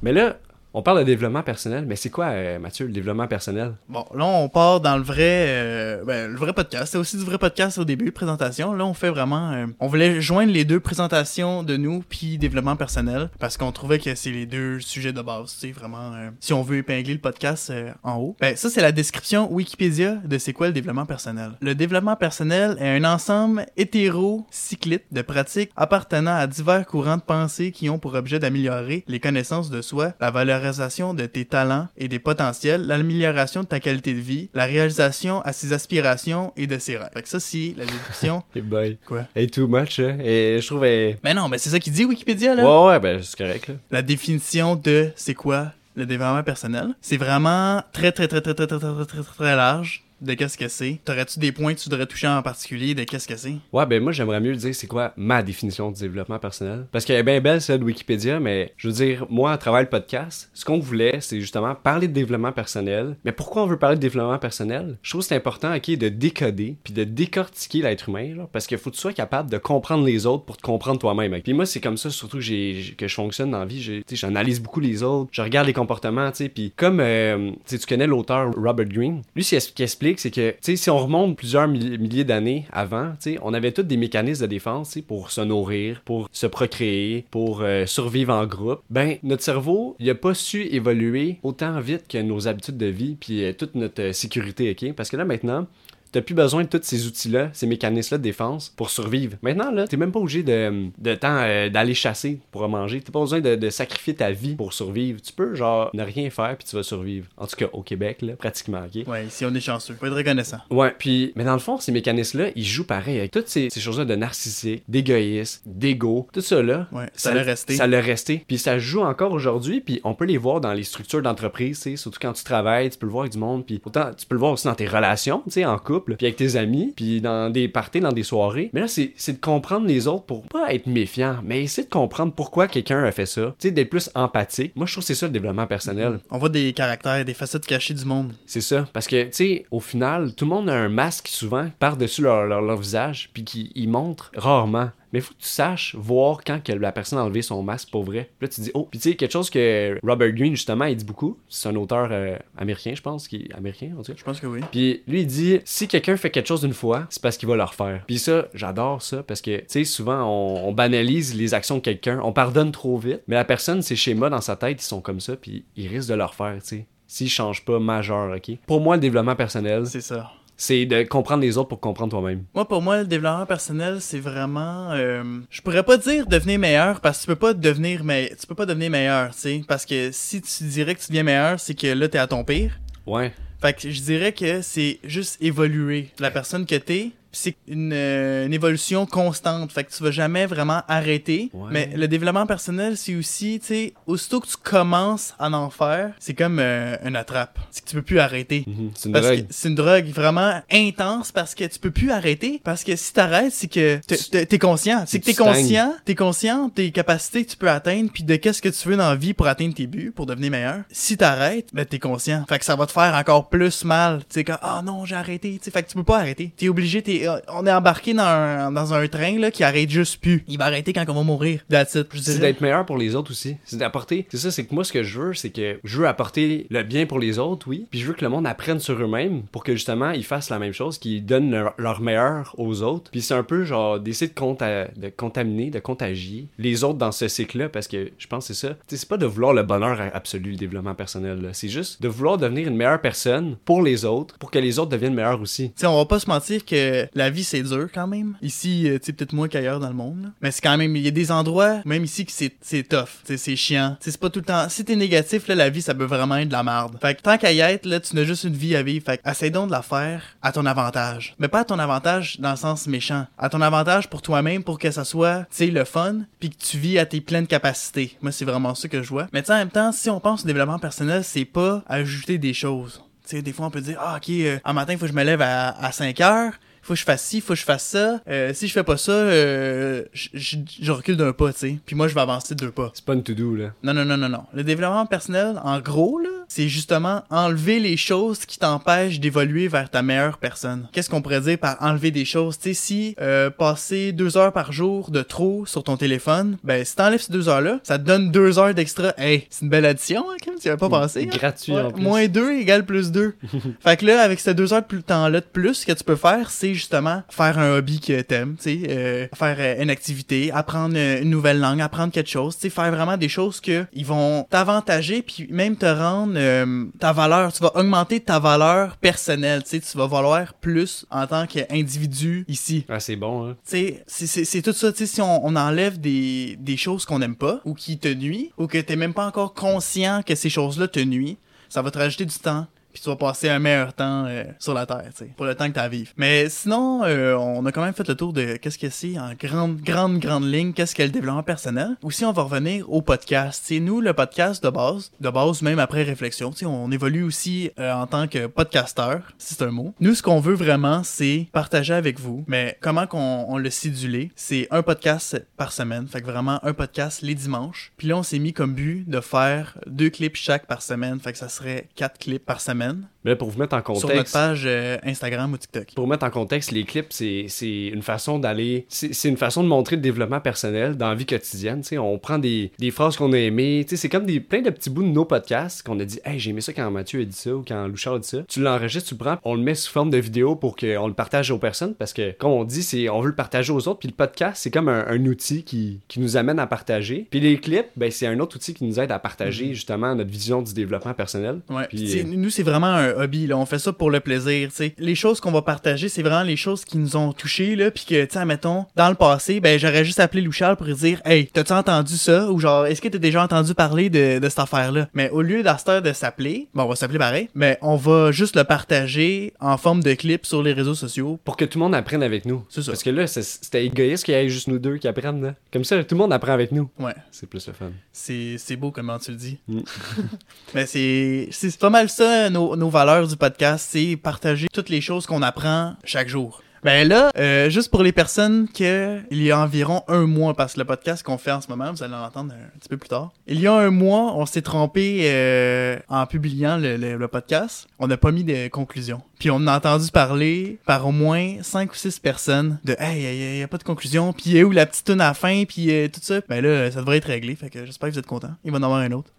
Mais 0.02 0.12
là, 0.14 0.38
On 0.78 0.82
parle 0.82 1.00
de 1.00 1.04
développement 1.04 1.42
personnel, 1.42 1.86
mais 1.88 1.96
c'est 1.96 2.10
quoi, 2.10 2.26
euh, 2.32 2.60
Mathieu, 2.60 2.86
le 2.86 2.92
développement 2.92 3.28
personnel? 3.28 3.76
Bon, 3.88 4.04
là, 4.14 4.26
on 4.26 4.50
part 4.50 4.82
dans 4.82 4.98
le 4.98 5.04
vrai, 5.04 5.46
euh, 5.48 6.04
ben, 6.04 6.30
le 6.30 6.38
vrai 6.38 6.52
podcast. 6.52 6.92
C'est 6.92 6.98
aussi 6.98 7.16
du 7.16 7.24
vrai 7.24 7.38
podcast 7.38 7.78
au 7.78 7.86
début, 7.86 8.12
présentation. 8.12 8.74
Là, 8.74 8.86
on 8.86 8.94
fait 8.94 9.10
vraiment, 9.10 9.54
euh, 9.54 9.68
on 9.80 9.88
voulait 9.88 10.20
joindre 10.20 10.52
les 10.52 10.66
deux 10.66 10.82
présentations 10.82 11.64
de 11.64 11.78
nous 11.78 12.04
puis 12.10 12.38
développement 12.38 12.76
personnel 12.76 13.30
parce 13.40 13.56
qu'on 13.56 13.72
trouvait 13.72 14.00
que 14.00 14.16
c'est 14.16 14.32
les 14.32 14.46
deux 14.46 14.82
sujets 14.82 15.14
de 15.14 15.22
base. 15.22 15.52
Sais, 15.52 15.72
vraiment, 15.72 16.12
euh, 16.14 16.30
si 16.42 16.52
on 16.52 16.62
veut 16.62 16.80
épingler 16.80 17.14
le 17.14 17.22
podcast 17.22 17.70
euh, 17.70 17.94
en 18.04 18.18
haut. 18.18 18.36
Ben, 18.42 18.58
ça, 18.58 18.70
c'est 18.70 18.82
la 18.82 18.92
description 18.92 19.50
Wikipédia 19.50 20.16
de 20.26 20.38
c'est 20.38 20.52
quoi 20.52 20.68
le 20.68 20.74
développement 20.74 21.06
personnel. 21.06 21.52
Le 21.62 21.74
développement 21.74 22.18
personnel 22.18 22.76
est 22.82 22.98
un 22.98 23.06
ensemble 23.06 23.66
hétéro-cyclite 23.78 25.06
de 25.10 25.22
pratiques 25.22 25.72
appartenant 25.78 26.36
à 26.36 26.48
divers 26.48 26.86
courants 26.86 27.16
de 27.16 27.22
pensée 27.22 27.72
qui 27.72 27.90
ont 27.90 27.98
pour 27.98 28.14
objet 28.16 28.40
d'améliorer 28.40 29.06
les 29.08 29.22
connaissances 29.22 29.70
de 29.70 29.82
soi, 29.82 30.12
la 30.20 30.32
valorisation 30.66 31.14
de 31.14 31.26
tes 31.26 31.46
talents 31.46 31.88
et 31.98 32.08
des 32.08 32.20
potentiels, 32.20 32.86
l'amélioration 32.88 33.62
de 33.62 33.68
ta 33.68 33.80
qualité 33.80 34.14
de 34.14 34.20
vie, 34.20 34.50
la 34.54 34.66
réalisation 34.66 35.42
à 35.42 35.54
ses 35.54 35.74
aspirations 35.74 36.54
et 36.58 36.68
de 36.68 36.78
ses 36.78 36.98
rêves. 36.98 37.10
Fait 37.14 37.22
que 37.22 37.30
ça, 37.30 37.40
c'est 37.40 37.74
la 37.78 37.86
description. 37.86 38.44
Hey 38.56 38.62
boy. 38.62 38.98
Quoi? 39.06 39.26
Hey, 39.36 39.48
too 39.50 39.68
much, 39.68 40.00
hein? 40.00 40.18
Et 40.24 40.60
je 40.62 40.66
trouve... 40.68 40.84
euh, 40.84 41.14
Ben 41.24 41.36
non, 41.36 41.48
mais 41.50 41.58
c'est 41.58 41.70
ça 41.70 41.80
qu'il 41.80 41.94
dit 41.94 42.06
Wikipédia, 42.06 42.56
là. 42.56 42.64
Ouais, 42.64 42.88
ouais, 42.94 43.00
ben 43.00 43.22
c'est 43.22 43.38
correct, 43.38 43.68
là. 43.68 43.76
La 43.92 44.02
définition 44.02 44.76
de 44.76 45.12
c'est 45.16 45.34
quoi 45.34 45.72
le 45.96 46.06
développement 46.06 46.44
personnel. 46.44 46.90
C'est 47.02 47.18
vraiment 47.18 47.82
très, 47.94 48.12
très, 48.12 48.28
très, 48.28 48.42
très, 48.42 48.54
très, 48.54 48.68
très, 48.68 48.80
très, 48.80 48.94
très, 48.94 49.06
très, 49.06 49.24
très 49.24 49.56
large 49.56 50.04
de 50.26 50.34
qu'est-ce 50.34 50.58
que 50.58 50.68
c'est? 50.68 51.00
T'aurais-tu 51.06 51.40
des 51.40 51.52
points 51.52 51.74
que 51.74 51.80
tu 51.80 51.90
voudrais 51.90 52.06
toucher 52.06 52.28
en 52.28 52.42
particulier 52.42 52.94
de 52.96 53.04
qu'est-ce 53.04 53.28
que 53.28 53.36
c'est? 53.36 53.56
Ouais, 53.72 53.86
ben 53.86 54.02
moi, 54.02 54.12
j'aimerais 54.12 54.40
mieux 54.40 54.56
dire 54.56 54.74
c'est 54.74 54.88
quoi 54.88 55.14
ma 55.18 55.44
définition 55.44 55.92
du 55.92 56.00
développement 56.00 56.40
personnel. 56.40 56.88
Parce 56.92 57.06
qu'elle 57.06 57.18
est 57.18 57.24
bien 57.24 57.42
belle, 57.42 57.62
celle 57.62 57.80
de 57.80 57.86
Wikipédia, 57.86 58.40
mais 58.40 58.74
je 58.78 58.88
veux 58.88 58.94
dire, 58.94 59.26
moi, 59.30 59.52
à 59.54 59.58
travers 59.58 59.82
le 59.82 59.90
podcast, 59.90 60.50
ce 60.54 60.66
qu'on 60.66 60.80
voulait, 60.80 61.20
c'est 61.22 61.40
justement 61.40 61.76
parler 61.76 62.08
de 62.08 62.14
développement 62.14 62.52
personnel. 62.52 63.18
Mais 63.24 63.32
pourquoi 63.32 63.64
on 63.64 63.68
veut 63.68 63.78
parler 63.78 63.96
de 63.96 64.02
développement 64.02 64.38
personnel? 64.40 64.98
Je 65.02 65.10
trouve 65.12 65.22
que 65.22 65.28
c'est 65.28 65.36
important, 65.36 65.76
ok, 65.76 65.92
de 65.92 66.10
décoder, 66.10 66.76
puis 66.84 66.94
de 66.94 67.04
décortiquer 67.04 67.82
l'être 67.82 68.10
humain, 68.10 68.48
parce 68.52 68.68
qu'il 68.68 68.78
faut 68.78 68.90
que 68.90 68.96
tu 68.96 69.02
sois 69.02 69.14
capable 69.14 69.50
de 69.50 69.58
comprendre 69.58 70.06
les 70.06 70.26
autres 70.26 70.46
pour 70.46 70.58
te 70.58 70.62
comprendre 70.62 71.00
toi-même. 71.00 71.40
Puis 71.42 71.54
moi, 71.54 71.66
c'est 71.66 71.82
comme 71.82 71.98
ça, 71.98 72.10
surtout 72.10 72.38
que, 72.38 72.44
je 72.44 73.14
fonctionne 73.16 73.52
dans 73.52 73.60
la 73.60 73.66
vie. 73.66 74.04
J'analyse 74.12 74.62
beaucoup 74.62 74.80
les 74.80 75.04
autres, 75.04 75.30
je 75.32 75.42
regarde 75.42 75.68
les 75.68 75.74
comportements, 75.74 76.32
tu 76.32 76.38
sais, 76.38 76.50
puis 76.50 76.74
comme, 76.76 77.00
euh, 77.00 77.52
tu 77.68 77.78
connais 77.88 78.08
l'auteur 78.08 78.52
Robert 78.56 78.88
Greene, 78.88 79.22
lui, 79.36 79.44
ce 79.44 79.58
qu'il 79.72 79.84
explique, 79.84 80.15
c'est 80.20 80.32
que, 80.32 80.56
si 80.62 80.90
on 80.90 80.98
remonte 80.98 81.38
plusieurs 81.38 81.68
milli- 81.68 81.98
milliers 81.98 82.24
d'années 82.24 82.66
avant, 82.72 83.14
on 83.42 83.54
avait 83.54 83.72
tous 83.72 83.84
des 83.84 83.98
mécanismes 83.98 84.44
de 84.44 84.48
défense, 84.48 84.98
pour 85.08 85.32
se 85.32 85.42
nourrir, 85.42 86.02
pour 86.06 86.30
se 86.32 86.48
procréer, 86.48 87.26
pour 87.32 87.62
euh, 87.62 87.86
survivre 87.86 88.34
en 88.34 88.46
groupe. 88.46 88.82
Ben, 88.90 89.18
notre 89.24 89.44
cerveau, 89.44 89.96
il 90.00 90.10
a 90.10 90.16
pas 90.16 90.34
su 90.34 90.64
évoluer 90.64 91.38
autant 91.44 91.80
vite 91.80 92.08
que 92.08 92.18
nos 92.18 92.48
habitudes 92.48 92.78
de 92.78 92.86
vie, 92.86 93.16
puis 93.20 93.44
euh, 93.44 93.54
toute 93.54 93.76
notre 93.76 94.02
euh, 94.02 94.14
sécurité, 94.14 94.72
ok? 94.72 94.94
Parce 94.94 95.10
que 95.10 95.18
là, 95.18 95.26
maintenant, 95.26 95.68
T'as 96.16 96.22
plus 96.22 96.34
besoin 96.34 96.64
de 96.64 96.70
tous 96.70 96.80
ces 96.82 97.08
outils-là, 97.08 97.50
ces 97.52 97.68
mécanismes-là 97.68 98.18
de 98.18 98.24
défense 98.24 98.70
pour 98.78 98.90
survivre. 98.90 99.36
Maintenant, 99.42 99.70
là, 99.70 99.86
t'es 99.86 99.98
même 99.98 100.14
pas 100.14 100.22
obligé 100.22 100.44
de, 100.44 100.86
de 100.98 101.14
temps 101.14 101.40
euh, 101.42 101.68
d'aller 101.68 101.94
chasser 101.94 102.40
pour 102.52 102.66
manger. 102.70 103.02
T'as 103.02 103.12
pas 103.12 103.20
besoin 103.20 103.42
de, 103.42 103.56
de 103.56 103.70
sacrifier 103.70 104.16
ta 104.16 104.32
vie 104.32 104.56
pour 104.56 104.72
survivre. 104.72 105.22
Tu 105.22 105.34
peux, 105.34 105.56
genre, 105.56 105.90
ne 105.94 106.04
rien 106.04 106.30
faire 106.30 106.56
puis 106.56 106.66
tu 106.66 106.74
vas 106.78 106.84
survivre. 106.84 107.28
En 107.36 107.48
tout 107.48 107.58
cas, 107.58 107.66
au 107.74 107.82
Québec, 107.82 108.22
là, 108.22 108.38
pratiquement, 108.38 108.84
ok? 108.86 109.06
Ouais, 109.06 109.26
si 109.28 109.44
on 109.44 109.54
est 109.54 109.60
chanceux. 109.60 109.98
Faut 110.00 110.06
être 110.06 110.16
reconnaissant. 110.16 110.60
Ouais, 110.70 110.96
puis, 110.98 111.34
mais 111.36 111.44
dans 111.44 111.52
le 111.52 111.60
fond, 111.60 111.82
ces 111.82 111.92
mécanismes-là, 111.92 112.52
ils 112.56 112.66
jouent 112.66 112.88
pareil 112.88 113.20
avec 113.20 113.32
toutes 113.32 113.50
ces, 113.50 113.70
ces 113.70 113.82
choses-là 113.82 114.06
de 114.06 114.16
narcissique, 114.16 114.84
d'égoïsme, 114.88 115.64
d'ego, 115.66 116.30
tout 116.32 116.40
ça 116.40 116.64
là. 116.64 116.88
Ouais, 116.94 117.10
ça 117.14 117.34
l'a 117.34 117.44
resté. 117.44 117.76
Ça 117.76 117.88
l'a 117.88 118.00
resté. 118.00 118.46
Puis 118.48 118.58
ça 118.58 118.80
joue 118.80 119.02
encore 119.02 119.34
aujourd'hui, 119.34 119.82
puis 119.82 120.00
on 120.06 120.14
peut 120.14 120.24
les 120.24 120.38
voir 120.38 120.62
dans 120.62 120.72
les 120.72 120.84
structures 120.86 121.22
d'entreprise, 121.22 121.94
surtout 121.98 122.20
quand 122.22 122.32
tu 122.32 122.46
travailles, 122.46 122.90
tu 122.90 122.98
peux 122.98 123.06
le 123.06 123.12
voir 123.12 123.24
avec 123.24 123.34
du 123.34 123.40
monde, 123.40 123.66
puis 123.66 123.82
autant 123.84 124.12
tu 124.18 124.26
peux 124.26 124.36
le 124.36 124.40
voir 124.40 124.54
aussi 124.54 124.66
dans 124.66 124.76
tes 124.76 124.88
relations, 124.88 125.42
tu 125.44 125.52
sais, 125.52 125.66
en 125.66 125.78
couple, 125.78 126.05
puis 126.14 126.26
avec 126.26 126.36
tes 126.36 126.56
amis, 126.56 126.94
puis 126.96 127.22
dans 127.22 127.50
des 127.50 127.68
parties, 127.68 128.00
dans 128.00 128.12
des 128.12 128.24
soirées. 128.24 128.70
Mais 128.74 128.82
là, 128.82 128.88
c'est 128.88 129.34
de 129.34 129.40
comprendre 129.40 129.88
les 129.88 130.08
autres 130.08 130.26
pour 130.26 130.44
pas 130.44 130.74
être 130.74 130.88
méfiant, 130.88 131.38
mais 131.44 131.64
essayer 131.64 131.86
de 131.86 131.92
comprendre 131.92 132.34
pourquoi 132.34 132.68
quelqu'un 132.68 133.04
a 133.04 133.12
fait 133.12 133.26
ça, 133.26 133.56
tu 133.60 133.68
sais, 133.68 133.72
d'être 133.72 133.90
plus 133.90 134.10
empathique. 134.16 134.74
Moi, 134.76 134.86
je 134.86 134.94
trouve 134.94 135.04
que 135.04 135.08
c'est 135.08 135.16
ça 135.16 135.26
le 135.28 135.34
développement 135.34 135.68
personnel. 135.68 136.20
On 136.30 136.38
voit 136.38 136.50
des 136.50 136.74
caractères, 136.74 137.26
des 137.26 137.34
facettes 137.34 137.66
cachées 137.66 137.94
du 137.94 138.06
monde. 138.06 138.34
C'est 138.46 138.62
ça. 138.62 138.88
Parce 138.94 139.08
que, 139.08 139.24
tu 139.24 139.32
sais, 139.32 139.66
au 139.72 139.80
final, 139.80 140.34
tout 140.36 140.46
le 140.46 140.50
monde 140.50 140.70
a 140.70 140.76
un 140.76 140.90
masque 140.90 141.28
souvent 141.28 141.70
par-dessus 141.80 142.22
leur, 142.22 142.46
leur, 142.46 142.62
leur 142.62 142.78
visage, 142.78 143.30
puis 143.34 143.44
qui 143.44 143.72
ils 143.76 143.90
montrent 143.90 144.32
rarement. 144.36 144.90
Mais 145.16 145.20
il 145.20 145.22
faut 145.22 145.34
que 145.34 145.40
tu 145.40 145.48
saches 145.48 145.96
voir 145.98 146.44
quand 146.44 146.62
que 146.62 146.74
la 146.74 146.92
personne 146.92 147.18
a 147.20 147.24
enlevé 147.24 147.42
son 147.42 147.64
masque 147.64 147.90
pour 147.90 148.04
vrai. 148.04 148.30
Puis 148.38 148.48
là, 148.50 148.54
tu 148.54 148.60
dis, 148.60 148.72
oh, 148.74 148.86
puis 148.92 149.00
tu 149.00 149.12
sais, 149.12 149.16
quelque 149.16 149.32
chose 149.32 149.50
que 149.50 149.98
Robert 150.04 150.34
Greene, 150.34 150.58
justement, 150.58 150.84
il 150.84 150.98
dit 150.98 151.06
beaucoup. 151.06 151.38
C'est 151.48 151.70
un 151.70 151.76
auteur 151.78 152.10
euh, 152.12 152.38
américain, 152.58 152.92
je 152.94 153.02
pense, 153.02 153.30
qui 153.30 153.38
est 153.38 153.56
américain, 153.56 153.94
en 153.98 154.04
tout 154.04 154.12
cas. 154.12 154.18
Je 154.18 154.26
pense 154.26 154.42
que 154.42 154.48
oui. 154.48 154.60
Puis 154.74 155.04
lui, 155.08 155.22
il 155.22 155.26
dit 155.26 155.62
si 155.64 155.88
quelqu'un 155.88 156.18
fait 156.18 156.32
quelque 156.32 156.48
chose 156.48 156.66
une 156.66 156.74
fois, 156.74 157.08
c'est 157.10 157.22
parce 157.22 157.38
qu'il 157.38 157.48
va 157.48 157.56
le 157.56 157.64
refaire. 157.64 158.04
Puis 158.08 158.20
ça, 158.20 158.48
j'adore 158.54 159.02
ça 159.02 159.24
parce 159.24 159.40
que, 159.42 159.60
tu 159.60 159.66
sais, 159.68 159.84
souvent, 159.86 160.24
on, 160.26 160.68
on 160.68 160.74
banalise 160.74 161.34
les 161.34 161.54
actions 161.54 161.76
de 161.78 161.82
quelqu'un, 161.82 162.20
on 162.22 162.34
pardonne 162.34 162.74
trop 162.74 162.98
vite, 162.98 163.22
mais 163.30 163.36
la 163.36 163.46
personne, 163.46 163.82
ses 163.82 163.96
schémas 163.96 164.30
dans 164.30 164.42
sa 164.42 164.58
tête, 164.58 164.82
ils 164.82 164.86
sont 164.86 165.00
comme 165.00 165.22
ça, 165.22 165.38
puis 165.38 165.64
il 165.78 165.88
risque 165.88 166.10
de 166.10 166.16
le 166.16 166.26
refaire, 166.26 166.58
tu 166.62 166.68
sais. 166.68 166.88
S'il 167.08 167.30
change 167.30 167.64
pas 167.64 167.80
majeur, 167.80 168.36
ok? 168.36 168.58
Pour 168.68 168.82
moi, 168.82 168.96
le 168.96 169.02
développement 169.02 169.38
personnel, 169.38 169.86
C'est 169.86 170.02
ça. 170.02 170.30
C'est 170.58 170.86
de 170.86 171.04
comprendre 171.04 171.42
les 171.42 171.58
autres 171.58 171.70
pour 171.70 171.80
comprendre 171.80 172.12
toi-même. 172.12 172.44
Moi, 172.54 172.68
pour 172.68 172.82
moi, 172.82 173.00
le 173.00 173.06
développement 173.08 173.46
personnel, 173.46 173.98
c'est 174.02 174.20
vraiment. 174.20 174.92
euh, 174.92 175.24
je 175.50 175.62
pourrais 175.62 175.84
pas 175.84 175.98
dire 175.98 176.26
devenir 176.28 176.60
meilleur 176.60 177.02
parce 177.02 177.18
que 177.20 177.24
tu 177.24 177.28
peux 177.28 177.36
pas 177.36 177.54
devenir 177.54 178.02
tu 178.40 178.48
peux 178.48 178.56
pas 178.56 178.66
devenir 178.66 178.90
meilleur, 178.92 179.32
tu 179.34 179.40
sais. 179.40 179.62
Parce 179.68 179.86
que 179.86 180.10
si 180.12 180.42
tu 180.42 180.64
dirais 180.66 180.96
que 180.96 181.02
tu 181.02 181.08
deviens 181.08 181.24
meilleur, 181.24 181.60
c'est 181.60 181.74
que 181.76 181.88
là, 181.88 182.08
t'es 182.08 182.18
à 182.18 182.28
ton 182.28 182.44
pire. 182.44 182.80
Ouais. 183.06 183.34
Fait 183.62 183.74
que 183.74 183.90
je 183.90 184.02
dirais 184.02 184.32
que 184.32 184.62
c'est 184.62 185.00
juste 185.04 185.38
évoluer. 185.42 186.10
La 186.20 186.32
personne 186.32 186.66
que 186.66 186.76
t'es, 186.76 187.12
c'est 187.36 187.56
une, 187.68 187.92
euh, 187.94 188.46
une 188.46 188.54
évolution 188.54 189.06
constante. 189.06 189.72
Fait 189.72 189.84
que 189.84 189.92
tu 189.92 190.04
vas 190.04 190.12
jamais 190.12 190.46
vraiment 190.46 190.82
arrêter. 190.88 191.50
Ouais. 191.54 191.70
Mais 191.72 191.90
le 191.96 192.08
développement 192.08 192.46
personnel, 192.46 192.98
c'est 192.98 193.16
aussi, 193.16 193.60
tu 193.60 193.68
sais, 193.68 193.94
aussitôt 194.08 194.40
que 194.40 194.48
tu 194.48 194.58
commences 194.58 195.34
à 195.40 195.50
en 195.50 195.70
faire, 195.70 196.12
c'est 196.20 196.34
comme 196.34 196.60
euh, 196.60 196.96
une 197.06 197.16
attrape. 197.16 197.60
C'est 197.72 197.84
que 197.84 197.90
tu 197.90 197.96
peux 197.96 198.02
plus 198.02 198.20
arrêter. 198.20 198.64
Mhm. 198.68 198.92
C'est 198.96 199.08
une 199.10 199.14
Parce 199.14 199.26
drogue. 199.28 199.40
que 199.42 199.46
c'est 199.50 199.70
une 199.70 199.76
drogue 199.76 200.06
vraiment 200.08 200.62
intense 200.72 201.32
parce 201.32 201.56
que 201.56 201.64
tu 201.66 201.80
peux 201.80 201.92
plus 201.92 202.12
arrêter. 202.12 202.62
Parce 202.64 202.84
que 202.84 202.96
si 202.96 203.14
t'arrêtes, 203.14 203.52
c'est 203.54 203.68
que 203.68 204.00
t'es- 204.06 204.60
conscient. 204.60 205.04
C'est 205.06 205.20
que 205.20 205.26
t'es 205.26 205.34
conscient, 205.34 205.94
t'es 206.06 206.16
conscient 206.16 206.72
des 206.76 206.92
capacités 206.92 207.46
que 207.46 207.52
tu 207.52 207.58
peux 207.58 207.70
atteindre 207.70 208.10
puis 208.14 208.24
de 208.24 208.36
qu'est-ce 208.36 208.62
que 208.62 208.70
tu 208.70 208.88
veux 208.90 208.98
dans 208.98 209.10
la 209.10 209.16
vie 209.16 209.34
pour 209.34 209.48
atteindre 209.48 209.74
tes 209.76 209.88
buts, 209.88 210.12
pour 210.16 210.26
devenir 210.26 210.52
meilleur. 210.52 210.80
Si 210.92 211.18
t'arrêtes, 211.18 211.70
ben 211.74 211.86
t'es 211.86 212.00
conscient. 212.00 212.46
Fait 212.48 212.60
que 212.60 212.66
ça 212.66 212.76
va 212.76 212.86
te 212.86 212.92
faire 212.92 213.14
encore 213.14 213.50
plus 213.50 213.84
mal. 213.84 214.20
Tu 214.30 214.42
sais, 214.42 214.46
ah 214.62 214.82
non, 214.84 215.06
j'ai 215.06 215.16
arrêté. 215.16 215.58
Tu 215.58 215.66
sais, 215.66 215.72
fait 215.72 215.84
que 215.84 215.90
tu 215.90 215.96
peux 215.96 216.04
pas 216.04 216.20
arrêter. 216.20 216.52
T'es 216.56 216.70
obligé, 216.70 217.02
t'es, 217.02 217.25
on 217.50 217.66
est 217.66 217.72
embarqué 217.72 218.14
dans 218.14 218.24
un, 218.24 218.72
dans 218.72 218.94
un 218.94 219.08
train, 219.08 219.40
là, 219.40 219.52
qui 219.52 219.64
arrête 219.64 219.90
juste 219.90 220.22
plus. 220.22 220.44
Il 220.48 220.58
va 220.58 220.66
arrêter 220.66 220.94
quand 220.94 221.06
on 221.10 221.14
va 221.14 221.24
mourir. 221.24 221.62
That's 221.70 221.96
it. 221.96 222.08
Je 222.14 222.20
C'est 222.20 222.40
d'être 222.40 222.62
meilleur 222.62 222.86
pour 222.86 222.98
les 222.98 223.16
autres 223.16 223.32
aussi. 223.32 223.58
C'est 223.66 223.78
d'apporter. 223.78 224.26
C'est 224.30 224.38
ça, 224.38 224.52
c'est 224.52 224.66
que 224.66 224.74
moi, 224.74 224.84
ce 224.84 224.92
que 224.94 225.04
je 225.04 225.20
veux, 225.20 225.34
c'est 225.34 225.50
que 225.50 225.80
je 225.84 225.98
veux 226.00 226.08
apporter 226.08 226.68
le 226.70 226.84
bien 226.84 227.06
pour 227.06 227.20
les 227.20 227.40
autres, 227.40 227.68
oui. 227.68 227.88
Puis 227.90 228.00
je 228.00 228.06
veux 228.08 228.14
que 228.14 228.24
le 228.24 228.30
monde 228.30 228.48
apprenne 228.48 228.80
sur 228.80 228.96
eux-mêmes 229.02 229.44
pour 229.52 229.64
que 229.64 229.74
justement, 229.74 230.12
ils 230.12 230.24
fassent 230.26 230.50
la 230.50 230.60
même 230.60 230.74
chose, 230.74 230.98
qu'ils 230.98 231.26
donnent 231.26 231.52
leur, 231.52 231.74
leur 231.78 232.02
meilleur 232.02 232.54
aux 232.58 232.82
autres. 232.82 233.12
Puis 233.12 233.22
c'est 233.22 233.34
un 233.34 233.44
peu 233.44 233.64
genre 233.64 234.00
d'essayer 234.00 234.30
de, 234.30 234.38
conta- 234.40 234.88
de 234.96 235.10
contaminer, 235.10 235.70
de 235.70 235.80
contagier 235.80 236.48
les 236.58 236.84
autres 236.84 236.98
dans 236.98 237.12
ce 237.12 237.28
cycle-là 237.28 237.70
parce 237.70 237.88
que 237.88 238.12
je 238.18 238.28
pense 238.28 238.48
que 238.48 238.54
c'est 238.54 238.68
ça. 238.68 238.76
C'est 238.88 239.08
pas 239.08 239.18
de 239.18 239.26
vouloir 239.26 239.54
le 239.54 239.64
bonheur 239.64 240.00
absolu, 240.14 240.52
le 240.52 240.58
développement 240.58 240.96
personnel. 240.96 241.50
C'est 241.54 241.70
juste 241.70 242.02
de 242.02 242.08
vouloir 242.08 242.38
devenir 242.38 242.68
une 242.68 242.76
meilleure 242.76 243.02
personne 243.02 243.56
pour 243.66 243.82
les 243.82 244.06
autres, 244.06 244.38
pour 244.38 244.52
que 244.52 244.60
les 244.60 244.80
autres 244.80 244.90
deviennent 244.92 245.14
meilleurs 245.14 245.42
aussi. 245.42 245.70
Tu 245.70 245.82
sais, 245.82 245.88
on 245.88 245.96
va 245.98 246.06
pas 246.06 246.20
se 246.20 246.30
mentir 246.30 246.66
que 246.66 247.08
la 247.16 247.30
vie 247.30 247.44
c'est 247.44 247.64
dur 247.64 247.88
quand 247.94 248.08
même. 248.08 248.36
Ici, 248.42 248.88
euh, 248.88 249.00
tu 249.00 249.06
sais, 249.06 249.14
peut-être 249.14 249.34
moins 249.34 249.48
qu'ailleurs 249.48 249.80
dans 249.80 249.88
le 249.88 249.96
monde. 249.96 250.32
Mais 250.42 250.52
c'est 250.52 250.62
quand 250.62 250.78
même, 250.78 250.96
il 250.96 251.04
y 251.04 251.08
a 251.08 251.12
des 251.12 251.32
endroits, 251.32 251.82
même 251.86 252.04
ici, 252.04 252.26
que 252.26 252.32
c'est, 252.32 252.56
c'est 252.62 252.84
tough. 252.84 253.10
C'est 253.24 253.56
chiant. 253.56 253.98
C'est 254.00 254.18
pas 254.20 254.30
tout 254.30 254.40
le 254.40 254.46
temps. 254.46 254.68
Si 254.70 254.84
t'es 254.86 254.96
négatif, 254.96 255.48
là, 255.48 255.56
la 255.56 255.70
vie, 255.70 255.82
ça 255.82 255.96
peut 255.96 256.06
vraiment 256.06 256.36
être 256.38 256.50
de 256.50 256.54
la 256.54 256.64
merde. 256.64 256.98
Fait 257.02 257.16
que 257.16 257.22
tant 257.22 257.38
qu'à 257.38 257.52
y 257.52 257.60
être, 257.60 257.86
là, 257.86 258.00
tu 258.00 258.16
n'as 258.16 258.24
juste 258.24 258.44
une 258.44 258.56
vie 258.56 258.76
à 258.76 258.84
vivre. 258.84 259.06
Fait 259.06 259.18
que 259.18 259.30
essaie 259.30 259.50
donc 259.50 259.68
de 259.68 259.72
la 259.72 259.82
faire 259.82 260.22
à 260.42 260.52
ton 260.52 260.66
avantage. 260.66 261.36
Mais 261.40 261.48
pas 261.48 261.62
à 261.62 261.66
ton 261.66 261.80
avantage 261.80 262.40
dans 262.40 262.52
le 262.52 262.58
sens 262.58 262.88
méchant. 262.88 263.26
À 263.38 263.50
ton 263.50 263.62
avantage 263.62 264.10
pour 264.10 264.22
toi-même, 264.22 264.64
pour 264.64 264.78
que 264.78 264.92
ça 264.92 265.06
soit, 265.06 265.42
tu 265.50 265.58
sais, 265.58 265.68
le 265.68 265.86
fun, 265.86 266.22
puis 266.40 266.50
que 266.50 266.58
tu 266.58 266.78
vis 266.78 267.00
à 267.00 267.06
tes 267.06 267.22
pleines 267.22 267.48
capacités. 267.48 268.18
Moi, 268.22 268.32
c'est 268.32 268.46
vraiment 268.46 268.76
ça 268.76 268.88
que 268.88 269.02
je 269.02 269.10
vois. 269.10 269.28
Mais 269.32 269.50
en 269.50 269.56
même 269.56 269.70
temps, 269.70 269.92
si 269.92 270.10
on 270.10 270.20
pense 270.20 270.44
au 270.44 270.48
développement 270.48 270.80
personnel, 270.80 271.24
c'est 271.24 271.46
pas 271.46 271.84
ajouter 271.88 272.38
des 272.38 272.54
choses. 272.54 273.02
Tu 273.28 273.38
sais, 273.38 273.42
des 273.42 273.54
fois, 273.54 273.68
on 273.68 273.72
peut 273.72 273.82
dire, 273.82 273.98
ah, 274.00 274.18
ok, 274.18 274.30
euh, 274.30 274.60
un 274.64 274.74
matin, 274.74 274.94
faut 274.94 275.02
que 275.02 275.08
je 275.08 275.14
me 275.14 275.24
lève 275.24 275.42
à, 275.42 275.70
à 275.70 275.92
5 275.92 276.22
heures. 276.22 276.54
Faut 276.86 276.94
que 276.94 277.00
je 277.00 277.04
fasse 277.04 277.24
ci, 277.24 277.42
faut 277.42 277.54
que 277.54 277.60
je 277.60 277.64
fasse 277.66 277.84
ça. 277.84 278.22
Euh, 278.28 278.54
si 278.54 278.68
je 278.68 278.74
fais 278.74 278.84
pas 278.84 278.96
ça, 278.96 279.12
euh, 279.12 280.04
je- 280.14 280.30
je 280.36 280.58
je 280.82 280.92
recule 280.92 281.18
d'un 281.18 281.34
pas, 281.34 281.52
tu 281.52 281.60
sais. 281.60 281.80
Puis 281.84 281.96
moi, 281.96 282.08
je 282.08 282.14
vais 282.14 282.22
avancer 282.22 282.54
de 282.54 282.60
deux 282.64 282.70
pas. 282.72 282.92
C'est 282.94 283.04
pas 283.04 283.16
une 283.16 283.24
to-do, 283.24 283.56
là. 283.56 283.72
Non, 283.82 283.92
non, 283.96 284.06
non, 284.06 284.18
non, 284.18 284.30
non. 284.30 284.44
Le 284.54 284.64
développement 284.64 285.08
personnel, 285.08 285.60
en 285.64 285.80
gros, 285.80 286.20
là, 286.20 286.30
c'est 286.48 286.68
justement 286.68 287.24
enlever 287.30 287.80
les 287.80 287.98
choses 287.98 288.46
qui 288.46 288.58
t'empêchent 288.60 289.20
d'évoluer 289.20 289.68
vers 289.68 289.90
ta 289.90 290.02
meilleure 290.02 290.38
personne. 290.38 290.88
Qu'est-ce 290.92 291.10
qu'on 291.10 291.22
pourrait 291.22 291.42
dire 291.42 291.58
par 291.58 291.78
enlever 291.82 292.12
des 292.12 292.26
choses? 292.26 292.58
Tu 292.58 292.70
sais, 292.70 292.74
si 292.74 293.16
euh, 293.22 293.50
passer 293.50 294.12
deux 294.12 294.38
heures 294.38 294.54
par 294.54 294.72
jour 294.72 295.12
de 295.12 295.22
trop 295.22 295.66
sur 295.66 295.84
ton 295.84 295.98
téléphone, 295.98 296.58
ben 296.64 296.84
si 296.86 296.96
t'enlèves 296.96 297.22
ces 297.22 297.32
deux 297.32 297.50
heures-là, 297.50 297.80
ça 297.84 297.98
te 298.00 298.04
donne 298.04 298.32
deux 298.32 298.60
heures 298.60 298.74
d'extra. 298.74 299.14
Hey, 299.18 299.48
c'est 299.50 299.64
une 299.64 299.70
belle 299.70 299.86
addition, 299.86 300.26
hein, 300.30 300.36
Kim? 300.42 300.54
Tu 300.62 300.68
avais 300.68 300.78
pas 300.78 300.90
pensé? 300.90 301.24
hein? 301.32 301.38
Gratuit 301.38 301.74
Ouais, 301.74 301.82
en 301.82 301.92
plus. 301.92 302.02
moins 302.04 302.28
2 302.28 302.54
égale 302.60 302.86
plus 302.86 303.12
2. 303.12 303.36
fait 303.80 303.98
que 303.98 304.06
là, 304.06 304.22
avec 304.22 304.40
ces 304.40 304.54
deux 304.54 304.74
heures 304.74 304.84
de 304.90 305.02
temps-là 305.02 305.42
de 305.42 305.46
plus, 305.46 305.74
ce 305.76 305.86
que 305.86 305.92
tu 305.92 306.04
peux 306.04 306.16
faire, 306.16 306.50
c'est 306.52 306.74
justement 306.74 307.24
faire 307.30 307.58
un 307.60 307.76
hobby 307.78 308.00
que 308.00 308.22
t'aimes, 308.22 308.56
tu 308.58 308.64
sais, 308.64 308.80
euh, 308.90 309.28
faire 309.36 309.56
euh, 309.60 309.82
une 309.82 309.90
activité, 309.90 310.52
apprendre 310.52 310.96
euh, 310.98 311.22
une 311.22 311.30
nouvelle 311.30 311.60
langue, 311.60 311.82
apprendre 311.82 312.12
quelque 312.14 312.30
chose, 312.30 312.56
tu 312.56 312.62
sais, 312.62 312.70
faire 312.70 312.92
vraiment 312.92 313.18
des 313.18 313.30
choses 313.30 313.60
que 313.62 313.86
ils 313.94 314.06
vont 314.06 314.46
t'avantager 314.50 315.22
puis 315.22 315.48
même 315.50 315.76
te 315.76 315.86
rendre 315.86 316.35
euh, 316.36 316.86
ta 317.00 317.12
valeur, 317.14 317.52
tu 317.54 317.62
vas 317.62 317.76
augmenter 317.76 318.20
ta 318.20 318.40
valeur 318.40 318.98
personnelle, 318.98 319.64
tu 319.64 319.70
sais, 319.70 319.80
tu 319.80 319.98
vas 319.98 320.08
valoir 320.08 320.54
plus 320.56 321.06
en 321.12 321.26
tant 321.28 321.46
qu'individu 321.48 322.46
ici. 322.48 322.86
Ah, 322.90 323.00
c'est 323.00 323.16
bon, 323.16 323.48
hein. 323.50 323.58
Tu 323.70 323.94
sais, 324.06 324.46
c'est- 324.46 324.62
tout 324.62 324.74
ça. 324.74 324.92
Tu 324.92 325.00
sais, 325.00 325.06
si 325.08 325.22
on, 325.22 325.46
on 325.46 325.56
enlève 325.56 326.00
des, 326.00 326.56
des 326.60 326.78
choses 326.78 327.06
qu'on 327.06 327.20
n'aime 327.20 327.36
pas 327.36 327.62
ou 327.66 327.74
qui 327.74 327.98
te 327.98 328.08
nuisent 328.08 328.50
ou 328.58 328.68
que 328.68 328.78
t'es 328.80 328.96
même 328.96 329.14
pas 329.14 329.26
encore 329.28 329.54
conscient 329.54 330.22
que 330.26 330.36
ces 330.36 330.50
choses-là 330.50 330.88
te 330.88 331.00
nuisent, 331.00 331.38
ça 331.70 331.82
va 331.82 331.92
te 331.92 331.98
rajouter 331.98 332.26
du 332.26 332.38
temps. 332.38 332.68
Puis 332.96 333.04
tu 333.04 333.10
vas 333.10 333.18
passer 333.18 333.50
un 333.50 333.60
meilleur 333.60 333.92
temps 333.92 334.24
euh, 334.26 334.46
sur 334.58 334.74
la 334.74 334.86
Terre, 334.86 335.04
tu 335.10 335.26
sais, 335.26 335.32
pour 335.36 335.46
le 335.46 335.54
temps 335.54 335.68
que 335.68 335.74
t'as 335.74 335.82
à 335.82 335.90
vivre. 335.90 336.14
Mais 336.16 336.48
sinon, 336.48 337.04
euh, 337.04 337.36
on 337.36 337.66
a 337.66 337.74
quand 337.74 337.84
même 337.84 337.94
fait 337.94 338.08
le 338.08 338.16
tour 338.16 338.32
de 338.32 338.56
qu'est-ce 338.56 338.80
que 338.80 338.90
c'est 338.90 339.20
en 339.20 339.34
grande, 339.38 339.82
grande, 339.82 340.18
grande 340.20 340.46
ligne, 340.46 340.72
qu'est-ce 340.72 340.96
qu'est 340.96 341.04
le 341.04 341.12
développement 341.12 341.44
personnel. 341.44 341.98
Aussi, 342.04 342.24
on 342.24 342.32
va 342.32 342.44
revenir 342.44 342.90
au 342.90 343.02
podcast. 343.02 343.66
Tu 343.68 343.76
sais, 343.76 343.80
nous, 343.82 344.00
le 344.00 344.14
podcast 344.14 344.64
de 344.64 344.70
base, 344.70 345.12
de 345.20 345.30
base 345.30 345.62
même 345.62 345.78
après 345.80 346.04
réflexion, 346.04 346.52
tu 346.52 346.60
sais, 346.60 346.66
on 346.66 346.90
évolue 346.90 347.24
aussi 347.24 347.70
euh, 347.80 347.92
en 347.92 348.08
tant 348.08 348.30
que 348.30 348.48
podcasteur, 348.48 349.24
si 349.38 349.56
c'est 349.56 349.66
un 349.66 349.72
mot. 349.72 349.94
Nous, 350.00 350.16
ce 350.16 350.24
qu'on 350.24 350.40
veut 350.40 350.56
vraiment, 350.56 351.04
c'est 351.04 351.50
partager 351.52 351.94
avec 351.94 352.18
vous. 352.18 352.46
Mais 352.48 352.78
comment 352.80 353.08
qu'on 353.08 353.46
on 353.50 353.58
le 353.58 353.70
sidulé, 353.72 354.32
c'est 354.38 354.70
un 354.72 354.84
podcast 354.84 355.46
par 355.58 355.74
semaine. 355.74 356.08
Fait 356.08 356.22
que 356.22 356.28
vraiment 356.28 356.64
un 356.64 356.74
podcast 356.74 357.24
les 357.24 357.36
dimanches. 357.36 357.92
Puis 357.98 358.08
là, 358.08 358.16
on 358.16 358.24
s'est 358.24 358.40
mis 358.40 358.54
comme 358.54 358.74
but 358.74 359.04
de 359.06 359.20
faire 359.20 359.78
deux 359.86 360.10
clips 360.10 360.38
chaque 360.38 360.66
par 360.66 360.82
semaine. 360.82 361.20
Fait 361.20 361.34
que 361.34 361.38
ça 361.38 361.50
serait 361.50 361.90
quatre 361.96 362.20
clips 362.20 362.46
par 362.46 362.62
semaine 362.62 362.85
men 362.86 363.15
Mais 363.26 363.32
là, 363.32 363.36
pour 363.36 363.50
vous 363.50 363.60
mettre 363.60 363.76
en 363.76 363.82
sur 363.84 363.94
notre 363.94 364.08
contexte. 364.08 364.34
page 364.34 364.64
euh, 364.68 364.98
Instagram 365.04 365.52
ou 365.52 365.58
TikTok. 365.58 365.96
Pour 365.96 366.08
mettre 366.08 366.26
en 366.26 366.30
contexte, 366.30 366.72
les 366.72 366.84
clips, 366.84 367.12
c'est 367.12 367.48
une 367.88 368.04
façon 368.04 368.38
d'aller. 368.38 368.86
C'est 368.88 369.28
une 369.28 369.38
façon 369.38 369.64
de 369.64 369.68
montrer 369.68 369.96
le 369.96 370.04
développement 370.04 370.40
personnel 370.40 370.96
dans 370.96 371.10
la 371.10 371.16
vie 371.16 371.26
quotidienne. 371.26 371.82
tu 371.82 371.88
sais. 371.88 371.98
on 371.98 372.20
prend 372.20 372.38
des, 372.38 372.72
des 372.78 372.92
phrases 372.92 373.18
qu'on 373.18 373.34
a 373.34 373.38
aimées. 373.38 373.84
C'est 373.90 374.10
comme 374.10 374.28
des, 374.28 374.40
plein 374.40 374.62
de 374.62 374.70
petits 374.70 374.92
bouts 374.92 375.02
de 375.02 375.08
nos 375.08 375.26
podcasts 375.26 375.82
qu'on 375.82 376.00
a 376.00 376.06
dit 376.06 376.20
Hey, 376.24 376.40
j'ai 376.40 376.52
aimé 376.52 376.62
ça 376.62 376.72
quand 376.72 376.90
Mathieu 376.92 377.22
a 377.22 377.26
dit 377.26 377.36
ça 377.36 377.56
ou 377.56 377.64
quand 377.68 377.88
Louchard 377.88 378.14
a 378.14 378.20
dit 378.20 378.28
ça. 378.28 378.38
Tu 378.48 378.62
l'enregistres, 378.62 379.10
tu 379.10 379.16
le 379.16 379.20
prends, 379.20 379.38
on 379.44 379.56
le 379.56 379.62
met 379.62 379.74
sous 379.74 379.92
forme 379.92 380.12
de 380.12 380.18
vidéo 380.18 380.56
pour 380.56 380.76
qu'on 380.76 381.08
le 381.08 381.14
partage 381.14 381.50
aux 381.50 381.58
personnes 381.58 381.96
parce 381.96 382.14
que, 382.14 382.32
comme 382.34 382.52
on 382.52 382.64
dit, 382.64 382.84
c'est 382.84 383.10
on 383.10 383.22
veut 383.22 383.30
le 383.30 383.36
partager 383.36 383.74
aux 383.74 383.88
autres. 383.88 384.00
Puis 384.00 384.10
le 384.10 384.14
podcast, 384.14 384.62
c'est 384.62 384.72
comme 384.72 384.88
un, 384.88 385.04
un 385.08 385.26
outil 385.26 385.64
qui, 385.64 386.00
qui 386.08 386.20
nous 386.20 386.38
amène 386.38 386.60
à 386.60 386.68
partager. 386.68 387.28
Puis 387.32 387.40
les 387.40 387.58
clips, 387.60 387.88
ben, 387.96 388.12
c'est 388.12 388.28
un 388.28 388.40
autre 388.40 388.58
outil 388.58 388.76
qui 388.76 388.84
nous 388.84 389.00
aide 389.00 389.12
à 389.12 389.18
partager 389.18 389.74
justement 389.74 390.14
notre 390.14 390.30
vision 390.30 390.62
du 390.62 390.76
développement 390.76 391.16
personnel. 391.16 391.62
Ouais, 391.72 391.88
Puis, 391.88 392.20
euh, 392.20 392.24
nous 392.24 392.52
c'est 392.52 392.64
vraiment 392.64 392.88
un 392.88 393.15
hobby 393.18 393.48
là, 393.48 393.58
on 393.58 393.66
fait 393.66 393.80
ça 393.80 393.94
pour 393.94 394.10
le 394.12 394.20
plaisir, 394.20 394.70
tu 394.70 394.76
sais. 394.76 394.96
Les 394.98 395.16
choses 395.16 395.40
qu'on 395.40 395.52
va 395.52 395.62
partager, 395.62 396.10
c'est 396.10 396.22
vraiment 396.22 396.44
les 396.44 396.56
choses 396.58 396.86
qui 396.86 396.98
nous 396.98 397.16
ont 397.16 397.34
touchés 397.34 397.76
là, 397.76 397.92
puis 397.92 398.06
que 398.06 398.26
tu 398.26 398.34
sais 398.34 398.46
mettons 398.46 398.86
dans 398.96 399.10
le 399.10 399.16
passé, 399.16 399.60
ben 399.60 399.80
j'aurais 399.80 400.06
juste 400.06 400.20
appelé 400.20 400.42
Louchal 400.42 400.76
pour 400.76 400.86
lui 400.86 400.94
dire 400.96 401.22
"Hey, 401.26 401.48
t'as-tu 401.48 401.74
entendu 401.74 402.16
ça 402.18 402.52
ou 402.52 402.60
genre 402.60 402.86
est-ce 402.86 403.02
que 403.02 403.08
t'as 403.08 403.18
déjà 403.18 403.44
entendu 403.44 403.74
parler 403.74 404.10
de, 404.10 404.40
de 404.40 404.50
cette 404.50 404.60
affaire 404.60 404.92
là 404.92 405.08
Mais 405.14 405.30
au 405.30 405.42
lieu 405.42 405.64
d'Aster 405.64 406.02
de 406.02 406.14
s'appeler, 406.14 406.68
bon 406.74 406.84
on 406.84 406.88
va 406.88 406.96
s'appeler 406.96 407.20
pareil, 407.20 407.50
mais 407.56 407.78
on 407.82 407.96
va 407.96 408.32
juste 408.32 408.56
le 408.56 408.64
partager 408.64 409.54
en 409.60 409.78
forme 409.78 410.04
de 410.04 410.14
clip 410.14 410.46
sur 410.46 410.62
les 410.64 410.74
réseaux 410.74 410.96
sociaux. 410.96 411.40
pour 411.44 411.58
que 411.58 411.66
tout 411.66 411.80
le 411.80 411.84
monde 411.86 411.96
apprenne 411.96 412.24
avec 412.24 412.46
nous. 412.46 412.64
C'est 412.70 412.82
ça. 412.82 412.92
Parce 412.92 413.04
que 413.04 413.10
là, 413.10 413.26
c'était 413.28 413.86
égoïste 413.86 414.24
qu'il 414.26 414.34
y 414.34 414.38
ait 414.38 414.50
juste 414.50 414.68
nous 414.68 414.80
deux 414.80 414.98
qui 414.98 415.08
apprennent. 415.08 415.42
là. 415.42 415.56
Comme 415.74 415.84
ça, 415.84 416.04
tout 416.04 416.16
le 416.16 416.20
monde 416.20 416.34
apprend 416.34 416.52
avec 416.54 416.72
nous. 416.72 416.90
Ouais, 417.00 417.14
C'est 417.32 417.48
plus 417.50 417.66
le 417.68 417.74
fun. 417.74 417.92
c'est 418.12 418.56
c'est 418.58 418.76
beau 418.76 418.92
comment 418.92 419.18
tu 419.20 419.32
le 419.32 419.38
dis. 419.38 419.58
Mm. 419.68 419.80
mais 420.74 420.86
c'est 420.86 421.48
c'est 421.52 421.78
pas 421.78 421.90
mal 421.90 422.10
ça 422.10 422.50
nos, 422.50 422.76
nos 422.76 422.90
valeurs 422.90 423.05
du 423.06 423.38
podcast, 423.38 423.88
c'est 423.92 424.18
partager 424.18 424.68
toutes 424.74 424.90
les 424.90 425.00
choses 425.00 425.28
qu'on 425.28 425.44
apprend 425.44 425.94
chaque 426.04 426.28
jour. 426.28 426.62
Ben 426.84 427.08
là, 427.08 427.30
euh, 427.38 427.70
juste 427.70 427.90
pour 427.92 428.02
les 428.02 428.12
personnes 428.12 428.68
que 428.68 429.20
il 429.30 429.44
y 429.44 429.52
a 429.52 429.60
environ 429.60 430.04
un 430.08 430.26
mois, 430.26 430.56
parce 430.56 430.74
que 430.74 430.80
le 430.80 430.86
podcast 430.86 431.22
qu'on 431.24 431.38
fait 431.38 431.52
en 431.52 431.62
ce 431.62 431.68
moment, 431.68 431.92
vous 431.92 432.02
allez 432.02 432.14
l'entendre 432.14 432.54
un 432.54 432.80
petit 432.80 432.90
peu 432.90 432.98
plus 432.98 433.08
tard. 433.10 433.32
Il 433.48 433.60
y 433.60 433.68
a 433.68 433.74
un 433.74 433.92
mois, 433.92 434.34
on 434.36 434.46
s'est 434.48 434.64
trompé 434.64 435.22
euh, 435.24 435.98
en 436.10 436.26
publiant 436.26 436.78
le, 436.78 436.98
le- 436.98 437.28
podcast. 437.28 437.88
On 438.00 438.08
n'a 438.08 438.18
pas 438.18 438.32
mis 438.32 438.44
de 438.44 438.68
conclusion. 438.70 439.22
Puis 439.40 439.52
on 439.52 439.66
a 439.68 439.78
entendu 439.78 440.10
parler 440.12 440.80
par 440.88 441.06
au 441.08 441.12
moins 441.12 441.62
5 441.62 441.92
ou 441.92 441.96
6 441.96 442.20
personnes 442.20 442.80
de 442.84 442.96
Hey, 443.00 443.56
il 443.56 443.60
y, 443.60 443.64
a 443.64 443.68
pas 443.68 443.78
de 443.78 443.84
conclusion, 443.84 444.34
puis 444.34 444.52
y 444.52 444.60
a 444.60 444.64
où 444.64 444.72
la 444.72 444.88
petite 444.88 445.06
tune 445.06 445.22
à 445.22 445.28
la 445.28 445.34
fin, 445.36 445.64
puis 445.66 445.92
euh, 445.92 446.08
tout 446.08 446.22
ça. 446.24 446.42
Ben 446.50 446.64
là, 446.64 446.90
ça 446.90 447.02
devrait 447.02 447.18
être 447.18 447.26
réglé, 447.26 447.56
fait 447.56 447.70
que 447.70 447.86
j'espère 447.86 448.10
que 448.10 448.14
vous 448.14 448.20
êtes 448.20 448.26
contents. 448.28 448.54
Il 448.64 448.72
va 448.72 448.80
en 448.80 448.84
avoir 448.84 449.00
un 449.00 449.12
autre. 449.12 449.30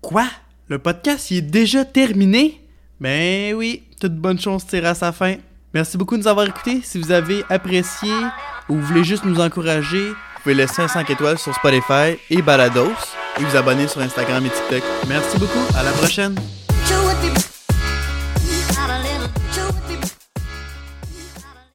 Quoi? 0.00 0.26
Le 0.68 0.78
podcast, 0.78 1.30
il 1.30 1.36
est 1.38 1.42
déjà 1.42 1.84
terminé? 1.84 2.63
Ben 3.00 3.54
oui, 3.54 3.82
toute 4.00 4.14
bonne 4.14 4.38
chose 4.38 4.66
tire 4.66 4.86
à 4.86 4.94
sa 4.94 5.12
fin. 5.12 5.36
Merci 5.72 5.98
beaucoup 5.98 6.16
de 6.16 6.22
nous 6.22 6.28
avoir 6.28 6.46
écoutés. 6.46 6.80
Si 6.82 7.00
vous 7.00 7.10
avez 7.10 7.42
apprécié 7.50 8.12
ou 8.68 8.74
vous 8.74 8.82
voulez 8.82 9.04
juste 9.04 9.24
nous 9.24 9.40
encourager, 9.40 10.08
vous 10.08 10.42
pouvez 10.42 10.54
laisser 10.54 10.82
un 10.82 10.88
5 10.88 11.10
étoiles 11.10 11.38
sur 11.38 11.54
Spotify 11.54 12.16
et 12.30 12.42
Balados 12.42 12.92
et 13.40 13.42
vous 13.42 13.56
abonner 13.56 13.88
sur 13.88 14.00
Instagram 14.00 14.46
et 14.46 14.50
TikTok. 14.50 14.82
Merci 15.08 15.38
beaucoup, 15.38 15.76
à 15.76 15.82
la 15.82 15.90
prochaine! 15.92 16.34